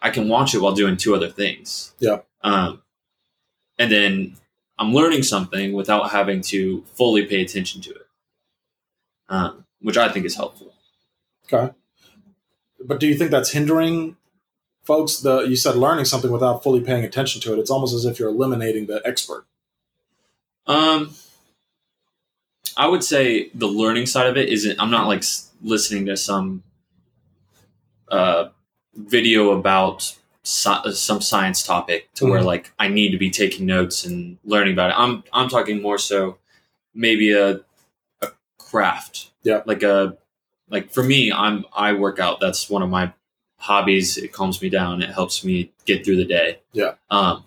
I 0.02 0.10
can 0.10 0.28
watch 0.28 0.54
it 0.56 0.60
while 0.60 0.74
doing 0.74 0.98
two 0.98 1.14
other 1.16 1.30
things. 1.30 1.94
Yeah. 2.00 2.22
Um, 2.44 2.82
and 3.78 3.92
then 3.92 4.36
I'm 4.82 4.94
learning 4.94 5.22
something 5.22 5.74
without 5.74 6.10
having 6.10 6.42
to 6.42 6.84
fully 6.96 7.24
pay 7.24 7.44
attention 7.44 7.82
to 7.82 7.92
it, 7.92 8.08
um, 9.30 9.66
which 9.80 9.96
I 9.96 10.10
think 10.10 10.26
is 10.26 10.36
helpful. 10.36 10.74
Okay. 11.46 11.72
But 12.84 13.00
do 13.00 13.06
you 13.06 13.14
think 13.14 13.30
that's 13.30 13.52
hindering 13.52 14.18
folks? 14.84 15.18
The 15.18 15.42
you 15.42 15.56
said 15.56 15.76
learning 15.76 16.06
something 16.06 16.32
without 16.32 16.64
fully 16.64 16.82
paying 16.82 17.04
attention 17.04 17.42
to 17.42 17.54
it. 17.54 17.60
It's 17.60 17.70
almost 17.70 17.94
as 17.94 18.06
if 18.06 18.18
you're 18.18 18.30
eliminating 18.30 18.88
the 18.88 19.04
expert. 19.06 19.46
Um, 20.66 21.14
I 22.76 22.88
would 22.88 23.04
say 23.04 23.52
the 23.54 23.68
learning 23.68 24.08
side 24.08 24.26
of 24.26 24.36
it 24.36 24.50
isn't. 24.50 24.82
I'm 24.82 24.90
not 24.90 25.08
like 25.08 25.24
listening 25.62 26.08
to 26.08 26.18
some 26.18 26.64
uh, 28.08 28.46
video 28.96 29.52
about 29.52 30.18
sci- 30.44 30.92
some 30.92 31.22
science 31.22 31.64
topic 31.64 32.10
to 32.16 32.26
where 32.26 32.42
Mhm. 32.42 32.46
like 32.46 32.74
I 32.80 32.88
need 32.88 33.12
to 33.12 33.18
be 33.18 33.30
taking 33.30 33.66
notes 33.66 34.06
and 34.06 34.38
learning 34.44 34.74
about 34.74 34.92
it. 34.92 34.96
I'm 34.98 35.24
I'm 35.34 35.50
talking 35.50 35.82
more 35.82 35.98
so 35.98 36.38
maybe 36.94 37.32
a 37.32 37.62
a 38.22 38.28
craft. 38.58 39.32
Yeah. 39.44 39.62
Like 39.66 39.84
a 39.84 40.18
like 40.70 40.92
for 40.92 41.04
me, 41.04 41.32
I'm 41.32 41.66
I 41.74 41.94
work 41.94 42.20
out. 42.20 42.40
That's 42.40 42.70
one 42.70 42.82
of 42.82 42.90
my 42.90 43.14
hobbies. 43.58 44.18
It 44.18 44.32
calms 44.34 44.62
me 44.62 44.70
down. 44.70 45.02
It 45.04 45.10
helps 45.12 45.44
me 45.44 45.72
get 45.86 46.04
through 46.04 46.18
the 46.18 46.26
day. 46.26 46.60
Yeah. 46.74 46.96
Um, 47.10 47.44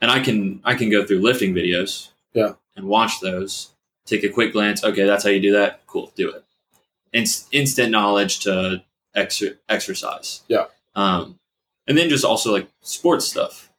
and 0.00 0.10
I 0.10 0.20
can 0.20 0.60
I 0.64 0.74
can 0.74 0.90
go 0.90 1.04
through 1.06 1.20
lifting 1.20 1.54
videos. 1.54 2.08
Yeah. 2.34 2.54
And 2.76 2.86
watch 2.86 3.20
those. 3.20 3.70
Take 4.06 4.22
a 4.24 4.28
quick 4.28 4.52
glance. 4.52 4.84
Okay, 4.84 5.04
that's 5.04 5.24
how 5.24 5.30
you 5.30 5.40
do 5.40 5.52
that. 5.52 5.80
Cool, 5.86 6.12
do 6.14 6.30
it. 6.30 6.44
Inst- 7.12 7.48
instant 7.52 7.90
knowledge 7.90 8.40
to 8.40 8.82
exer- 9.16 9.56
exercise. 9.68 10.42
Yeah. 10.48 10.66
Um, 10.94 11.38
and 11.88 11.98
then 11.98 12.08
just 12.08 12.24
also 12.24 12.52
like 12.52 12.68
sports 12.82 13.26
stuff. 13.26 13.70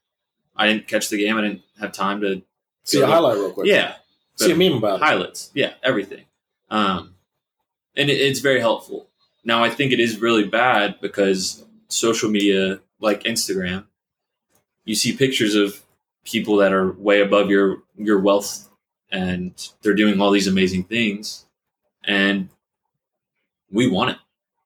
I 0.55 0.67
didn't 0.67 0.87
catch 0.87 1.07
the 1.09 1.17
game. 1.17 1.37
I 1.37 1.41
didn't 1.41 1.61
have 1.79 1.93
time 1.93 2.19
to 2.21 2.41
See 2.83 2.97
a 2.97 3.01
look- 3.01 3.09
highlight 3.11 3.37
real 3.37 3.51
quick. 3.51 3.67
Yeah, 3.67 3.95
See 4.35 4.51
a 4.51 4.55
meme 4.55 4.77
about 4.77 4.99
it. 4.99 5.03
highlights. 5.03 5.51
Yeah, 5.53 5.73
everything. 5.83 6.25
Um, 6.69 7.15
and 7.95 8.09
it, 8.09 8.15
it's 8.19 8.39
very 8.41 8.59
helpful. 8.59 9.07
Now, 9.45 9.63
I 9.63 9.69
think 9.69 9.93
it 9.93 9.99
is 10.01 10.19
really 10.19 10.43
bad 10.43 10.99
because 11.01 11.63
social 11.87 12.29
media, 12.29 12.79
like 12.99 13.23
Instagram, 13.23 13.85
you 14.83 14.95
see 14.95 15.15
pictures 15.15 15.55
of 15.55 15.81
people 16.25 16.57
that 16.57 16.73
are 16.73 16.91
way 16.93 17.21
above 17.21 17.49
your 17.49 17.83
your 17.97 18.19
wealth, 18.19 18.67
and 19.11 19.53
they're 19.81 19.93
doing 19.95 20.19
all 20.19 20.31
these 20.31 20.47
amazing 20.47 20.83
things, 20.83 21.45
and 22.03 22.49
we 23.71 23.87
want 23.87 24.11
it. 24.11 24.17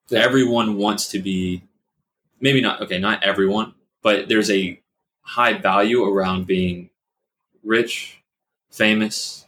Yeah. 0.08 0.20
Everyone 0.20 0.76
wants 0.76 1.08
to 1.08 1.18
be, 1.18 1.62
maybe 2.44 2.60
not 2.60 2.80
okay, 2.82 2.98
not 2.98 3.24
everyone, 3.24 3.72
but 4.02 4.28
there's 4.28 4.50
a 4.50 4.78
high 5.22 5.54
value 5.54 6.04
around 6.04 6.46
being 6.46 6.90
rich, 7.64 8.22
famous, 8.70 9.46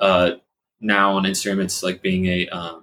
uh, 0.00 0.32
now 0.80 1.12
on 1.16 1.22
Instagram, 1.22 1.62
it's 1.62 1.82
like 1.82 2.02
being 2.02 2.26
a 2.26 2.48
um, 2.48 2.82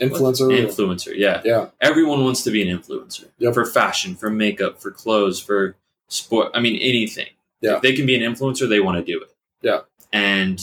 Influencer. 0.00 0.48
influencer. 0.50 1.12
Yeah, 1.14 1.40
yeah. 1.44 1.68
everyone 1.80 2.24
wants 2.24 2.42
to 2.44 2.50
be 2.50 2.68
an 2.68 2.76
influencer 2.76 3.26
Yep. 3.38 3.54
for 3.54 3.64
fashion, 3.64 4.16
for 4.16 4.28
makeup, 4.28 4.80
for 4.80 4.90
clothes, 4.90 5.38
for 5.38 5.76
sport. 6.08 6.50
I 6.54 6.60
mean, 6.60 6.76
anything. 6.80 7.28
Yeah. 7.60 7.76
If 7.76 7.82
they 7.82 7.92
can 7.92 8.06
be 8.06 8.16
an 8.16 8.22
influencer, 8.34 8.68
they 8.68 8.80
want 8.80 8.96
to 8.98 9.04
do 9.12 9.20
it. 9.22 9.30
Yeah. 9.62 9.80
And 10.12 10.58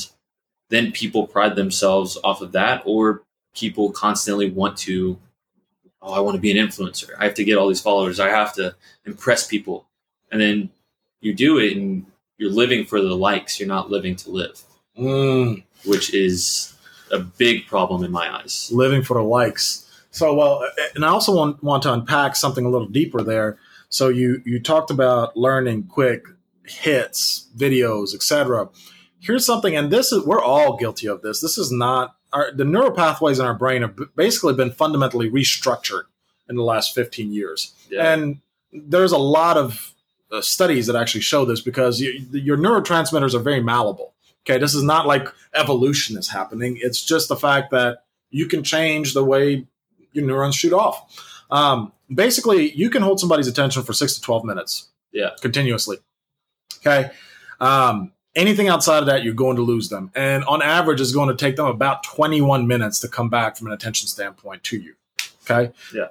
then 0.69 0.91
people 0.91 1.27
pride 1.27 1.55
themselves 1.55 2.17
off 2.23 2.41
of 2.41 2.51
that, 2.53 2.81
or 2.85 3.23
people 3.55 3.91
constantly 3.91 4.49
want 4.49 4.77
to, 4.79 5.17
oh, 6.01 6.13
I 6.13 6.19
want 6.19 6.35
to 6.35 6.41
be 6.41 6.57
an 6.57 6.65
influencer. 6.65 7.09
I 7.19 7.25
have 7.25 7.33
to 7.35 7.43
get 7.43 7.57
all 7.57 7.67
these 7.67 7.81
followers. 7.81 8.19
I 8.19 8.29
have 8.29 8.53
to 8.55 8.75
impress 9.05 9.47
people. 9.47 9.87
And 10.31 10.41
then 10.41 10.69
you 11.21 11.33
do 11.33 11.57
it 11.59 11.75
and 11.77 12.05
you're 12.37 12.51
living 12.51 12.85
for 12.85 13.01
the 13.01 13.15
likes. 13.15 13.59
You're 13.59 13.67
not 13.67 13.89
living 13.91 14.15
to 14.17 14.31
live, 14.31 14.63
Mm, 14.97 15.63
which 15.85 16.13
is 16.13 16.73
a 17.11 17.19
big 17.19 17.67
problem 17.67 18.03
in 18.03 18.11
my 18.11 18.33
eyes. 18.33 18.69
living 18.73 19.03
for 19.03 19.15
the 19.15 19.23
likes. 19.23 19.87
So 20.11 20.33
well, 20.33 20.63
and 20.95 21.05
I 21.05 21.09
also 21.09 21.33
want 21.35 21.63
want 21.63 21.83
to 21.83 21.93
unpack 21.93 22.35
something 22.35 22.65
a 22.65 22.69
little 22.69 22.87
deeper 22.87 23.21
there. 23.21 23.57
So 23.89 24.09
you 24.09 24.41
you 24.45 24.59
talked 24.61 24.91
about 24.91 25.37
learning 25.37 25.83
quick 25.83 26.25
hits, 26.65 27.47
videos, 27.57 28.13
etc. 28.13 28.69
Here's 29.19 29.45
something, 29.45 29.75
and 29.75 29.91
this 29.91 30.11
is 30.11 30.25
we're 30.25 30.41
all 30.41 30.77
guilty 30.77 31.07
of 31.07 31.21
this. 31.21 31.41
This 31.41 31.57
is 31.57 31.71
not 31.71 32.15
our 32.33 32.51
the 32.51 32.65
neural 32.65 32.91
pathways 32.91 33.39
in 33.39 33.45
our 33.45 33.53
brain 33.53 33.81
have 33.81 33.99
basically 34.15 34.53
been 34.53 34.71
fundamentally 34.71 35.29
restructured 35.29 36.03
in 36.49 36.55
the 36.55 36.63
last 36.63 36.93
15 36.93 37.31
years. 37.31 37.73
Yeah. 37.89 38.13
And 38.13 38.41
there's 38.71 39.11
a 39.11 39.17
lot 39.17 39.57
of 39.57 39.93
uh, 40.31 40.41
studies 40.41 40.87
that 40.87 40.95
actually 40.95 41.21
show 41.21 41.45
this 41.45 41.61
because 41.61 41.99
you, 41.99 42.11
your 42.31 42.57
neurotransmitters 42.57 43.33
are 43.33 43.39
very 43.39 43.61
malleable. 43.61 44.13
Okay, 44.43 44.57
this 44.57 44.73
is 44.73 44.83
not 44.83 45.05
like 45.05 45.27
evolution 45.53 46.17
is 46.17 46.29
happening. 46.29 46.77
It's 46.81 47.03
just 47.03 47.29
the 47.29 47.35
fact 47.35 47.71
that 47.71 48.03
you 48.31 48.47
can 48.47 48.63
change 48.63 49.13
the 49.13 49.23
way 49.23 49.67
your 50.13 50.25
neurons 50.25 50.55
shoot 50.55 50.73
off. 50.73 51.05
Um, 51.51 51.91
basically, 52.13 52.71
you 52.71 52.89
can 52.89 53.01
hold 53.01 53.19
somebody's 53.19 53.47
attention 53.47 53.83
for 53.83 53.93
six 53.93 54.15
to 54.15 54.21
12 54.21 54.45
minutes. 54.45 54.89
Yeah. 55.11 55.31
Continuously. 55.41 55.97
Okay. 56.79 57.11
Um, 57.59 58.13
anything 58.35 58.67
outside 58.67 58.99
of 58.99 59.05
that, 59.07 59.23
you're 59.23 59.33
going 59.33 59.55
to 59.57 59.61
lose 59.61 59.89
them. 59.89 60.11
And 60.15 60.43
on 60.45 60.61
average, 60.61 61.01
it's 61.01 61.11
going 61.11 61.29
to 61.29 61.35
take 61.35 61.55
them 61.55 61.65
about 61.65 62.03
21 62.03 62.67
minutes 62.67 62.99
to 62.99 63.07
come 63.07 63.29
back 63.29 63.57
from 63.57 63.67
an 63.67 63.73
attention 63.73 64.07
standpoint 64.07 64.63
to 64.65 64.77
you. 64.77 64.95
Okay. 65.49 65.73
Yeah. 65.93 66.07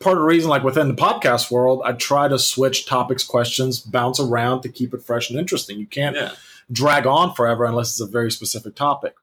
Part 0.00 0.16
of 0.16 0.22
the 0.22 0.26
reason, 0.26 0.50
like 0.50 0.64
within 0.64 0.88
the 0.88 0.94
podcast 0.94 1.50
world, 1.50 1.82
I 1.84 1.92
try 1.92 2.26
to 2.28 2.38
switch 2.38 2.86
topics, 2.86 3.22
questions, 3.22 3.78
bounce 3.78 4.18
around 4.18 4.62
to 4.62 4.68
keep 4.68 4.92
it 4.92 5.02
fresh 5.02 5.30
and 5.30 5.38
interesting. 5.38 5.78
You 5.78 5.86
can't 5.86 6.16
yeah. 6.16 6.32
drag 6.70 7.06
on 7.06 7.34
forever 7.34 7.64
unless 7.64 7.90
it's 7.90 8.00
a 8.00 8.06
very 8.06 8.30
specific 8.30 8.74
topic. 8.74 9.14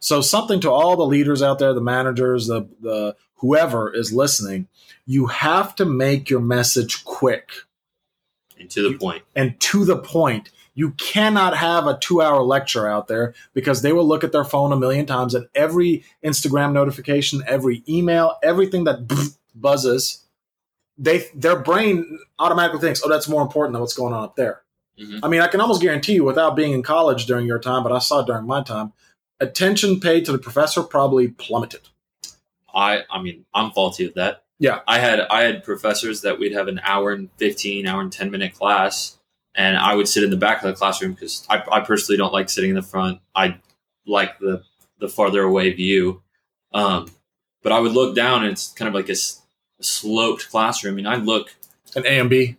So 0.00 0.20
something 0.20 0.60
to 0.60 0.70
all 0.70 0.96
the 0.96 1.06
leaders 1.06 1.40
out 1.40 1.58
there, 1.60 1.72
the 1.72 1.80
managers, 1.80 2.48
the 2.48 2.68
the 2.80 3.14
whoever 3.36 3.94
is 3.94 4.12
listening, 4.12 4.66
you 5.06 5.26
have 5.26 5.74
to 5.76 5.84
make 5.84 6.28
your 6.28 6.40
message 6.40 7.04
quick 7.04 7.52
And 8.58 8.68
to 8.70 8.90
the 8.90 8.98
point. 8.98 9.22
and 9.36 9.58
to 9.60 9.84
the 9.84 9.96
point. 9.96 10.50
You 10.74 10.90
cannot 10.92 11.56
have 11.56 11.86
a 11.86 11.94
2-hour 11.94 12.42
lecture 12.42 12.88
out 12.88 13.06
there 13.06 13.34
because 13.52 13.82
they 13.82 13.92
will 13.92 14.06
look 14.06 14.24
at 14.24 14.32
their 14.32 14.44
phone 14.44 14.72
a 14.72 14.76
million 14.76 15.06
times 15.06 15.34
and 15.34 15.46
every 15.54 16.04
Instagram 16.24 16.72
notification, 16.72 17.42
every 17.46 17.82
email, 17.88 18.36
everything 18.42 18.84
that 18.84 19.06
buzzes, 19.54 20.24
they 20.98 21.26
their 21.34 21.58
brain 21.58 22.18
automatically 22.38 22.80
thinks, 22.80 23.02
"Oh, 23.04 23.08
that's 23.08 23.28
more 23.28 23.42
important 23.42 23.72
than 23.74 23.80
what's 23.80 23.94
going 23.94 24.12
on 24.12 24.24
up 24.24 24.36
there." 24.36 24.62
Mhm. 25.00 25.20
I 25.22 25.28
mean, 25.28 25.40
I 25.40 25.48
can 25.48 25.60
almost 25.60 25.82
guarantee 25.82 26.14
you, 26.14 26.24
without 26.24 26.54
being 26.54 26.72
in 26.72 26.82
college 26.82 27.26
during 27.26 27.46
your 27.46 27.58
time, 27.58 27.82
but 27.82 27.90
I 27.92 27.98
saw 27.98 28.20
it 28.20 28.26
during 28.26 28.46
my 28.46 28.62
time, 28.62 28.92
attention 29.40 29.98
paid 30.00 30.24
to 30.26 30.32
the 30.32 30.38
professor 30.38 30.82
probably 30.82 31.28
plummeted. 31.28 31.88
I 32.74 33.02
I 33.10 33.20
mean 33.22 33.44
I'm 33.54 33.70
faulty 33.72 34.04
of 34.06 34.14
that. 34.14 34.42
Yeah. 34.58 34.80
I 34.86 34.98
had 34.98 35.20
I 35.20 35.42
had 35.42 35.64
professors 35.64 36.20
that 36.22 36.38
we'd 36.38 36.52
have 36.52 36.68
an 36.68 36.80
hour 36.84 37.10
and 37.12 37.28
fifteen, 37.38 37.86
hour 37.86 38.00
and 38.00 38.12
ten 38.12 38.30
minute 38.30 38.54
class, 38.54 39.18
and 39.54 39.76
I 39.76 39.94
would 39.94 40.08
sit 40.08 40.22
in 40.24 40.30
the 40.30 40.36
back 40.36 40.62
of 40.62 40.68
the 40.68 40.74
classroom 40.76 41.12
because 41.12 41.46
I, 41.48 41.62
I 41.70 41.80
personally 41.80 42.16
don't 42.18 42.32
like 42.32 42.48
sitting 42.48 42.70
in 42.70 42.76
the 42.76 42.82
front. 42.82 43.20
I 43.34 43.58
like 44.06 44.38
the 44.38 44.62
the 44.98 45.08
farther 45.08 45.42
away 45.42 45.72
view. 45.72 46.22
Um, 46.72 47.10
but 47.62 47.72
I 47.72 47.78
would 47.80 47.92
look 47.92 48.14
down 48.16 48.42
and 48.42 48.52
it's 48.52 48.72
kind 48.72 48.88
of 48.88 48.94
like 48.94 49.08
a, 49.08 49.12
s- 49.12 49.42
a 49.80 49.84
sloped 49.84 50.50
classroom, 50.50 50.98
and 50.98 51.08
I 51.08 51.16
look 51.16 51.54
An 51.96 52.04
A 52.06 52.18
and 52.18 52.28
B. 52.30 52.56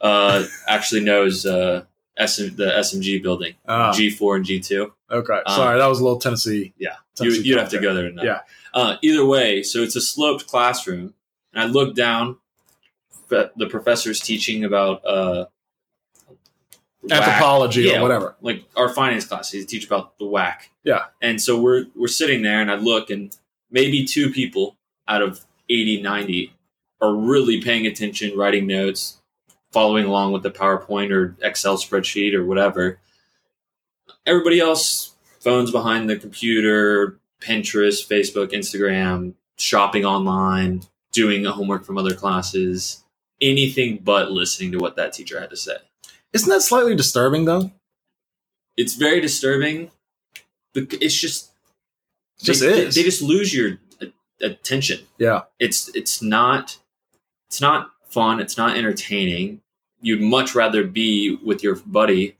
uh, 0.00 0.44
actually 0.66 1.02
knows 1.04 1.44
uh, 1.46 1.84
SM, 2.18 2.56
the 2.56 2.72
SMG 2.78 3.22
building, 3.22 3.54
Ah, 3.66 3.92
G 3.92 4.10
four 4.10 4.36
and 4.36 4.44
G 4.44 4.60
two. 4.60 4.92
okay. 5.10 5.40
um, 5.46 5.54
Sorry, 5.56 5.78
that 5.78 5.86
was 5.86 6.00
a 6.00 6.02
little 6.04 6.18
Tennessee. 6.18 6.72
Yeah, 6.78 6.96
Tennessee 7.16 7.38
you, 7.38 7.42
you'd 7.44 7.58
have 7.58 7.68
to 7.70 7.78
go 7.80 7.94
there 7.94 8.08
to 8.08 8.14
know. 8.14 8.22
Yeah. 8.22 8.40
Uh, 8.72 8.96
either 9.02 9.24
way, 9.24 9.62
so 9.62 9.80
it's 9.82 9.94
a 9.96 10.00
sloped 10.00 10.46
classroom, 10.48 11.14
and 11.52 11.62
I 11.62 11.66
look 11.66 11.94
down. 11.94 12.38
The 13.28 13.66
professor's 13.68 14.20
teaching 14.20 14.64
about 14.64 15.04
uh, 15.04 15.46
Anthropology 17.10 17.82
Yeah. 17.82 17.98
or 17.98 18.02
whatever. 18.02 18.36
like 18.40 18.64
our 18.76 18.88
finance 18.88 19.24
class. 19.26 19.50
He 19.50 19.64
teach 19.64 19.86
about 19.86 20.18
the 20.18 20.24
WACC. 20.24 20.68
Yeah. 20.84 21.04
And 21.20 21.40
so 21.40 21.60
we're 21.60 21.86
we're 21.94 22.08
sitting 22.08 22.42
there, 22.42 22.60
and 22.60 22.70
I 22.70 22.76
look, 22.76 23.10
and 23.10 23.36
maybe 23.70 24.04
two 24.04 24.30
people 24.30 24.76
out 25.08 25.22
of 25.22 25.44
80, 25.68 26.00
90 26.02 26.52
are 27.00 27.14
really 27.14 27.60
paying 27.60 27.86
attention, 27.86 28.36
writing 28.36 28.66
notes, 28.66 29.20
following 29.72 30.04
along 30.06 30.32
with 30.32 30.42
the 30.42 30.50
PowerPoint 30.50 31.10
or 31.10 31.36
Excel 31.42 31.76
spreadsheet 31.76 32.32
or 32.34 32.44
whatever. 32.44 32.98
Everybody 34.26 34.60
else, 34.60 35.14
phones 35.40 35.70
behind 35.70 36.08
the 36.08 36.16
computer, 36.16 37.18
Pinterest, 37.40 38.06
Facebook, 38.06 38.52
Instagram, 38.52 39.34
shopping 39.58 40.04
online, 40.04 40.82
doing 41.12 41.44
homework 41.44 41.84
from 41.84 41.98
other 41.98 42.14
classes, 42.14 43.04
anything 43.40 43.98
but 44.02 44.30
listening 44.30 44.72
to 44.72 44.78
what 44.78 44.96
that 44.96 45.12
teacher 45.12 45.38
had 45.40 45.50
to 45.50 45.56
say. 45.56 45.76
Isn't 46.34 46.50
that 46.50 46.62
slightly 46.62 46.94
disturbing 46.94 47.44
though? 47.44 47.70
It's 48.76 48.94
very 48.94 49.20
disturbing. 49.20 49.90
It's 50.74 51.14
just 51.14 51.50
It 52.40 52.44
just 52.44 52.60
they, 52.60 52.86
is. 52.86 52.94
They, 52.94 53.04
just 53.04 53.22
lose 53.22 53.54
your 53.54 53.78
attention. 54.42 55.06
Yeah. 55.18 55.42
It's 55.60 55.88
it's 55.94 56.20
not 56.20 56.78
it's 57.48 57.60
not 57.60 57.92
fun. 58.08 58.40
It's 58.40 58.58
not 58.58 58.76
entertaining. 58.76 59.60
You'd 60.00 60.20
much 60.20 60.54
rather 60.54 60.84
be 60.84 61.38
with 61.42 61.62
your 61.62 61.76
buddy 61.76 62.36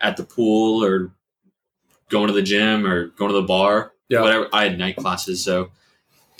at 0.00 0.16
the 0.16 0.24
pool 0.24 0.84
or 0.84 1.12
going 2.10 2.26
to 2.26 2.32
the 2.32 2.42
gym 2.42 2.84
or 2.84 3.06
going 3.06 3.30
to 3.30 3.40
the 3.40 3.46
bar. 3.46 3.92
Yeah. 4.08 4.22
Whatever. 4.22 4.48
I 4.52 4.64
had 4.64 4.78
night 4.78 4.96
classes, 4.96 5.42
so 5.42 5.70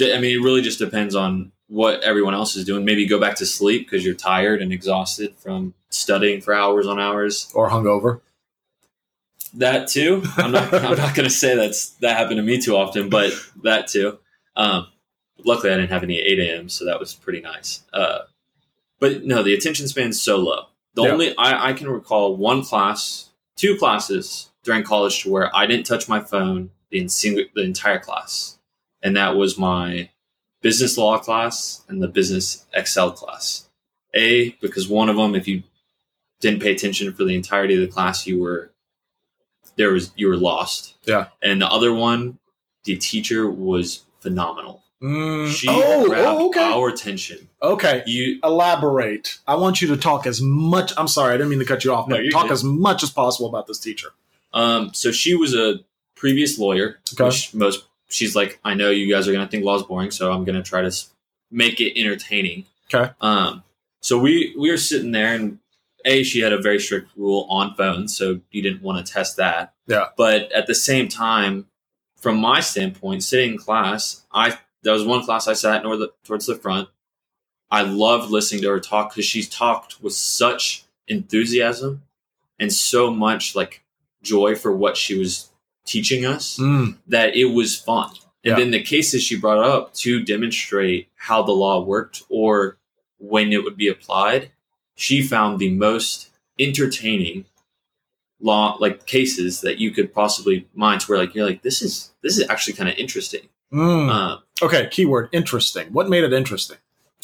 I 0.00 0.18
mean, 0.20 0.38
it 0.38 0.42
really 0.44 0.62
just 0.62 0.78
depends 0.78 1.14
on 1.14 1.52
what 1.68 2.02
everyone 2.02 2.34
else 2.34 2.56
is 2.56 2.64
doing. 2.64 2.84
Maybe 2.84 3.06
go 3.06 3.18
back 3.20 3.36
to 3.36 3.46
sleep 3.46 3.86
because 3.88 4.04
you're 4.04 4.14
tired 4.14 4.62
and 4.62 4.72
exhausted 4.72 5.34
from 5.36 5.74
studying 5.90 6.40
for 6.40 6.54
hours 6.54 6.86
on 6.86 7.00
hours. 7.00 7.50
Or 7.54 7.70
hungover. 7.70 8.20
That 9.54 9.88
too. 9.88 10.22
I'm 10.36 10.52
not. 10.52 10.72
I'm 10.74 10.96
not 10.96 11.14
going 11.14 11.28
to 11.28 11.34
say 11.34 11.56
that's 11.56 11.90
that 12.00 12.16
happened 12.16 12.36
to 12.36 12.42
me 12.42 12.60
too 12.60 12.76
often, 12.76 13.08
but 13.08 13.32
that 13.62 13.88
too. 13.88 14.18
Um, 14.54 14.88
luckily, 15.44 15.72
I 15.72 15.76
didn't 15.76 15.90
have 15.90 16.02
any 16.02 16.18
8 16.18 16.38
a.m., 16.40 16.68
so 16.68 16.84
that 16.84 16.98
was 17.00 17.14
pretty 17.14 17.40
nice. 17.40 17.82
Uh, 17.92 18.20
but 18.98 19.24
no, 19.24 19.42
the 19.42 19.54
attention 19.54 19.86
span's 19.88 20.20
so 20.20 20.36
low. 20.36 20.66
The 20.94 21.02
Yeah. 21.04 21.10
only 21.10 21.36
I, 21.36 21.68
I 21.68 21.72
can 21.74 21.88
recall 21.88 22.36
one 22.36 22.62
class, 22.64 23.30
two 23.56 23.76
classes 23.76 24.50
during 24.62 24.82
college 24.82 25.22
to 25.22 25.30
where 25.30 25.54
I 25.54 25.66
didn't 25.66 25.86
touch 25.86 26.08
my 26.08 26.20
phone 26.20 26.70
the, 26.90 27.48
the 27.54 27.62
entire 27.62 27.98
class, 27.98 28.58
and 29.02 29.16
that 29.16 29.36
was 29.36 29.58
my 29.58 30.10
business 30.66 30.98
law 30.98 31.16
class 31.26 31.84
and 31.88 32.02
the 32.02 32.08
business 32.08 32.66
Excel 32.74 33.12
class. 33.12 33.68
A 34.14 34.50
because 34.60 34.88
one 34.88 35.08
of 35.08 35.16
them, 35.16 35.34
if 35.36 35.46
you 35.46 35.62
didn't 36.40 36.60
pay 36.60 36.72
attention 36.72 37.12
for 37.12 37.24
the 37.24 37.34
entirety 37.36 37.74
of 37.74 37.80
the 37.80 37.86
class, 37.96 38.26
you 38.26 38.40
were 38.40 38.72
there 39.76 39.92
was 39.92 40.10
you 40.16 40.26
were 40.28 40.36
lost. 40.36 40.94
Yeah. 41.04 41.26
And 41.42 41.62
the 41.62 41.68
other 41.68 41.92
one, 41.94 42.38
the 42.84 42.96
teacher 42.96 43.48
was 43.48 44.02
phenomenal. 44.20 44.82
Mm, 45.02 45.52
She 45.54 45.68
oh, 45.70 46.06
grabbed 46.08 46.40
oh, 46.40 46.48
okay. 46.48 46.60
our 46.72 46.88
attention. 46.88 47.48
okay. 47.62 48.02
You 48.06 48.40
Elaborate. 48.42 49.38
I 49.46 49.54
want 49.56 49.80
you 49.82 49.88
to 49.88 49.96
talk 49.96 50.26
as 50.26 50.40
much. 50.40 50.92
I'm 50.96 51.06
sorry, 51.08 51.34
I 51.34 51.36
didn't 51.36 51.50
mean 51.50 51.58
to 51.60 51.64
cut 51.66 51.84
you 51.84 51.92
off, 51.92 52.08
No, 52.08 52.16
but 52.16 52.30
talk 52.32 52.44
good. 52.48 52.52
as 52.52 52.64
much 52.64 53.02
as 53.04 53.10
possible 53.10 53.48
about 53.48 53.66
this 53.66 53.78
teacher. 53.78 54.08
um 54.52 54.90
so 54.94 55.12
she 55.12 55.34
was 55.36 55.54
a 55.54 55.80
previous 56.16 56.58
lawyer. 56.58 56.88
Okay. 57.12 57.24
Which 57.24 57.52
most 57.54 57.84
she's 58.08 58.36
like, 58.36 58.60
I 58.64 58.74
know 58.74 58.90
you 58.90 59.12
guys 59.12 59.28
are 59.28 59.32
gonna 59.32 59.48
think 59.48 59.64
law's 59.64 59.82
boring, 59.82 60.10
so 60.10 60.32
I'm 60.32 60.44
gonna 60.44 60.62
try 60.62 60.82
to 60.82 60.92
make 61.50 61.80
it 61.80 61.98
entertaining. 61.98 62.66
Okay. 62.92 63.12
Um 63.20 63.62
so 64.00 64.18
we 64.18 64.54
we 64.58 64.70
were 64.70 64.76
sitting 64.76 65.12
there 65.12 65.34
and 65.34 65.58
a 66.04 66.22
she 66.22 66.40
had 66.40 66.52
a 66.52 66.60
very 66.60 66.78
strict 66.78 67.10
rule 67.16 67.46
on 67.50 67.74
phones, 67.74 68.16
so 68.16 68.40
you 68.50 68.62
didn't 68.62 68.82
want 68.82 69.04
to 69.04 69.12
test 69.12 69.36
that. 69.36 69.74
Yeah. 69.86 70.06
But 70.16 70.50
at 70.52 70.66
the 70.66 70.74
same 70.74 71.08
time, 71.08 71.66
from 72.16 72.38
my 72.38 72.60
standpoint, 72.60 73.22
sitting 73.22 73.52
in 73.52 73.58
class, 73.58 74.24
I 74.32 74.58
that 74.82 74.92
was 74.92 75.04
one 75.04 75.24
class 75.24 75.48
I 75.48 75.52
sat 75.52 75.82
nor 75.82 75.96
the, 75.96 76.12
towards 76.24 76.46
the 76.46 76.54
front. 76.54 76.88
I 77.70 77.82
loved 77.82 78.30
listening 78.30 78.62
to 78.62 78.70
her 78.70 78.80
talk 78.80 79.10
because 79.10 79.24
she 79.24 79.42
talked 79.42 80.00
with 80.00 80.12
such 80.12 80.84
enthusiasm 81.08 82.02
and 82.58 82.72
so 82.72 83.10
much 83.10 83.56
like 83.56 83.82
joy 84.22 84.54
for 84.54 84.72
what 84.72 84.96
she 84.96 85.18
was 85.18 85.50
teaching 85.86 86.26
us 86.26 86.58
Mm, 86.58 86.96
that 87.06 87.34
it 87.36 87.46
was 87.46 87.76
fun 87.78 88.10
And 88.44 88.50
Yeah. 88.52 88.56
then 88.58 88.70
the 88.70 88.82
cases 88.82 89.22
she 89.22 89.36
brought 89.36 89.58
up 89.58 89.94
to 89.94 90.22
demonstrate 90.22 91.08
how 91.16 91.42
the 91.42 91.52
law 91.52 91.80
worked 91.82 92.22
or 92.28 92.78
when 93.18 93.52
it 93.52 93.64
would 93.64 93.76
be 93.76 93.88
applied, 93.88 94.50
she 94.94 95.22
found 95.22 95.58
the 95.58 95.70
most 95.70 96.28
entertaining 96.58 97.46
law 98.40 98.76
like 98.80 99.06
cases 99.06 99.62
that 99.62 99.78
you 99.78 99.90
could 99.90 100.12
possibly 100.12 100.68
mind 100.74 101.00
to 101.00 101.06
where 101.10 101.18
like 101.18 101.34
you're 101.34 101.46
like 101.46 101.62
this 101.62 101.80
is 101.82 102.12
this 102.22 102.36
is 102.38 102.48
actually 102.50 102.74
kind 102.74 102.88
of 102.90 102.96
interesting. 102.96 103.48
Mm. 103.72 104.10
Uh, 104.10 104.38
okay, 104.64 104.88
keyword 104.90 105.28
interesting. 105.32 105.88
What 105.92 106.08
made 106.08 106.24
it 106.24 106.32
interesting? 106.32 106.76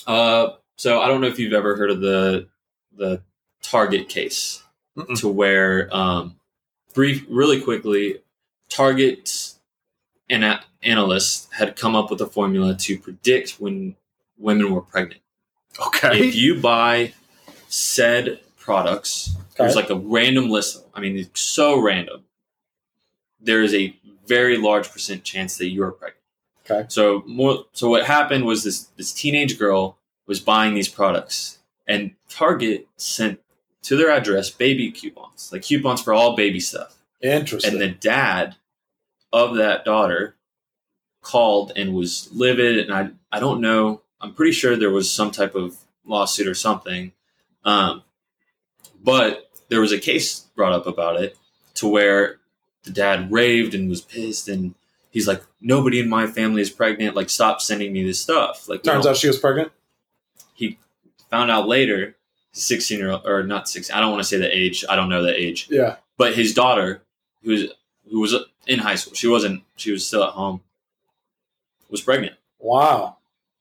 uh, 0.06 0.48
so 0.76 1.00
I 1.00 1.06
don't 1.08 1.20
know 1.20 1.28
if 1.28 1.38
you've 1.38 1.52
ever 1.52 1.76
heard 1.76 1.90
of 1.90 2.00
the 2.00 2.48
the 2.96 3.22
Target 3.62 4.08
case. 4.08 4.62
Mm-mm. 4.96 5.18
to 5.20 5.28
where 5.28 5.88
um, 5.96 6.36
brief 6.92 7.24
really 7.30 7.60
quickly 7.62 8.18
target 8.76 9.54
and 10.30 10.58
analysts 10.82 11.48
had 11.52 11.76
come 11.76 11.94
up 11.94 12.10
with 12.10 12.20
a 12.20 12.26
formula 12.26 12.74
to 12.76 12.98
predict 12.98 13.52
when 13.60 13.94
women 14.38 14.72
were 14.72 14.80
pregnant 14.80 15.20
Okay. 15.86 16.28
if 16.28 16.34
you 16.34 16.60
buy 16.60 17.12
said 17.68 18.40
products 18.58 19.34
there's 19.56 19.76
like 19.76 19.90
a 19.90 19.94
random 19.96 20.48
list 20.50 20.84
i 20.94 21.00
mean 21.00 21.16
it's 21.16 21.40
so 21.40 21.80
random 21.80 22.24
there 23.40 23.62
is 23.62 23.74
a 23.74 23.94
very 24.26 24.56
large 24.56 24.90
percent 24.90 25.24
chance 25.24 25.56
that 25.58 25.68
you're 25.68 25.90
pregnant 25.92 26.18
Okay. 26.70 26.84
so 26.88 27.22
more 27.26 27.64
so 27.72 27.88
what 27.88 28.04
happened 28.06 28.44
was 28.44 28.62
this 28.64 28.84
this 28.96 29.12
teenage 29.12 29.58
girl 29.58 29.98
was 30.26 30.38
buying 30.40 30.74
these 30.74 30.88
products 30.88 31.58
and 31.88 32.12
target 32.28 32.86
sent 32.96 33.40
to 33.82 33.96
their 33.96 34.10
address 34.10 34.48
baby 34.50 34.90
coupons 34.92 35.50
like 35.52 35.62
coupons 35.62 36.00
for 36.00 36.12
all 36.14 36.36
baby 36.36 36.60
stuff 36.60 36.96
Interesting. 37.20 37.72
and 37.72 37.80
the 37.80 37.88
dad 37.88 38.56
of 39.32 39.56
that 39.56 39.84
daughter 39.84 40.36
called 41.22 41.72
and 41.76 41.94
was 41.94 42.28
livid 42.32 42.78
and 42.78 42.92
i 42.92 43.08
i 43.30 43.38
don't 43.40 43.60
know. 43.60 44.02
I'm 44.20 44.34
pretty 44.34 44.52
sure 44.52 44.76
there 44.76 44.90
was 44.90 45.10
some 45.10 45.30
type 45.32 45.54
of 45.54 45.76
lawsuit 46.04 46.46
or 46.46 46.54
something. 46.54 47.12
Um 47.64 48.02
but 49.02 49.48
there 49.68 49.80
was 49.80 49.92
a 49.92 49.98
case 49.98 50.40
brought 50.54 50.72
up 50.72 50.86
about 50.86 51.20
it 51.22 51.36
to 51.74 51.88
where 51.88 52.38
the 52.84 52.90
dad 52.90 53.30
raved 53.32 53.74
and 53.74 53.88
was 53.88 54.00
pissed 54.00 54.48
and 54.48 54.74
he's 55.10 55.26
like 55.28 55.42
nobody 55.60 56.00
in 56.00 56.08
my 56.08 56.26
family 56.26 56.60
is 56.62 56.70
pregnant. 56.70 57.16
Like 57.16 57.30
stop 57.30 57.60
sending 57.60 57.92
me 57.92 58.04
this 58.04 58.20
stuff. 58.20 58.68
Like 58.68 58.82
Turns 58.82 59.06
out 59.06 59.16
she 59.16 59.28
was 59.28 59.38
pregnant. 59.38 59.70
he 60.54 60.78
found 61.30 61.50
out 61.50 61.66
later 61.68 62.16
16 62.52 62.98
year 62.98 63.10
old 63.12 63.22
or 63.26 63.42
not 63.42 63.66
16 63.66 63.96
i 63.96 64.00
don't 64.00 64.10
want 64.10 64.22
to 64.22 64.28
say 64.28 64.36
the 64.36 64.54
age 64.54 64.84
i 64.90 64.94
don't 64.96 65.08
know 65.08 65.22
the 65.22 65.34
age. 65.40 65.68
Yeah. 65.70 65.96
but 66.18 66.34
his 66.34 66.52
daughter 66.52 67.02
who's 67.42 67.70
who 68.12 68.20
was 68.20 68.34
in 68.68 68.78
high 68.78 68.94
school 68.94 69.14
she 69.14 69.26
wasn't 69.26 69.62
she 69.76 69.90
was 69.90 70.06
still 70.06 70.22
at 70.22 70.30
home 70.30 70.60
was 71.90 72.00
pregnant 72.00 72.36
Wow. 72.60 73.16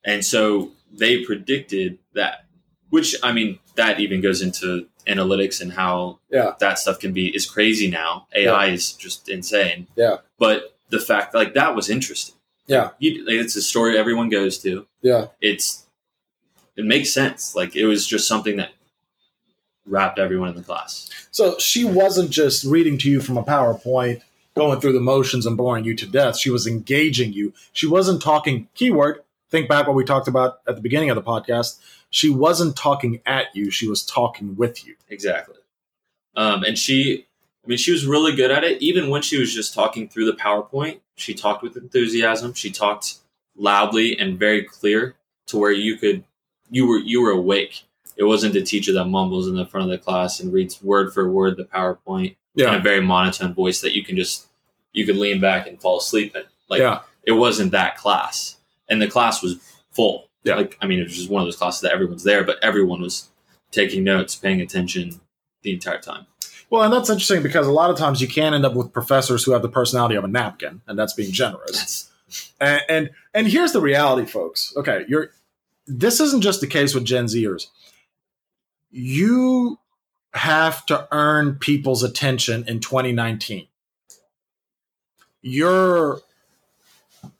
and 0.05 0.23
so 0.23 0.71
they 0.93 1.23
predicted 1.25 1.97
that 2.13 2.45
which 2.89 3.15
i 3.23 3.31
mean 3.31 3.57
that 3.75 3.99
even 3.99 4.21
goes 4.21 4.41
into 4.41 4.87
analytics 5.07 5.59
and 5.61 5.73
how 5.73 6.19
Yeah. 6.29 6.51
that 6.59 6.77
stuff 6.77 6.99
can 6.99 7.13
be 7.13 7.33
is 7.35 7.45
crazy 7.49 7.89
now 7.89 8.27
ai 8.35 8.67
is 8.67 8.93
just 8.93 9.27
insane 9.29 9.87
Yeah. 9.95 10.17
but 10.37 10.75
the 10.89 10.99
fact 10.99 11.33
like 11.33 11.53
that 11.55 11.75
was 11.75 11.89
interesting 11.89 12.35
Yeah. 12.67 12.91
you, 12.99 13.25
like, 13.25 13.35
it's 13.35 13.55
a 13.55 13.61
story 13.61 13.97
everyone 13.97 14.29
goes 14.29 14.59
to 14.59 14.85
Yeah. 15.01 15.27
it's 15.41 15.87
it 16.75 16.85
makes 16.85 17.11
sense 17.11 17.55
like 17.55 17.75
it 17.75 17.85
was 17.85 18.05
just 18.05 18.27
something 18.27 18.57
that 18.57 18.71
wrapped 19.85 20.19
everyone 20.19 20.49
in 20.49 20.55
the 20.55 20.61
class 20.63 21.09
So 21.31 21.57
she 21.57 21.83
wasn't 21.85 22.29
just 22.29 22.63
reading 22.65 22.97
to 22.99 23.09
you 23.09 23.19
from 23.21 23.37
a 23.37 23.43
PowerPoint, 23.43 24.21
going 24.55 24.79
through 24.79 24.93
the 24.93 24.99
motions 24.99 25.45
and 25.45 25.57
boring 25.57 25.85
you 25.85 25.95
to 25.95 26.05
death. 26.05 26.37
She 26.37 26.49
was 26.49 26.67
engaging 26.67 27.33
you. 27.33 27.53
She 27.73 27.87
wasn't 27.87 28.21
talking 28.21 28.67
keyword. 28.75 29.21
Think 29.49 29.67
back 29.67 29.87
what 29.87 29.95
we 29.95 30.03
talked 30.03 30.27
about 30.27 30.59
at 30.67 30.75
the 30.75 30.81
beginning 30.81 31.09
of 31.09 31.15
the 31.15 31.21
podcast. 31.21 31.79
She 32.09 32.29
wasn't 32.29 32.75
talking 32.75 33.21
at 33.25 33.47
you. 33.53 33.71
She 33.71 33.87
was 33.87 34.03
talking 34.03 34.55
with 34.55 34.85
you. 34.85 34.95
Exactly. 35.09 35.55
Um, 36.35 36.63
and 36.63 36.77
she, 36.77 37.25
I 37.63 37.67
mean, 37.67 37.77
she 37.77 37.91
was 37.91 38.05
really 38.05 38.35
good 38.35 38.51
at 38.51 38.63
it. 38.63 38.81
Even 38.81 39.09
when 39.09 39.21
she 39.21 39.37
was 39.37 39.53
just 39.53 39.73
talking 39.73 40.07
through 40.07 40.25
the 40.25 40.37
PowerPoint, 40.37 40.99
she 41.15 41.33
talked 41.33 41.63
with 41.63 41.77
enthusiasm. 41.77 42.53
She 42.53 42.71
talked 42.71 43.15
loudly 43.55 44.17
and 44.17 44.39
very 44.39 44.63
clear 44.63 45.15
to 45.47 45.57
where 45.57 45.71
you 45.71 45.97
could, 45.97 46.23
you 46.69 46.87
were, 46.87 46.99
you 46.99 47.21
were 47.21 47.31
awake. 47.31 47.83
It 48.17 48.23
wasn't 48.23 48.53
the 48.53 48.63
teacher 48.63 48.93
that 48.93 49.05
mumbles 49.05 49.47
in 49.47 49.55
the 49.55 49.65
front 49.65 49.85
of 49.85 49.91
the 49.91 50.03
class 50.03 50.39
and 50.39 50.53
reads 50.53 50.81
word 50.81 51.13
for 51.13 51.29
word 51.29 51.57
the 51.57 51.65
PowerPoint 51.65 52.35
in 52.55 52.73
a 52.73 52.79
very 52.79 53.01
monotone 53.01 53.53
voice 53.53 53.81
that 53.81 53.95
you 53.95 54.03
can 54.03 54.15
just, 54.15 54.47
you 54.93 55.05
could 55.05 55.15
lean 55.15 55.39
back 55.39 55.67
and 55.67 55.81
fall 55.81 55.99
asleep 55.99 56.35
in. 56.35 56.43
Like 56.69 56.79
yeah. 56.79 57.01
it 57.23 57.33
wasn't 57.33 57.71
that 57.71 57.97
class, 57.97 58.57
and 58.89 59.01
the 59.01 59.07
class 59.07 59.43
was 59.43 59.57
full. 59.91 60.29
Yeah. 60.43 60.55
Like 60.55 60.77
I 60.81 60.87
mean, 60.87 60.99
it 60.99 61.03
was 61.03 61.15
just 61.15 61.29
one 61.29 61.41
of 61.41 61.47
those 61.47 61.57
classes 61.57 61.81
that 61.81 61.91
everyone's 61.91 62.23
there, 62.23 62.43
but 62.43 62.57
everyone 62.63 63.01
was 63.01 63.29
taking 63.71 64.03
notes, 64.03 64.35
paying 64.35 64.61
attention 64.61 65.19
the 65.63 65.73
entire 65.73 65.99
time. 65.99 66.25
Well, 66.69 66.83
and 66.83 66.93
that's 66.93 67.09
interesting 67.09 67.43
because 67.43 67.67
a 67.67 67.71
lot 67.71 67.89
of 67.89 67.97
times 67.97 68.21
you 68.21 68.27
can 68.27 68.53
end 68.53 68.65
up 68.65 68.73
with 68.73 68.93
professors 68.93 69.43
who 69.43 69.51
have 69.51 69.61
the 69.61 69.69
personality 69.69 70.15
of 70.15 70.23
a 70.23 70.29
napkin, 70.29 70.81
and 70.87 70.97
that's 70.97 71.13
being 71.13 71.31
generous. 71.31 71.71
That's 71.71 72.11
And 72.59 72.81
and, 72.87 73.09
and 73.33 73.47
here's 73.47 73.73
the 73.73 73.81
reality, 73.81 74.25
folks. 74.25 74.73
Okay, 74.77 75.05
you're 75.07 75.31
this 75.87 76.19
isn't 76.19 76.41
just 76.41 76.61
the 76.61 76.67
case 76.67 76.95
with 76.95 77.03
Gen 77.05 77.25
Zers. 77.25 77.67
You 78.89 79.79
have 80.34 80.86
to 80.88 81.08
earn 81.12 81.56
people's 81.56 82.04
attention 82.04 82.63
in 82.67 82.80
2019. 82.80 83.67
Your 85.41 86.22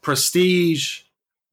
prestige, 0.02 1.02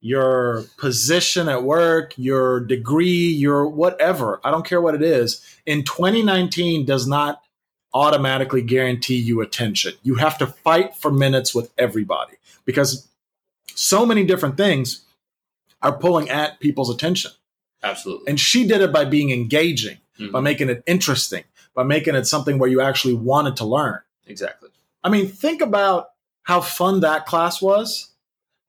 your 0.01 0.63
position 0.77 1.49
at 1.49 1.63
work, 1.63 2.13
your 2.17 2.59
degree, 2.59 3.27
your 3.27 3.67
whatever, 3.67 4.39
I 4.43 4.51
don't 4.51 4.65
care 4.65 4.81
what 4.81 4.95
it 4.95 5.01
is, 5.01 5.45
in 5.65 5.83
2019 5.83 6.85
does 6.85 7.07
not 7.07 7.41
automatically 7.93 8.61
guarantee 8.61 9.17
you 9.17 9.41
attention. 9.41 9.93
You 10.03 10.15
have 10.15 10.37
to 10.39 10.47
fight 10.47 10.95
for 10.95 11.11
minutes 11.11 11.55
with 11.55 11.71
everybody 11.77 12.35
because 12.65 13.07
so 13.73 14.05
many 14.05 14.25
different 14.25 14.57
things 14.57 15.01
are 15.81 15.97
pulling 15.97 16.29
at 16.29 16.59
people's 16.59 16.93
attention. 16.93 17.31
absolutely 17.83 18.29
And 18.29 18.39
she 18.39 18.67
did 18.67 18.81
it 18.81 18.91
by 18.91 19.05
being 19.05 19.31
engaging, 19.31 19.97
Mhm. 20.19 20.31
by 20.31 20.41
making 20.41 20.69
it 20.69 20.83
interesting, 20.85 21.43
by 21.73 21.83
making 21.83 22.15
it 22.15 22.25
something 22.27 22.59
where 22.59 22.69
you 22.69 22.81
actually 22.81 23.13
wanted 23.15 23.55
to 23.57 23.65
learn. 23.65 23.99
exactly. 24.27 24.69
I 25.03 25.09
mean, 25.09 25.27
think 25.27 25.61
about 25.61 26.09
how 26.43 26.61
fun 26.61 26.99
that 26.99 27.25
class 27.25 27.61
was 27.61 28.09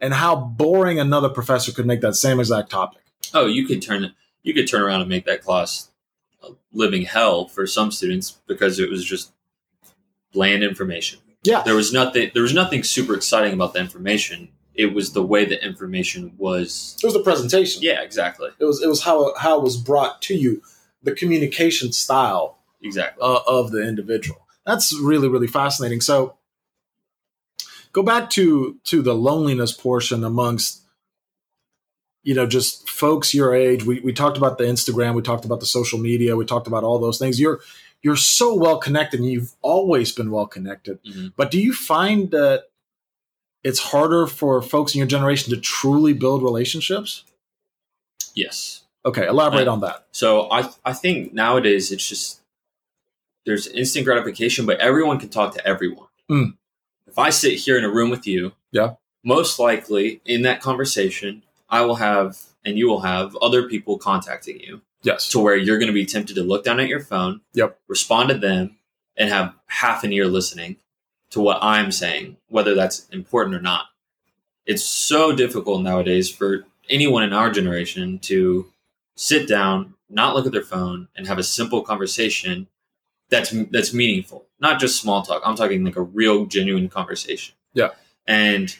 and 0.00 0.14
how 0.14 0.36
boring 0.36 0.98
another 1.00 1.28
professor 1.28 1.70
could 1.72 1.84
make 1.86 2.00
that 2.00 2.14
same 2.16 2.40
exact 2.40 2.70
topic. 2.70 3.02
Oh, 3.34 3.46
you 3.46 3.66
could 3.66 3.82
turn 3.82 4.14
you 4.42 4.54
could 4.54 4.66
turn 4.68 4.80
around 4.80 5.00
and 5.02 5.10
make 5.10 5.26
that 5.26 5.42
class 5.42 5.90
a 6.42 6.52
living 6.72 7.02
hell 7.02 7.46
for 7.46 7.66
some 7.66 7.90
students 7.92 8.38
because 8.46 8.78
it 8.78 8.88
was 8.88 9.04
just 9.04 9.32
bland 10.32 10.62
information. 10.62 11.18
Yeah. 11.42 11.62
There 11.62 11.74
was 11.74 11.92
nothing. 11.92 12.30
There 12.32 12.42
was 12.42 12.54
nothing 12.54 12.82
super 12.84 13.14
exciting 13.14 13.52
about 13.52 13.74
the 13.74 13.80
information. 13.80 14.48
It 14.74 14.94
was 14.94 15.12
the 15.12 15.22
way 15.22 15.44
the 15.44 15.62
information 15.62 16.32
was. 16.38 16.96
It 17.02 17.06
was 17.06 17.12
the 17.14 17.22
presentation. 17.22 17.82
Yeah, 17.82 18.00
exactly, 18.02 18.48
It 18.58 18.64
was 18.64 18.82
it 18.82 18.88
was 18.88 19.02
how 19.02 19.34
how 19.36 19.58
it 19.58 19.62
was 19.62 19.76
brought 19.76 20.22
to 20.22 20.34
you, 20.34 20.62
the 21.02 21.12
communication 21.12 21.92
style 21.92 22.58
exactly. 22.82 23.22
uh, 23.22 23.40
of 23.46 23.70
the 23.70 23.86
individual. 23.86 24.46
That's 24.66 24.92
really 24.98 25.28
really 25.28 25.46
fascinating. 25.46 26.00
So 26.00 26.36
go 27.92 28.02
back 28.02 28.30
to 28.30 28.78
to 28.84 29.02
the 29.02 29.14
loneliness 29.14 29.72
portion 29.72 30.24
amongst 30.24 30.82
you 32.22 32.34
know 32.34 32.46
just 32.46 32.88
folks 32.88 33.34
your 33.34 33.54
age. 33.54 33.84
We 33.84 34.00
we 34.00 34.12
talked 34.12 34.36
about 34.36 34.58
the 34.58 34.64
Instagram, 34.64 35.14
we 35.14 35.22
talked 35.22 35.44
about 35.44 35.60
the 35.60 35.66
social 35.66 35.98
media, 35.98 36.36
we 36.36 36.44
talked 36.44 36.66
about 36.66 36.84
all 36.84 36.98
those 36.98 37.18
things. 37.18 37.40
You're 37.40 37.60
you're 38.02 38.16
so 38.16 38.54
well 38.54 38.78
connected 38.78 39.20
and 39.20 39.30
you've 39.30 39.54
always 39.62 40.12
been 40.12 40.30
well 40.30 40.46
connected. 40.46 41.02
Mhm. 41.04 41.32
But 41.36 41.50
do 41.50 41.60
you 41.60 41.72
find 41.72 42.30
that 42.30 42.64
it's 43.62 43.78
harder 43.78 44.26
for 44.26 44.62
folks 44.62 44.94
in 44.94 44.98
your 44.98 45.06
generation 45.06 45.52
to 45.52 45.60
truly 45.60 46.14
build 46.14 46.42
relationships? 46.42 47.24
Yes. 48.34 48.84
Okay, 49.04 49.26
elaborate 49.26 49.68
Uh, 49.68 49.72
on 49.72 49.80
that. 49.80 50.06
So 50.12 50.50
I 50.50 50.68
I 50.84 50.92
think 50.92 51.32
nowadays 51.32 51.90
it's 51.90 52.06
just 52.06 52.40
there's 53.46 53.66
instant 53.68 54.04
gratification, 54.04 54.66
but 54.66 54.78
everyone 54.78 55.18
can 55.18 55.28
talk 55.30 55.54
to 55.54 55.66
everyone. 55.66 56.08
Mm. 56.30 56.56
If 57.06 57.18
I 57.18 57.30
sit 57.30 57.54
here 57.54 57.78
in 57.78 57.84
a 57.84 57.90
room 57.90 58.10
with 58.10 58.26
you, 58.26 58.52
Yeah. 58.72 58.94
most 59.24 59.58
likely 59.58 60.20
in 60.24 60.42
that 60.42 60.60
conversation, 60.60 61.42
I 61.68 61.80
will 61.82 61.96
have 61.96 62.38
and 62.64 62.78
you 62.78 62.86
will 62.88 63.00
have 63.00 63.34
other 63.36 63.66
people 63.68 63.96
contacting 63.98 64.60
you 64.60 64.82
Yes. 65.02 65.28
to 65.30 65.38
where 65.40 65.56
you're 65.56 65.78
going 65.78 65.86
to 65.88 65.94
be 65.94 66.04
tempted 66.04 66.34
to 66.34 66.42
look 66.42 66.62
down 66.62 66.78
at 66.78 66.88
your 66.88 67.00
phone, 67.00 67.40
Yep. 67.54 67.78
respond 67.88 68.28
to 68.28 68.34
them, 68.36 68.76
and 69.16 69.30
have 69.30 69.54
half 69.66 70.04
an 70.04 70.12
ear 70.12 70.26
listening 70.26 70.76
to 71.30 71.40
what 71.40 71.58
I'm 71.62 71.90
saying, 71.90 72.36
whether 72.48 72.74
that's 72.74 73.08
important 73.08 73.56
or 73.56 73.62
not. 73.62 73.86
It's 74.66 74.84
so 74.84 75.32
difficult 75.34 75.82
nowadays 75.82 76.30
for 76.30 76.66
anyone 76.90 77.22
in 77.22 77.32
our 77.32 77.50
generation 77.50 78.18
to 78.20 78.70
sit 79.20 79.46
down, 79.46 79.92
not 80.08 80.34
look 80.34 80.46
at 80.46 80.52
their 80.52 80.62
phone, 80.62 81.08
and 81.14 81.26
have 81.26 81.38
a 81.38 81.42
simple 81.42 81.82
conversation 81.82 82.66
that's 83.28 83.50
that's 83.70 83.92
meaningful, 83.92 84.46
not 84.60 84.80
just 84.80 85.00
small 85.00 85.22
talk. 85.22 85.42
I'm 85.44 85.56
talking 85.56 85.84
like 85.84 85.96
a 85.96 86.02
real, 86.02 86.46
genuine 86.46 86.88
conversation. 86.88 87.54
Yeah. 87.74 87.90
And 88.26 88.74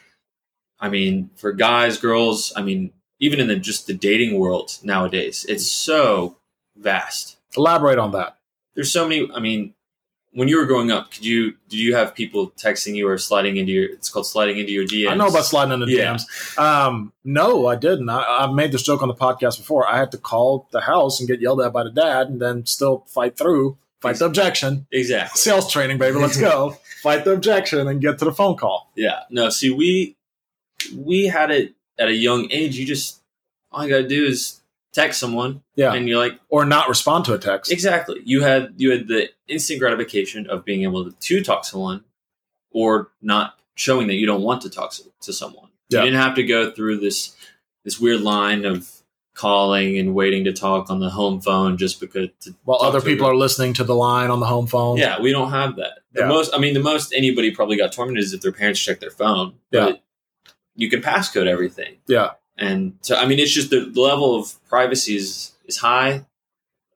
I 0.81 0.89
mean, 0.89 1.31
for 1.37 1.53
guys, 1.53 1.99
girls, 1.99 2.55
I 2.57 2.63
mean, 2.63 2.93
even 3.21 3.39
in 3.39 3.49
the 3.49 3.57
just 3.57 3.87
the 3.87 3.93
dating 3.93 4.39
world 4.39 4.79
nowadays, 4.83 5.45
it's 5.47 5.71
so 5.71 6.39
vast. 6.75 7.37
Elaborate 7.55 7.99
on 7.99 8.13
that. 8.13 8.39
There's 8.75 8.91
so 8.91 9.07
many. 9.07 9.31
I 9.33 9.41
mean, 9.41 9.75
when 10.33 10.47
you 10.49 10.59
were 10.59 10.67
growing 10.67 10.91
up, 10.93 11.11
could 11.11 11.25
you 11.25 11.55
did 11.69 11.81
you 11.81 11.95
have 11.97 12.15
people 12.15 12.51
texting 12.53 12.95
you 12.95 13.09
or 13.09 13.19
sliding 13.19 13.57
into 13.57 13.73
your? 13.73 13.85
It's 13.91 14.09
called 14.09 14.27
sliding 14.27 14.59
into 14.59 14.71
your 14.73 14.85
DMs. 14.85 15.11
I 15.11 15.15
know 15.17 15.27
about 15.27 15.45
sliding 15.45 15.73
into 15.75 15.91
Yeah. 15.91 16.15
DMs. 16.17 16.59
Um, 16.59 17.13
no, 17.25 17.67
I 17.67 17.77
didn't. 17.77 18.09
I, 18.09 18.23
I've 18.23 18.53
made 18.55 18.71
this 18.73 18.83
joke 18.83 19.03
on 19.03 19.09
the 19.09 19.15
podcast 19.15 19.59
before. 19.59 19.89
I 19.91 19.99
had 19.99 20.13
to 20.13 20.19
call 20.19 20.69
the 20.71 20.83
house 20.83 21.19
and 21.21 21.29
get 21.29 21.41
yelled 21.41 21.61
at 21.61 21.73
by 21.73 21.83
the 21.83 21.91
dad, 21.91 22.29
and 22.29 22.41
then 22.41 22.65
still 22.67 23.05
fight 23.09 23.37
through, 23.37 23.77
fight 24.01 24.17
the 24.17 24.27
objection. 24.27 24.87
exactly. 24.93 25.37
Sales 25.39 25.71
training, 25.73 25.99
baby. 25.99 26.19
Let's 26.19 26.39
go. 26.41 26.77
fight 27.03 27.25
the 27.25 27.33
objection 27.33 27.89
and 27.89 28.01
get 28.01 28.19
to 28.21 28.25
the 28.25 28.33
phone 28.33 28.57
call. 28.57 28.93
Yeah. 28.95 29.21
No, 29.31 29.49
see, 29.51 29.71
we 29.71 30.17
we 30.97 31.27
had 31.27 31.51
it 31.51 31.75
at 31.99 32.09
a 32.09 32.15
young 32.15 32.49
age. 32.53 32.77
You 32.77 32.87
just 32.87 33.21
all 33.73 33.83
you 33.85 33.91
gotta 33.91 34.07
do 34.09 34.27
is 34.27 34.60
text 34.93 35.21
someone, 35.21 35.63
Yeah. 35.77 35.93
and 35.95 36.09
you're 36.09 36.19
like, 36.19 36.39
Or 36.49 36.65
not 36.65 36.89
respond 36.89 37.25
to 37.27 37.35
a 37.35 37.39
text. 37.39 37.71
exactly. 37.71 38.21
You 38.25 38.43
had 38.43 38.75
you 38.77 38.91
had 38.91 39.09
the 39.09 39.29
instant 39.49 39.79
gratification 39.81 40.49
of 40.49 40.65
being 40.65 40.83
able 40.83 41.05
to, 41.05 41.17
to 41.19 41.43
talk 41.43 41.63
to 41.63 41.69
someone, 41.69 42.05
or 42.71 43.11
not 43.23 43.59
showing 43.75 44.09
that 44.09 44.15
you 44.15 44.27
don't 44.27 44.43
want 44.43 44.63
to 44.63 44.71
talk 44.71 44.93
to, 44.93 45.03
to 45.23 45.33
someone. 45.33 45.69
Yeah. 45.89 46.01
You 46.01 46.07
didn't 46.11 46.21
have 46.21 46.35
to 46.37 46.43
go 46.43 46.71
through 46.71 46.99
this 47.01 47.35
this 47.85 47.99
weird 48.01 48.21
line 48.21 48.65
of 48.65 48.91
calling 49.35 49.97
and 49.99 50.15
waiting 50.15 50.45
to 50.45 50.53
talk 50.53 50.91
on 50.91 51.01
the 51.01 51.09
home 51.09 51.41
phone 51.41 51.77
just 51.79 51.99
because. 52.01 52.29
To 52.41 52.55
While 52.65 52.83
other 52.83 53.01
people 53.01 53.27
are 53.27 53.35
listening 53.37 53.73
to 53.75 53.85
the 53.85 53.95
line 53.95 54.29
on 54.31 54.39
the 54.41 54.47
home 54.47 54.67
phone. 54.67 54.99
Yeah, 54.99 55.21
we 55.21 55.31
don't 55.33 55.51
have 55.51 55.77
that. 55.77 56.01
The 56.13 56.23
Yeah. 56.23 56.29
most, 56.29 56.53
I 56.55 56.59
mean, 56.59 56.75
the 56.75 56.81
most 56.81 57.13
anybody 57.15 57.51
probably 57.53 57.77
got 57.77 57.93
tormented 57.93 58.23
is 58.25 58.35
if 58.35 58.41
their 58.43 58.53
parents 58.53 58.81
checked 58.81 59.01
their 59.01 59.11
phone. 59.11 59.55
Yeah. 59.71 59.93
You 60.75 60.91
can 60.91 61.01
passcode 61.01 61.47
everything. 61.47 61.97
Yeah. 62.07 62.33
And 62.61 62.99
so, 63.01 63.17
I 63.17 63.27
mean, 63.27 63.39
it's 63.39 63.53
just 63.53 63.71
the, 63.71 63.91
level 63.95 64.39
of 64.39 64.53
privacy 64.69 65.17
is, 65.17 65.53
is 65.65 65.79
high, 65.79 66.27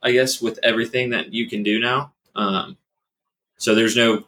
I 0.02 0.12
guess, 0.12 0.40
with 0.42 0.58
everything 0.62 1.10
that 1.10 1.32
you 1.32 1.48
can 1.48 1.62
do 1.62 1.80
now. 1.80 2.12
Um, 2.36 2.76
so 3.56 3.74
there's 3.74 3.96
no, 3.96 4.24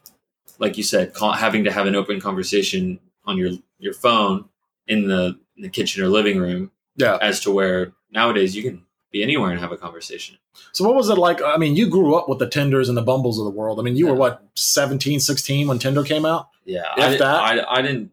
like 0.59 0.79
you 0.79 0.83
said, 0.83 1.13
call, 1.13 1.33
having 1.33 1.65
to 1.65 1.71
have 1.71 1.87
an 1.87 1.95
open 1.95 2.21
conversation 2.21 2.99
on 3.27 3.37
your, 3.37 3.51
your 3.79 3.93
phone 3.93 4.47
in 4.89 5.09
the, 5.09 5.39
in 5.57 5.63
the 5.63 5.69
kitchen 5.69 6.03
or 6.03 6.09
living 6.09 6.39
room 6.39 6.71
Yeah. 6.97 7.19
as 7.21 7.41
to 7.41 7.51
where 7.51 7.93
nowadays 8.11 8.57
you 8.57 8.63
can 8.63 8.85
be 9.13 9.23
anywhere 9.23 9.51
and 9.51 9.61
have 9.61 9.73
a 9.73 9.77
conversation. 9.77 10.39
So 10.73 10.85
what 10.87 10.95
was 10.95 11.11
it 11.11 11.19
like? 11.19 11.43
I 11.43 11.59
mean, 11.59 11.77
you 11.77 11.91
grew 11.91 12.15
up 12.15 12.31
with 12.31 12.39
the 12.39 12.49
Tinders 12.49 12.89
and 12.89 12.97
the 12.97 13.03
Bumbles 13.03 13.39
of 13.39 13.45
the 13.45 13.51
world. 13.51 13.79
I 13.79 13.83
mean, 13.83 13.97
you 13.97 14.07
were 14.07 14.15
what, 14.15 14.43
17, 14.55 15.21
16 15.21 15.69
when 15.69 15.79
Tinder 15.79 16.03
came 16.03 16.25
out? 16.25 16.49
Yeah. 16.65 16.85
I? 16.97 17.59
I, 17.59 17.79
I 17.79 17.83
didn't, 17.83 18.13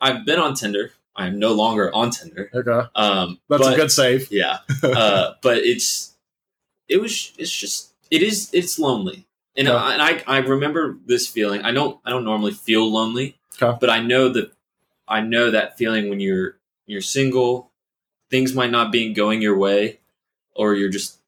I've 0.00 0.24
been 0.24 0.38
on 0.38 0.54
Tinder. 0.54 0.92
I'm 1.18 1.38
no 1.38 1.52
longer 1.52 1.92
on 1.94 2.10
Tinder. 2.10 2.48
Okay. 2.54 2.88
Um, 2.94 3.40
That's 3.48 3.62
but- 3.64 3.72
a 3.74 3.76
good 3.76 3.90
save. 3.92 4.28
Yeah, 4.32 4.58
uh, 4.82 5.34
but 5.42 5.58
it's 5.58 6.14
it 6.88 7.00
was 7.00 7.32
it's 7.38 7.50
just 7.52 7.92
it 8.10 8.22
is 8.22 8.48
it's 8.54 8.78
lonely, 8.78 9.26
and 9.56 9.68
Okay. 9.68 9.76
I, 9.76 9.92
and 9.94 10.02
I 10.02 10.22
I 10.26 10.38
remember 10.38 10.96
this 11.04 11.26
feeling. 11.26 11.62
I 11.62 11.72
don't 11.72 11.98
I 12.04 12.10
don't 12.10 12.24
normally 12.24 12.52
feel 12.52 12.90
lonely, 12.90 13.36
Okay. 13.60 13.76
but 13.80 13.90
I 13.90 14.00
know 14.00 14.28
that 14.30 14.52
I 15.08 15.20
know 15.20 15.50
that 15.50 15.76
feeling 15.76 16.08
when 16.08 16.20
you're 16.20 16.56
you're 16.86 17.02
single, 17.02 17.70
things 18.30 18.54
might 18.54 18.70
not 18.70 18.92
be 18.92 19.12
going 19.12 19.42
your 19.42 19.58
way, 19.58 19.98
or 20.54 20.74
you're 20.74 20.88
just 20.88 21.18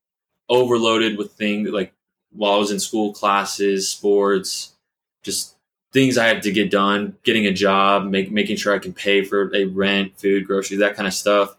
overloaded 0.49 1.19
with 1.19 1.33
things 1.33 1.69
like 1.71 1.93
while 2.33 2.53
I 2.53 2.59
was 2.59 2.71
in 2.71 2.79
school, 2.81 3.13
classes, 3.13 3.89
sports, 3.89 4.73
just 5.23 5.57
things 5.93 6.19
I 6.19 6.27
had 6.27 6.43
to 6.43 6.53
get 6.53 6.71
done, 6.71 7.17
getting 7.25 7.47
a 7.47 7.53
job, 7.53 8.05
make, 8.05 8.31
making 8.31 8.57
sure 8.57 8.75
I 8.75 8.79
can 8.79 8.93
pay 8.93 9.25
for 9.25 9.55
a 9.55 9.65
rent, 9.65 10.19
food, 10.19 10.47
groceries, 10.47 10.81
that 10.81 10.97
kind 10.97 11.07
of 11.07 11.15
stuff. 11.15 11.57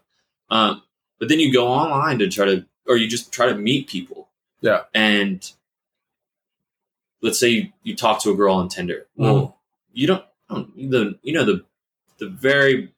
Um, 0.50 0.82
but 1.18 1.28
then 1.28 1.38
you 1.38 1.52
go 1.52 1.68
online 1.68 2.18
to 2.20 2.28
try 2.28 2.46
to, 2.46 2.66
or 2.86 2.96
you 2.96 3.08
just 3.08 3.32
try 3.32 3.46
to 3.46 3.54
meet 3.54 3.88
people. 3.88 4.28
Yeah. 4.60 4.82
And 4.94 5.50
let's 7.20 7.38
say 7.38 7.48
you, 7.48 7.72
you 7.82 7.96
talk 7.96 8.22
to 8.22 8.30
a 8.30 8.34
girl 8.34 8.56
on 8.56 8.68
Tinder. 8.68 9.06
Well, 9.16 9.56
you 9.92 10.06
don't, 10.06 10.24
don't 10.48 10.76
the 10.76 11.18
you 11.22 11.32
know 11.32 11.44
the 11.44 11.64
the 12.18 12.28
very 12.28 12.92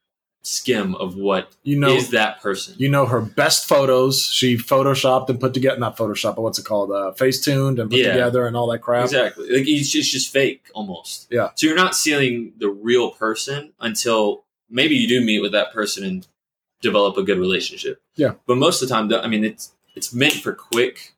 skim 0.47 0.95
of 0.97 1.17
what 1.17 1.51
You 1.63 1.79
know, 1.79 1.89
is 1.95 2.11
that 2.11 2.41
person. 2.43 2.75
you 2.79 2.89
know 2.89 3.07
her 3.07 3.21
best 3.21 3.67
photos. 3.67 4.23
She 4.23 4.57
photoshopped 4.57 5.29
and 5.31 5.41
put 5.41 5.55
together, 5.55 5.79
not 5.79 5.97
photoshopped, 5.97 6.37
but 6.37 6.43
what's 6.43 6.59
it 6.59 6.65
called? 6.65 6.93
Uh, 6.93 7.13
face 7.13 7.41
tuned 7.41 7.79
and 7.79 7.91
put 7.91 7.99
Yeah. 7.99 8.13
together 8.13 8.47
and 8.47 8.57
all 8.57 8.67
that 8.71 8.81
crap. 8.81 9.05
Exactly. 9.05 9.45
Like 9.49 9.67
it's 9.67 9.91
just, 9.91 9.97
it's 9.97 10.11
just 10.11 10.33
fake 10.33 10.71
almost. 10.75 11.27
Yeah. 11.31 11.51
So 11.55 11.67
you're 11.67 11.77
not 11.77 11.95
seeing 11.97 12.53
the 12.59 12.69
real 12.69 13.11
person 13.11 13.73
until 13.81 14.45
maybe 14.69 14.95
you 14.97 15.09
do 15.09 15.25
meet 15.25 15.41
with 15.41 15.53
that 15.53 15.73
person 15.73 16.05
and 16.05 16.27
develop 16.83 17.17
a 17.17 17.23
good 17.23 17.39
relationship. 17.39 18.03
Yeah. 18.15 18.35
But 18.47 18.57
most 18.59 18.83
of 18.83 18.89
the 18.89 18.95
time, 18.95 19.11
I 19.13 19.27
mean, 19.27 19.45
it's 19.45 19.73
it's 19.97 20.13
meant 20.13 20.35
for 20.35 20.53
quick, 20.53 21.15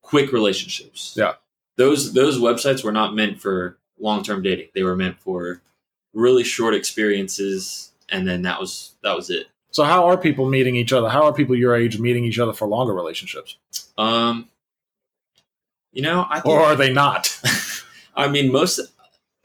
quick 0.00 0.32
relationships. 0.32 1.12
Yeah. 1.16 1.34
Those 1.76 2.14
those 2.14 2.38
websites 2.38 2.82
were 2.82 2.92
not 2.92 3.14
meant 3.14 3.42
for 3.42 3.76
long 3.98 4.22
term 4.22 4.42
dating. 4.42 4.68
They 4.74 4.82
were 4.84 4.96
meant 4.96 5.20
for 5.20 5.60
really 6.14 6.44
short 6.44 6.74
experiences, 6.74 7.92
and 8.08 8.26
then 8.26 8.42
that 8.42 8.60
was 8.60 8.92
that 9.02 9.14
was 9.16 9.30
it. 9.30 9.46
So 9.70 9.82
how 9.84 10.06
are 10.06 10.16
people 10.16 10.48
meeting 10.48 10.76
each 10.76 10.92
other? 10.92 11.08
How 11.08 11.24
are 11.24 11.32
people 11.32 11.56
your 11.56 11.74
age 11.74 11.98
meeting 11.98 12.24
each 12.24 12.38
other 12.38 12.52
for 12.52 12.66
longer 12.68 12.92
relationships? 12.94 13.56
Um. 13.98 14.48
You 15.92 16.02
know, 16.02 16.26
I 16.28 16.40
think 16.40 16.46
Or 16.54 16.60
are 16.60 16.74
they 16.76 16.92
not? 16.92 17.40
I 18.16 18.28
mean, 18.28 18.50
most 18.50 18.80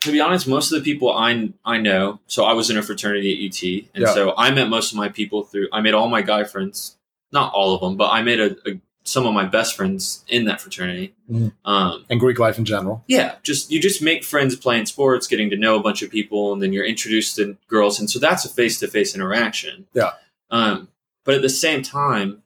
to 0.02 0.12
be 0.12 0.20
honest, 0.22 0.48
most 0.48 0.72
of 0.72 0.84
the 0.84 0.92
people 0.92 1.12
I 1.16 1.52
I 1.66 1.78
know. 1.78 2.20
So 2.28 2.46
I 2.46 2.54
was 2.54 2.70
in 2.70 2.78
a 2.78 2.82
fraternity 2.82 3.34
at 3.34 3.50
UT, 3.54 3.90
and 3.94 4.04
Yeah. 4.08 4.14
so 4.14 4.34
I 4.38 4.50
met 4.52 4.70
most 4.70 4.92
of 4.92 4.98
my 4.98 5.10
people 5.10 5.44
through. 5.44 5.68
I 5.72 5.82
made 5.82 5.94
all 5.94 6.08
my 6.10 6.22
guy 6.22 6.44
friends, 6.46 6.98
not 7.32 7.54
all 7.54 7.76
of 7.76 7.82
them, 7.82 7.98
but 7.98 8.10
I 8.10 8.22
made 8.24 8.40
a, 8.40 8.56
a 8.68 8.80
some 9.10 9.26
of 9.26 9.34
my 9.34 9.46
best 9.46 9.76
friends 9.76 10.24
in 10.28 10.46
that 10.46 10.62
fraternity. 10.62 11.14
Mhm. 11.32 11.52
Um, 11.66 12.06
and 12.10 12.20
Greek 12.20 12.38
life 12.40 12.58
in 12.58 12.66
general. 12.66 13.04
yeah, 13.08 13.36
just 13.44 13.72
you 13.72 13.80
just 13.82 14.02
make 14.02 14.24
friends 14.24 14.56
playing 14.56 14.86
sports, 14.86 15.26
getting 15.28 15.50
to 15.50 15.58
know 15.58 15.76
a 15.76 15.82
bunch 15.82 16.02
of 16.02 16.12
people, 16.12 16.54
and 16.54 16.62
then 16.62 16.74
you're 16.74 16.86
introduced 16.86 17.36
to 17.38 17.58
girls, 17.68 18.00
and 18.00 18.10
so 18.10 18.20
that's 18.20 18.46
a 18.46 18.50
face 18.50 18.80
to 18.80 18.88
face 18.88 19.16
interaction. 19.16 19.88
Yeah. 19.94 20.12
Um, 20.52 20.90
but 21.26 21.36
at 21.36 21.42
the 21.42 21.50
same 21.50 21.82
time, 21.82 22.44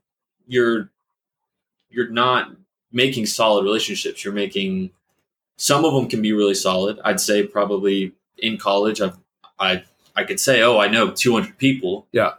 you're 0.48 0.90
you're 1.90 2.10
not 2.10 2.52
making 2.92 3.26
solid 3.26 3.64
relationships. 3.64 4.24
You're 4.24 4.34
making 4.34 4.92
some 5.58 5.86
of 5.86 5.94
them 5.94 6.08
can 6.10 6.22
be 6.22 6.32
really 6.34 6.56
solid. 6.56 7.00
I'd 7.04 7.20
say 7.20 7.46
probably 7.46 8.14
in 8.38 8.58
college, 8.58 9.02
I've 9.02 9.18
I 9.60 9.84
I 10.16 10.24
could 10.24 10.40
say, 10.40 10.62
oh, 10.62 10.78
I 10.80 10.88
know 10.88 11.12
200 11.12 11.58
people. 11.58 12.08
Yeah. 12.12 12.34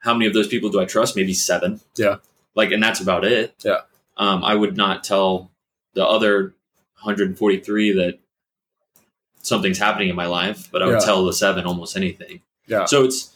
How 0.00 0.12
many 0.14 0.26
of 0.26 0.34
those 0.34 0.48
people 0.48 0.68
do 0.68 0.80
I 0.80 0.84
trust? 0.84 1.16
Maybe 1.16 1.32
seven. 1.32 1.80
Yeah. 1.96 2.16
Like, 2.54 2.70
and 2.72 2.82
that's 2.82 3.00
about 3.00 3.24
it. 3.24 3.54
Yeah. 3.64 3.80
Um, 4.16 4.44
I 4.44 4.54
would 4.54 4.76
not 4.76 5.04
tell 5.04 5.50
the 5.94 6.06
other 6.06 6.54
143 7.02 7.92
that 7.92 8.18
something's 9.42 9.78
happening 9.78 10.08
in 10.08 10.16
my 10.16 10.26
life, 10.26 10.68
but 10.70 10.82
I 10.82 10.86
would 10.86 10.94
Yeah. 11.00 11.04
tell 11.04 11.24
the 11.24 11.32
seven 11.32 11.64
almost 11.64 11.96
anything. 11.96 12.42
Yeah. 12.66 12.84
So 12.86 13.04
it's 13.04 13.30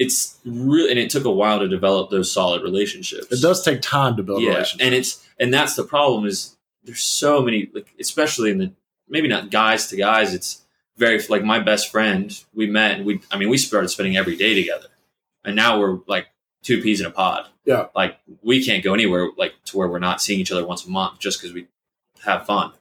it's 0.00 0.38
really, 0.44 0.90
and 0.90 0.98
it 0.98 1.08
took 1.08 1.24
a 1.24 1.30
while 1.30 1.60
to 1.60 1.68
develop 1.68 2.10
those 2.10 2.30
solid 2.32 2.62
relationships 2.64 3.30
It 3.30 3.40
does 3.40 3.62
take 3.62 3.80
time 3.80 4.16
to 4.16 4.24
build 4.24 4.42
yeah, 4.42 4.48
relationships. 4.50 4.82
and 4.84 4.92
it's 4.94 5.26
and 5.38 5.54
that's 5.54 5.76
the 5.76 5.84
problem 5.84 6.26
is 6.26 6.56
there's 6.82 7.00
so 7.02 7.40
many 7.40 7.70
like 7.72 7.86
especially 8.00 8.50
in 8.50 8.58
the 8.58 8.72
maybe 9.08 9.28
not 9.28 9.52
guys 9.52 9.86
to 9.88 9.96
guys 9.96 10.34
it's 10.34 10.62
very 10.96 11.20
like 11.28 11.44
my 11.44 11.60
best 11.60 11.92
friend 11.92 12.42
we 12.52 12.66
met 12.66 12.96
and 12.96 13.06
we 13.06 13.20
I 13.30 13.36
mean 13.38 13.48
we 13.48 13.56
started 13.56 13.86
spending 13.88 14.16
every 14.16 14.34
day 14.34 14.54
together 14.56 14.88
and 15.44 15.54
now 15.54 15.78
we're 15.78 16.00
like 16.08 16.26
two 16.64 16.82
peas 16.82 17.00
in 17.00 17.06
a 17.06 17.10
pod 17.10 17.46
Yeah. 17.64 17.86
like 17.94 18.18
we 18.42 18.64
can't 18.64 18.82
go 18.82 18.92
anywhere 18.92 19.28
like 19.36 19.52
to 19.66 19.76
where 19.78 19.86
we're 19.88 20.00
not 20.00 20.20
seeing 20.20 20.40
each 20.40 20.50
other 20.50 20.66
once 20.66 20.84
a 20.84 20.90
month 20.90 21.20
just 21.20 21.40
because 21.40 21.54
we 21.54 21.68
have 22.24 22.44
fun 22.46 22.72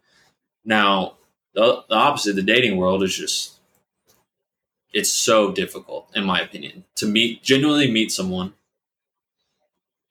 now 0.66 1.18
the, 1.54 1.84
the 1.88 1.96
opposite 1.96 2.36
the 2.36 2.42
dating 2.42 2.78
world 2.78 3.04
is 3.04 3.16
just 3.16 3.60
it's 4.92 5.12
so 5.12 5.52
difficult 5.52 6.10
in 6.16 6.24
my 6.26 6.42
opinion 6.42 6.86
to 6.96 7.06
meet 7.06 7.44
genuinely 7.44 7.92
meet 7.92 8.12
someone 8.12 8.54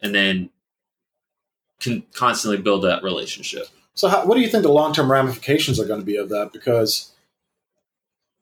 and 0.01 0.14
then 0.14 0.51
can 1.81 2.05
constantly 2.14 2.59
build 2.62 2.85
that 2.85 3.03
relationship. 3.03 3.66
So, 3.95 4.09
how, 4.09 4.25
what 4.25 4.37
do 4.37 4.41
you 4.41 4.49
think 4.49 4.62
the 4.62 4.73
long 4.73 4.93
term 4.95 5.11
ramifications 5.11 5.79
are 5.81 5.85
going 5.85 6.01
to 6.01 6.07
be 6.07 6.16
of 6.16 6.29
that? 6.31 6.51
Because, 6.53 7.12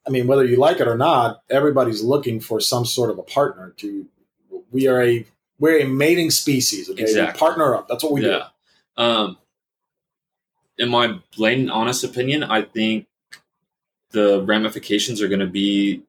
I 0.07 0.11
mean, 0.11 0.27
whether 0.27 0.45
you 0.45 0.57
like 0.57 0.79
it 0.81 0.87
or 0.87 0.97
not, 0.97 1.43
everybody's 1.51 2.03
looking 2.03 2.39
for 2.41 2.61
some 2.61 2.85
sort 2.85 3.11
of 3.11 3.19
a 3.19 3.23
partner. 3.23 3.75
To 3.79 4.07
we 4.71 4.87
are 4.87 5.03
a 5.03 5.25
we're 5.59 5.81
a 5.81 5.85
mating 5.87 6.31
species. 6.31 6.89
Okay, 6.89 7.03
we 7.03 7.09
Exactly. 7.11 7.39
partner 7.39 7.75
up. 7.75 7.87
That's 7.89 8.03
what 8.03 8.13
we 8.13 8.23
do. 8.23 8.29
yeah. 8.29 8.47
Um, 8.97 9.37
in 10.79 10.89
my 10.89 11.19
blatant, 11.37 11.71
honest 11.71 12.03
opinion, 12.05 12.43
I 12.43 12.63
think 12.63 13.07
the 14.13 14.43
ramifications 14.43 15.21
are 15.21 15.29
going 15.29 15.41
to 15.41 15.47
be 15.47 16.03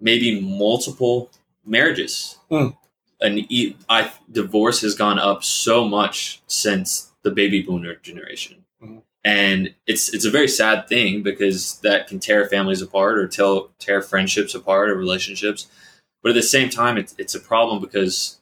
maybe 0.00 0.40
multiple 0.40 1.30
marriages. 1.64 2.38
Hmm. 2.50 2.68
And 3.20 3.50
e- 3.50 3.76
I 3.88 4.10
divorce 4.30 4.80
has 4.82 4.94
gone 4.94 5.18
up 5.18 5.44
so 5.44 5.86
much 5.88 6.42
since 6.46 7.12
the 7.22 7.30
baby 7.30 7.62
boomer 7.62 7.94
generation, 7.94 8.64
Mhm. 8.82 9.02
and 9.24 9.72
it's 9.86 10.12
it's 10.12 10.24
a 10.26 10.30
very 10.30 10.48
sad 10.48 10.88
thing 10.88 11.22
because 11.22 11.78
that 11.80 12.06
can 12.08 12.18
tear 12.18 12.46
families 12.48 12.82
apart 12.82 13.18
or 13.18 13.26
tear 13.28 13.60
tear 13.78 14.02
friendships 14.02 14.54
apart 14.54 14.90
or 14.90 14.96
relationships. 14.96 15.68
But 16.24 16.30
at 16.30 16.34
the 16.36 16.42
same 16.42 16.70
time, 16.70 16.96
it's 16.98 17.14
it's 17.18 17.34
a 17.36 17.40
problem 17.40 17.80
because 17.80 18.38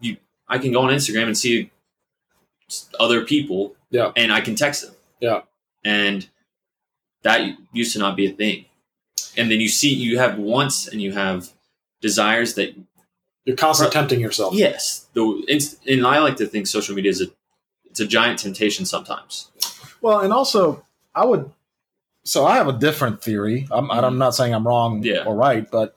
you 0.00 0.16
I 0.48 0.58
can 0.58 0.72
go 0.72 0.80
on 0.80 0.88
Instagram 0.90 1.26
and 1.28 1.38
see 1.38 1.70
other 2.98 3.24
people, 3.24 3.76
Yeah. 3.90 4.10
and 4.16 4.32
I 4.32 4.40
can 4.40 4.56
text 4.56 4.82
them, 4.82 4.94
Yeah. 5.20 5.42
and 5.84 6.26
that 7.22 7.56
used 7.72 7.92
to 7.92 7.98
not 7.98 8.16
be 8.16 8.26
a 8.26 8.30
thing. 8.32 8.64
And 9.36 9.50
then 9.50 9.60
you 9.60 9.68
see 9.68 9.92
you 9.94 10.18
have 10.18 10.38
wants 10.38 10.88
and 10.88 11.00
you 11.02 11.12
have 11.12 11.50
desires 12.00 12.54
that 12.54 12.74
You're 13.44 13.56
constantly 13.56 13.92
Pro- 13.92 14.00
tempting 14.00 14.20
yourself. 14.20 14.54
yes, 14.54 15.06
the 15.12 15.22
and 15.86 16.06
I 16.06 16.18
like 16.20 16.36
to 16.36 16.46
think 16.46 16.66
social 16.66 16.94
media 16.96 17.10
is 17.10 17.20
a 17.20 17.26
it's 17.84 18.00
a 18.00 18.06
giant 18.06 18.38
temptation 18.40 18.86
sometimes. 18.86 19.50
Well, 20.00 20.20
and 20.20 20.32
also, 20.32 20.84
I 21.14 21.26
would. 21.26 21.50
So 22.24 22.46
I 22.46 22.56
have 22.56 22.68
a 22.68 22.72
different 22.72 23.22
theory. 23.22 23.68
I'm, 23.70 23.90
I'm 23.90 24.16
not 24.18 24.34
saying 24.34 24.54
I'm 24.54 24.66
wrong. 24.66 25.02
Yeah. 25.02 25.24
or 25.26 25.34
right, 25.36 25.70
but 25.70 25.94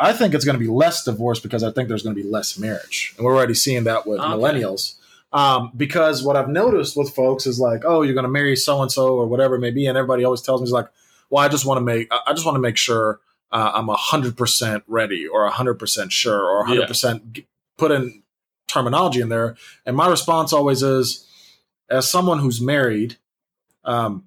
I 0.00 0.12
think 0.14 0.34
it's 0.34 0.44
going 0.44 0.54
to 0.58 0.64
be 0.64 0.66
less 0.70 1.04
divorce 1.04 1.38
because 1.40 1.62
I 1.62 1.70
think 1.70 1.88
there's 1.88 2.02
going 2.02 2.16
to 2.16 2.22
be 2.22 2.28
less 2.28 2.58
marriage, 2.58 3.12
and 3.16 3.24
we're 3.24 3.36
already 3.36 3.54
seeing 3.54 3.84
that 3.84 4.06
with 4.06 4.18
Okay. 4.18 4.28
millennials. 4.32 4.94
Um, 5.32 5.70
because 5.76 6.24
what 6.24 6.34
I've 6.36 6.48
noticed 6.48 6.96
with 6.96 7.14
folks 7.14 7.46
is 7.46 7.60
like, 7.60 7.82
oh, 7.84 8.02
you're 8.02 8.14
going 8.14 8.24
to 8.24 8.30
marry 8.30 8.56
so 8.56 8.82
and 8.82 8.90
so 8.90 9.14
or 9.14 9.26
whatever 9.26 9.54
it 9.56 9.60
may 9.60 9.70
be, 9.70 9.86
and 9.86 9.96
everybody 9.96 10.24
always 10.24 10.40
tells 10.40 10.60
me 10.60 10.64
is 10.64 10.72
like, 10.72 10.88
well, 11.28 11.44
I 11.44 11.48
just 11.48 11.64
want 11.64 11.78
to 11.78 11.82
make, 11.82 12.08
I 12.10 12.32
just 12.32 12.44
want 12.44 12.56
to 12.56 12.60
make 12.60 12.76
sure 12.76 13.20
uh, 13.52 13.72
I'm 13.74 13.88
hundred 13.88 14.36
percent 14.36 14.82
ready 14.88 15.28
or 15.28 15.46
hundred 15.50 15.74
percent 15.74 16.12
sure 16.12 16.42
or 16.42 16.64
hundred 16.64 16.88
percent 16.88 17.40
put 17.76 17.90
in 17.92 18.22
terminology 18.66 19.20
in 19.20 19.28
there. 19.28 19.56
And 19.84 19.96
my 19.96 20.08
response 20.08 20.52
always 20.52 20.82
is, 20.82 21.26
as 21.88 22.10
someone 22.10 22.38
who's 22.38 22.60
married, 22.60 23.16
um, 23.84 24.24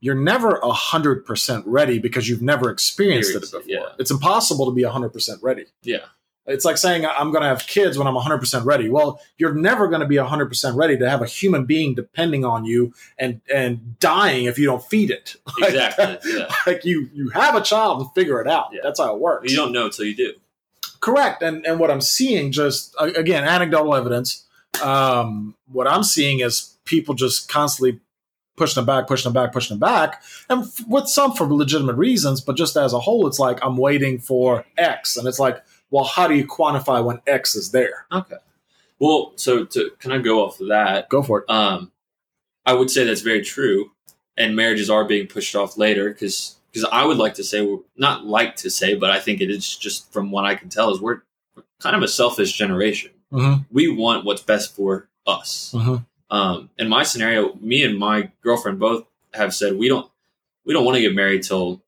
you're 0.00 0.14
never 0.14 0.60
hundred 0.62 1.24
percent 1.24 1.64
ready 1.66 1.98
because 1.98 2.28
you've 2.28 2.42
never 2.42 2.70
experienced 2.70 3.34
it 3.34 3.40
before. 3.40 3.62
yeah. 3.66 3.80
It's 3.98 4.10
impossible 4.10 4.66
to 4.66 4.72
be 4.72 4.82
hundred 4.82 5.10
percent 5.10 5.42
ready. 5.42 5.64
Yeah, 5.82 6.04
It's 6.46 6.64
like 6.64 6.76
saying 6.76 7.06
I'm 7.06 7.30
going 7.32 7.42
to 7.42 7.48
have 7.48 7.66
kids 7.66 7.96
when 7.98 8.06
I'm 8.06 8.14
100% 8.14 8.64
ready. 8.64 8.88
Well, 8.88 9.20
you're 9.38 9.54
never 9.54 9.88
going 9.88 10.00
to 10.02 10.06
be 10.06 10.16
100% 10.16 10.76
ready 10.76 10.96
to 10.98 11.08
have 11.10 11.22
a 11.22 11.26
human 11.26 11.64
being 11.64 11.94
depending 11.94 12.44
on 12.44 12.64
you 12.64 12.92
and 13.18 13.40
and 13.52 13.98
dying 13.98 14.44
if 14.44 14.58
you 14.58 14.66
don't 14.66 14.84
feed 14.84 15.10
it. 15.10 15.36
Like, 15.60 15.70
exactly. 15.74 16.32
yeah, 16.38 16.52
Like 16.66 16.84
you 16.84 17.08
you 17.14 17.30
have 17.30 17.54
a 17.56 17.60
child 17.62 18.00
and 18.02 18.10
figure 18.14 18.40
it 18.40 18.46
out. 18.48 18.68
Yeah. 18.72 18.80
That's 18.82 19.00
how 19.00 19.14
it 19.14 19.20
works. 19.20 19.50
you 19.50 19.56
don't 19.56 19.72
know 19.72 19.86
until 19.86 20.04
you 20.04 20.14
do. 20.14 20.34
Correct. 21.00 21.42
And 21.42 21.64
and 21.66 21.78
what 21.80 21.90
I'm 21.90 22.00
seeing 22.00 22.52
just 22.52 22.94
again 23.00 23.44
anecdotal 23.44 23.94
evidence. 23.94 24.44
Um, 24.84 25.54
what 25.72 25.86
I'm 25.88 26.02
seeing 26.02 26.40
is 26.40 26.76
people 26.84 27.14
just 27.14 27.48
constantly 27.48 28.00
pushing 28.56 28.80
them 28.80 28.86
back, 28.86 29.06
pushing 29.06 29.32
them 29.32 29.42
back, 29.42 29.52
pushing 29.52 29.78
them 29.78 29.88
back, 29.88 30.22
and 30.48 30.64
f- 30.64 30.86
with 30.88 31.08
some 31.08 31.32
for 31.32 31.46
legitimate 31.46 31.96
reasons. 31.96 32.40
But 32.40 32.56
just 32.56 32.76
as 32.76 32.92
a 32.92 32.98
whole, 32.98 33.26
it's 33.26 33.38
like 33.38 33.58
I'm 33.62 33.76
waiting 33.76 34.18
for 34.18 34.64
X, 34.76 35.16
and 35.16 35.28
it's 35.28 35.38
like, 35.38 35.62
well, 35.90 36.04
how 36.04 36.26
do 36.26 36.34
you 36.34 36.46
quantify 36.46 37.04
when 37.04 37.20
X 37.26 37.54
is 37.54 37.70
there? 37.70 38.06
Okay. 38.12 38.36
Well, 38.98 39.32
so 39.36 39.64
to 39.64 39.90
can 39.98 40.12
I 40.12 40.18
go 40.18 40.44
off 40.44 40.60
of 40.60 40.68
that? 40.68 41.08
Go 41.08 41.22
for 41.22 41.40
it. 41.40 41.50
Um, 41.50 41.92
I 42.64 42.72
would 42.72 42.90
say 42.90 43.04
that's 43.04 43.20
very 43.20 43.42
true, 43.42 43.92
and 44.36 44.56
marriages 44.56 44.90
are 44.90 45.04
being 45.04 45.26
pushed 45.26 45.54
off 45.54 45.76
later 45.76 46.10
because 46.10 46.56
because 46.72 46.88
I 46.92 47.04
would 47.04 47.16
like 47.16 47.34
to 47.34 47.44
say 47.44 47.62
we're 47.62 47.78
not 47.96 48.26
like 48.26 48.56
to 48.56 48.70
say, 48.70 48.94
but 48.94 49.10
I 49.10 49.20
think 49.20 49.40
it 49.40 49.50
is 49.50 49.76
just 49.76 50.12
from 50.12 50.30
what 50.30 50.44
I 50.44 50.54
can 50.54 50.68
tell 50.68 50.90
is 50.90 51.00
we're 51.00 51.22
kind 51.80 51.96
of 51.96 52.02
a 52.02 52.08
selfish 52.08 52.52
generation. 52.52 53.12
Mm-hmm. 53.32 53.62
We 53.70 53.88
want 53.88 54.24
what's 54.24 54.42
best 54.42 54.74
for 54.74 55.08
us. 55.26 55.72
Mm-hmm. 55.74 55.96
Um, 56.30 56.70
in 56.78 56.88
my 56.88 57.02
scenario, 57.02 57.54
me 57.60 57.84
and 57.84 57.98
my 57.98 58.30
girlfriend 58.42 58.78
both 58.78 59.06
have 59.34 59.54
said 59.54 59.76
we 59.76 59.88
don't 59.88 60.10
we 60.64 60.72
don't 60.72 60.84
want 60.84 60.96
to 60.96 61.00
get 61.02 61.14
married 61.14 61.42
till 61.44 61.82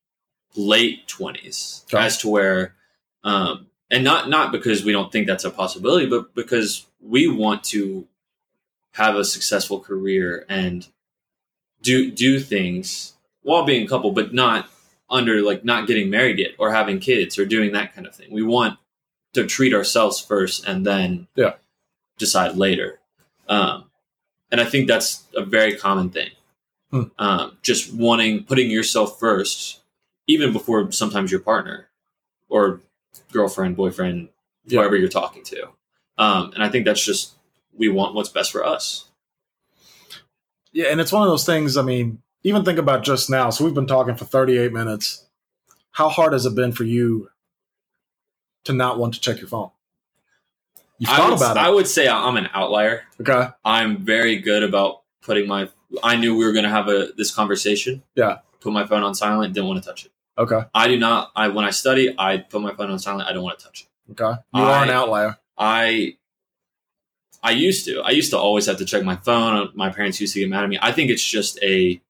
late 0.54 1.06
twenties, 1.08 1.84
Okay. 1.92 2.04
as 2.04 2.18
to 2.18 2.28
where, 2.28 2.74
um, 3.24 3.66
and 3.90 4.04
not 4.04 4.28
not 4.28 4.52
because 4.52 4.84
we 4.84 4.92
don't 4.92 5.10
think 5.10 5.26
that's 5.26 5.44
a 5.44 5.50
possibility, 5.50 6.06
but 6.06 6.34
because 6.34 6.86
we 7.00 7.26
want 7.28 7.64
to 7.64 8.06
have 8.92 9.16
a 9.16 9.24
successful 9.24 9.80
career 9.80 10.44
and 10.48 10.86
do 11.82 12.10
do 12.10 12.38
things 12.40 13.14
while 13.42 13.64
being 13.64 13.84
a 13.84 13.88
couple, 13.88 14.12
but 14.12 14.32
not 14.32 14.68
under 15.10 15.42
like 15.42 15.64
not 15.64 15.86
getting 15.86 16.10
married 16.10 16.38
yet 16.38 16.52
or 16.58 16.70
having 16.72 17.00
kids 17.00 17.38
or 17.38 17.44
doing 17.46 17.72
that 17.72 17.94
kind 17.94 18.06
of 18.06 18.14
thing. 18.14 18.30
We 18.30 18.42
want 18.42 18.78
to 19.32 19.46
treat 19.46 19.74
ourselves 19.74 20.20
first 20.20 20.66
and 20.66 20.86
then 20.86 21.26
Yeah. 21.34 21.54
decide 22.18 22.56
later. 22.56 22.98
Um, 23.48 23.87
and 24.50 24.60
I 24.60 24.64
think 24.64 24.88
that's 24.88 25.24
a 25.34 25.44
very 25.44 25.76
common 25.76 26.10
thing. 26.10 26.30
Hmm. 26.90 27.02
Um, 27.18 27.58
just 27.62 27.92
wanting 27.92 28.44
putting 28.44 28.70
yourself 28.70 29.18
first, 29.20 29.80
even 30.26 30.52
before 30.52 30.90
sometimes 30.92 31.30
your 31.30 31.40
partner 31.40 31.88
or 32.48 32.80
girlfriend, 33.32 33.76
boyfriend, 33.76 34.28
Yeah. 34.64 34.80
whoever 34.80 34.96
you're 34.96 35.08
talking 35.08 35.42
to. 35.44 35.68
Um, 36.16 36.52
and 36.54 36.62
I 36.62 36.68
think 36.70 36.84
that's 36.86 37.04
just 37.04 37.34
we 37.76 37.88
want 37.88 38.14
what's 38.14 38.28
best 38.30 38.50
for 38.52 38.64
us. 38.64 39.04
Yeah, 40.72 40.86
and 40.86 41.00
it's 41.00 41.12
one 41.12 41.22
of 41.22 41.28
those 41.28 41.46
things. 41.46 41.76
I 41.76 41.82
mean, 41.82 42.22
even 42.42 42.64
think 42.64 42.78
about 42.78 43.02
just 43.04 43.28
now. 43.30 43.50
So 43.50 43.64
we've 43.64 43.74
been 43.74 43.86
talking 43.86 44.16
for 44.16 44.24
38 44.24 44.72
minutes. 44.72 45.26
How 45.92 46.08
hard 46.08 46.32
has 46.32 46.46
it 46.46 46.54
been 46.54 46.72
for 46.72 46.84
you 46.84 47.30
to 48.64 48.72
not 48.72 48.98
want 48.98 49.14
to 49.14 49.20
check 49.20 49.38
your 49.40 49.48
phone? 49.48 49.70
You've 50.98 51.10
I 51.10 51.16
thought 51.16 51.30
would, 51.30 51.36
about 51.36 51.56
I 51.56 51.70
would 51.70 51.86
say 51.86 52.08
I'm 52.08 52.36
an 52.36 52.48
outlier. 52.52 53.04
Okay. 53.20 53.48
I'm 53.64 53.98
very 53.98 54.36
good 54.36 54.62
about 54.62 55.02
putting 55.22 55.46
my. 55.46 55.68
I 56.02 56.16
knew 56.16 56.36
we 56.36 56.44
were 56.44 56.52
going 56.52 56.64
to 56.64 56.70
have 56.70 56.88
a 56.88 57.10
this 57.16 57.32
conversation. 57.32 58.02
Yeah. 58.14 58.38
Put 58.60 58.72
my 58.72 58.86
phone 58.86 59.04
on 59.04 59.14
silent. 59.14 59.54
Didn't 59.54 59.68
want 59.68 59.82
to 59.82 59.88
touch 59.88 60.06
it. 60.06 60.12
Okay. 60.36 60.60
I 60.74 60.88
do 60.88 60.98
not. 60.98 61.30
I 61.36 61.48
when 61.48 61.64
I 61.64 61.70
study, 61.70 62.14
I 62.18 62.38
put 62.38 62.60
my 62.60 62.74
phone 62.74 62.90
on 62.90 62.98
silent. 62.98 63.28
I 63.28 63.32
don't 63.32 63.44
want 63.44 63.58
to 63.58 63.64
touch 63.64 63.82
it. 63.82 64.12
Okay. 64.20 64.40
You 64.54 64.62
are 64.62 64.82
an 64.82 64.90
outlier. 64.90 65.38
I. 65.56 66.16
I 67.40 67.52
used 67.52 67.84
to. 67.86 68.00
I 68.00 68.10
used 68.10 68.30
to 68.32 68.38
always 68.38 68.66
have 68.66 68.78
to 68.78 68.84
check 68.84 69.04
my 69.04 69.14
phone. 69.16 69.70
My 69.74 69.90
parents 69.90 70.20
used 70.20 70.34
to 70.34 70.40
get 70.40 70.48
mad 70.48 70.64
at 70.64 70.70
me. 70.70 70.78
I 70.82 70.90
think 70.90 71.10
it's 71.10 71.24
just 71.24 71.62
a. 71.62 72.00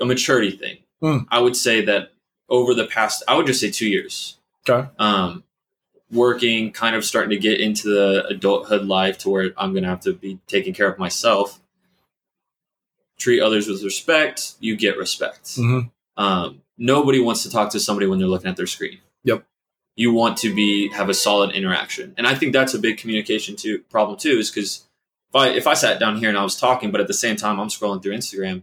A 0.00 0.04
maturity 0.04 0.52
thing. 0.52 0.78
Hmm. 1.02 1.24
I 1.28 1.40
would 1.40 1.56
say 1.56 1.84
that 1.84 2.12
over 2.48 2.72
the 2.72 2.86
past, 2.86 3.22
I 3.28 3.36
would 3.36 3.46
just 3.46 3.60
say 3.60 3.70
two 3.70 3.88
years. 3.88 4.38
Okay. 4.68 4.88
Um, 4.98 5.44
working, 6.10 6.70
kind 6.72 6.96
of 6.96 7.04
starting 7.04 7.30
to 7.30 7.36
get 7.38 7.60
into 7.60 7.88
the 7.88 8.26
adulthood 8.28 8.86
life 8.86 9.18
to 9.18 9.30
where 9.30 9.50
I'm 9.56 9.72
going 9.72 9.82
to 9.84 9.88
have 9.90 10.00
to 10.00 10.12
be 10.14 10.38
taking 10.46 10.72
care 10.74 10.88
of 10.90 10.98
myself. 10.98 11.60
Treat 13.18 13.40
others 13.40 13.66
with 13.68 13.82
respect. 13.82 14.52
You 14.60 14.76
get 14.76 14.96
respect. 14.96 15.44
Mhm. 15.56 15.90
Um, 16.16 16.62
nobody 16.76 17.20
wants 17.20 17.42
to 17.42 17.50
talk 17.50 17.70
to 17.72 17.80
somebody 17.80 18.06
when 18.06 18.18
they're 18.18 18.28
looking 18.28 18.48
at 18.48 18.56
their 18.56 18.66
screen. 18.66 18.98
Yep. 19.24 19.44
You 19.96 20.12
want 20.12 20.36
to 20.38 20.54
be 20.54 20.88
have 20.92 21.08
a 21.08 21.14
solid 21.14 21.50
interaction, 21.50 22.14
and 22.16 22.26
I 22.28 22.34
think 22.36 22.52
that's 22.52 22.74
a 22.74 22.78
big 22.78 22.98
communication 22.98 23.56
too 23.56 23.80
problem 23.90 24.16
too. 24.16 24.38
Is 24.38 24.50
because 24.50 24.86
if 25.30 25.34
I 25.36 25.48
if 25.48 25.66
I 25.66 25.74
sat 25.74 25.98
down 25.98 26.18
here 26.18 26.28
and 26.28 26.38
I 26.38 26.44
was 26.44 26.54
talking, 26.56 26.92
but 26.92 27.00
at 27.00 27.08
the 27.08 27.14
same 27.14 27.34
time 27.34 27.58
I'm 27.58 27.66
scrolling 27.68 28.00
through 28.00 28.12
Instagram, 28.14 28.62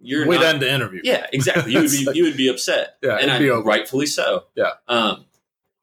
you're 0.00 0.26
We'd 0.28 0.36
not, 0.36 0.44
end 0.46 0.60
the 0.62 0.70
interview. 0.70 1.00
yeah, 1.02 1.26
exactly. 1.32 1.72
You 1.72 1.80
would 1.80 1.90
be 1.90 2.04
like- 2.06 2.16
you 2.16 2.24
would 2.24 2.36
be 2.36 2.48
upset. 2.48 2.98
Yeah, 3.02 3.16
and 3.16 3.30
I, 3.30 3.38
be 3.38 3.48
rightfully 3.48 4.04
so. 4.04 4.44
Yeah. 4.54 4.72
Um, 4.86 5.24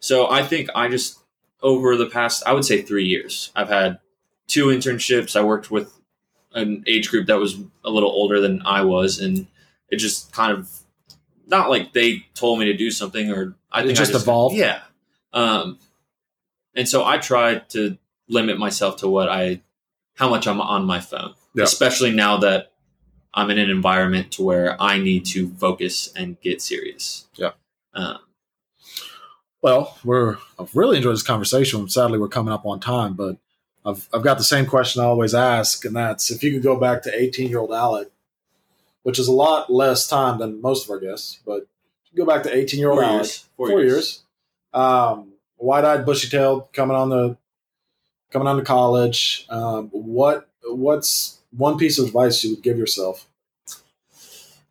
so 0.01 0.29
I 0.29 0.43
think 0.43 0.69
I 0.75 0.89
just 0.89 1.19
over 1.61 1.95
the 1.95 2.07
past 2.07 2.43
I 2.45 2.51
would 2.53 2.65
say 2.65 2.81
three 2.81 3.05
years 3.05 3.51
I've 3.55 3.69
had 3.69 3.99
two 4.47 4.65
internships. 4.65 5.35
I 5.39 5.43
worked 5.43 5.71
with 5.71 5.97
an 6.53 6.83
age 6.85 7.09
group 7.09 7.27
that 7.27 7.39
was 7.39 7.57
a 7.85 7.89
little 7.89 8.09
older 8.11 8.41
than 8.41 8.61
I 8.65 8.81
was, 8.83 9.19
and 9.19 9.47
it 9.89 9.95
just 9.97 10.33
kind 10.33 10.51
of 10.51 10.69
not 11.47 11.69
like 11.69 11.93
they 11.93 12.25
told 12.33 12.59
me 12.59 12.65
to 12.65 12.73
do 12.75 12.91
something 12.91 13.31
or 13.31 13.55
I 13.71 13.81
It 13.81 13.85
think 13.87 13.97
I 13.97 14.01
just 14.01 14.13
evolved? 14.15 14.55
Yeah. 14.57 14.81
Um, 15.31 15.79
and 16.75 16.87
so 16.89 17.05
I 17.05 17.17
tried 17.17 17.69
to 17.69 17.97
limit 18.27 18.57
myself 18.57 18.97
to 18.97 19.07
what 19.07 19.29
I 19.29 19.61
how 20.17 20.29
much 20.29 20.45
I'm 20.47 20.59
on 20.59 20.85
my 20.85 20.99
phone, 20.99 21.33
Yeah. 21.55 21.63
especially 21.63 22.11
now 22.11 22.37
that 22.37 22.71
I'm 23.33 23.49
in 23.49 23.57
an 23.57 23.69
environment 23.69 24.31
to 24.33 24.43
where 24.43 24.75
I 24.81 24.97
need 24.99 25.25
to 25.27 25.49
focus 25.55 26.11
and 26.15 26.39
get 26.41 26.61
serious. 26.61 27.27
Yeah. 27.35 27.51
Um, 27.93 28.19
Well, 29.61 29.97
we're 30.03 30.37
I've 30.59 30.75
really 30.75 30.97
enjoyed 30.97 31.13
this 31.13 31.23
conversation. 31.23 31.87
Sadly, 31.89 32.17
we're 32.19 32.27
coming 32.27 32.53
up 32.53 32.65
on 32.65 32.79
time, 32.79 33.13
but 33.13 33.37
I've 33.85 34.07
I've 34.13 34.23
got 34.23 34.37
the 34.37 34.43
same 34.43 34.65
question 34.65 35.01
I 35.01 35.05
always 35.05 35.33
ask, 35.35 35.85
and 35.85 35.95
that's 35.95 36.31
if 36.31 36.43
you 36.43 36.51
could 36.51 36.63
go 36.63 36.79
back 36.79 37.03
to 37.03 37.15
18 37.21 37.49
year 37.49 37.59
old 37.59 37.71
Alec, 37.71 38.09
which 39.03 39.19
is 39.19 39.27
a 39.27 39.31
lot 39.31 39.71
less 39.71 40.07
time 40.07 40.39
than 40.39 40.61
most 40.61 40.85
of 40.85 40.91
our 40.91 40.99
guests, 40.99 41.39
but 41.45 41.67
go 42.15 42.25
back 42.25 42.43
to 42.43 42.55
18 42.55 42.79
year 42.79 42.91
old 42.91 42.99
Alec, 43.03 43.15
years. 43.17 43.45
four, 43.55 43.67
Four 43.67 43.81
years, 43.81 43.91
years. 43.93 44.23
um, 44.73 45.33
wide 45.57 45.85
eyed, 45.85 46.05
bushy 46.05 46.27
tailed, 46.29 46.71
coming 46.73 46.97
on 46.97 47.09
the 47.09 47.37
coming 48.31 48.47
on 48.47 48.57
to 48.57 48.63
college. 48.63 49.45
Um, 49.49 49.89
what 49.91 50.49
what's 50.63 51.37
one 51.55 51.77
piece 51.77 51.99
of 51.99 52.07
advice 52.07 52.43
you 52.43 52.51
would 52.55 52.63
give 52.63 52.77
yourself? 52.79 53.27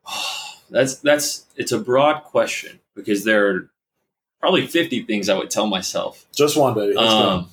that's 0.70 0.96
that's 0.96 1.46
it's 1.56 1.70
a 1.72 1.78
broad 1.78 2.24
question 2.24 2.80
because 2.96 3.24
there 3.24 3.48
are 3.50 3.70
probably 4.40 4.66
50 4.66 5.02
things 5.04 5.28
I 5.28 5.36
would 5.36 5.50
tell 5.50 5.66
myself. 5.66 6.26
Just 6.34 6.56
one, 6.56 6.74
baby. 6.74 6.94
Let's 6.94 7.12
go. 7.12 7.18
Um, 7.18 7.48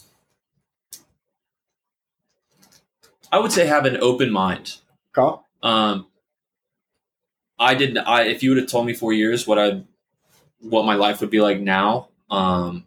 I 3.31 3.39
would 3.39 3.51
say 3.51 3.67
have 3.67 3.85
an 3.85 3.97
open 3.97 4.31
mind. 4.31 4.77
Okay. 5.15 5.41
Um, 5.61 6.07
I 7.59 7.75
didn't. 7.75 7.99
I 7.99 8.23
if 8.23 8.43
you 8.43 8.51
would 8.51 8.59
have 8.59 8.69
told 8.69 8.85
me 8.85 8.93
four 8.93 9.13
years 9.13 9.47
what 9.47 9.59
I 9.59 9.81
what 10.61 10.85
my 10.85 10.95
life 10.95 11.21
would 11.21 11.29
be 11.29 11.41
like 11.41 11.59
now. 11.59 12.09
Um, 12.29 12.85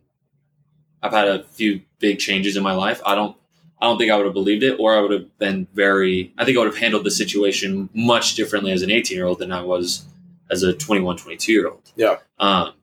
I've 1.03 1.13
had 1.13 1.29
a 1.29 1.43
few 1.45 1.83
big 1.99 2.19
changes 2.19 2.57
in 2.57 2.63
my 2.63 2.73
life. 2.73 3.01
I 3.05 3.15
don't. 3.15 3.37
I 3.83 3.87
don't 3.87 3.97
think 3.97 4.13
I 4.13 4.17
would 4.17 4.27
have 4.27 4.35
believed 4.35 4.63
it, 4.63 4.79
or 4.79 4.95
I 4.95 5.01
would 5.01 5.11
have 5.11 5.39
been 5.39 5.67
very. 5.75 6.33
I 6.39 6.45
think 6.45 6.57
I 6.57 6.61
would 6.61 6.69
have 6.73 6.77
handled 6.77 7.05
the 7.05 7.11
situation 7.11 7.89
much 7.95 8.35
differently 8.35 8.73
as 8.73 8.83
an 8.83 8.91
18 8.91 9.17
year 9.17 9.27
old 9.27 9.39
than 9.39 9.53
I 9.53 9.63
was 9.63 10.05
as 10.51 10.63
a 10.63 10.73
21, 10.73 11.17
22 11.17 11.53
year 11.53 11.69
old. 11.69 11.91
Yeah. 11.97 12.19
Um, 12.39 12.75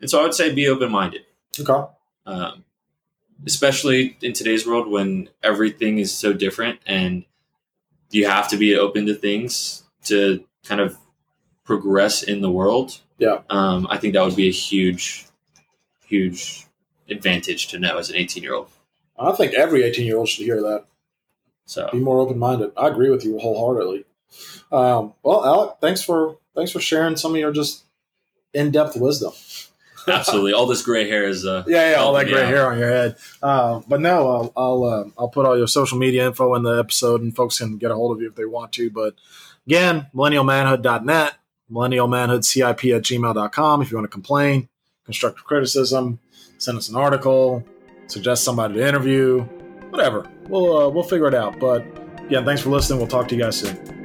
and 0.00 0.10
so 0.10 0.20
I 0.20 0.22
would 0.22 0.34
say 0.34 0.52
be 0.54 0.68
open 0.68 0.90
minded. 0.90 1.22
Okay. 1.58 1.88
Um, 2.26 2.64
especially 3.44 4.16
in 4.22 4.32
today's 4.32 4.66
world 4.66 4.88
when 4.88 5.28
everything 5.42 5.98
is 5.98 6.12
so 6.12 6.32
different 6.32 6.80
and 6.86 7.24
you 8.10 8.26
have 8.26 8.48
to 8.48 8.56
be 8.56 8.76
open 8.76 9.06
to 9.06 9.14
things 9.14 9.84
to 10.04 10.44
kind 10.64 10.80
of 10.80 10.96
progress 11.64 12.22
in 12.22 12.40
the 12.40 12.50
world. 12.50 13.00
Yeah. 13.18 13.40
Um, 13.50 13.86
I 13.90 13.98
think 13.98 14.14
that 14.14 14.24
would 14.24 14.36
be 14.36 14.48
a 14.48 14.52
huge, 14.52 15.26
huge 16.06 16.66
advantage 17.08 17.68
to 17.68 17.78
know 17.78 17.98
as 17.98 18.10
an 18.10 18.16
18 18.16 18.42
year 18.42 18.54
old. 18.54 18.68
I 19.18 19.32
think 19.32 19.54
every 19.54 19.82
18 19.82 20.06
year 20.06 20.18
old 20.18 20.28
should 20.28 20.44
hear 20.44 20.60
that. 20.62 20.84
So 21.64 21.88
Be 21.92 21.98
more 21.98 22.20
open 22.20 22.38
minded. 22.38 22.72
I 22.76 22.88
agree 22.88 23.10
with 23.10 23.24
you 23.24 23.38
wholeheartedly. 23.38 24.04
Um, 24.70 25.14
well, 25.22 25.44
Alec, 25.44 25.76
thanks 25.80 26.02
for 26.02 26.38
thanks 26.54 26.70
for 26.70 26.80
sharing 26.80 27.16
some 27.16 27.32
of 27.32 27.38
your 27.38 27.52
just 27.52 27.84
in 28.52 28.70
depth 28.70 28.96
wisdom. 28.96 29.32
Absolutely, 30.08 30.52
all 30.52 30.66
this 30.66 30.82
gray 30.82 31.08
hair 31.08 31.26
is 31.28 31.44
uh, 31.46 31.64
Yeah, 31.66 31.90
yeah, 31.92 31.96
all 31.96 32.12
that 32.14 32.26
gray 32.26 32.42
out. 32.42 32.48
hair 32.48 32.70
on 32.70 32.78
your 32.78 32.88
head. 32.90 33.16
Uh, 33.42 33.80
but 33.88 34.00
no, 34.00 34.28
I'll 34.28 34.52
I'll, 34.56 34.84
uh, 34.84 35.04
I'll 35.18 35.28
put 35.28 35.46
all 35.46 35.56
your 35.56 35.66
social 35.66 35.98
media 35.98 36.26
info 36.26 36.54
in 36.54 36.62
the 36.62 36.78
episode, 36.78 37.22
and 37.22 37.34
folks 37.34 37.58
can 37.58 37.78
get 37.78 37.90
a 37.90 37.94
hold 37.94 38.16
of 38.16 38.22
you 38.22 38.28
if 38.28 38.34
they 38.34 38.44
want 38.44 38.72
to. 38.72 38.90
But 38.90 39.14
again, 39.66 40.06
millennialmanhood.net, 40.14 41.34
millennialmanhoodcip 41.70 42.96
at 42.96 43.02
gmail.com 43.02 43.82
if 43.82 43.90
you 43.90 43.96
want 43.96 44.04
to 44.04 44.12
complain, 44.12 44.68
constructive 45.04 45.44
criticism, 45.44 46.18
send 46.58 46.78
us 46.78 46.88
an 46.88 46.96
article, 46.96 47.64
suggest 48.06 48.44
somebody 48.44 48.74
to 48.74 48.86
interview, 48.86 49.40
whatever. 49.90 50.28
We'll 50.48 50.76
uh, 50.76 50.88
we'll 50.88 51.04
figure 51.04 51.26
it 51.28 51.34
out. 51.34 51.58
But 51.58 51.84
again, 52.26 52.44
thanks 52.44 52.62
for 52.62 52.70
listening. 52.70 52.98
We'll 52.98 53.08
talk 53.08 53.28
to 53.28 53.34
you 53.36 53.42
guys 53.42 53.58
soon. 53.60 53.95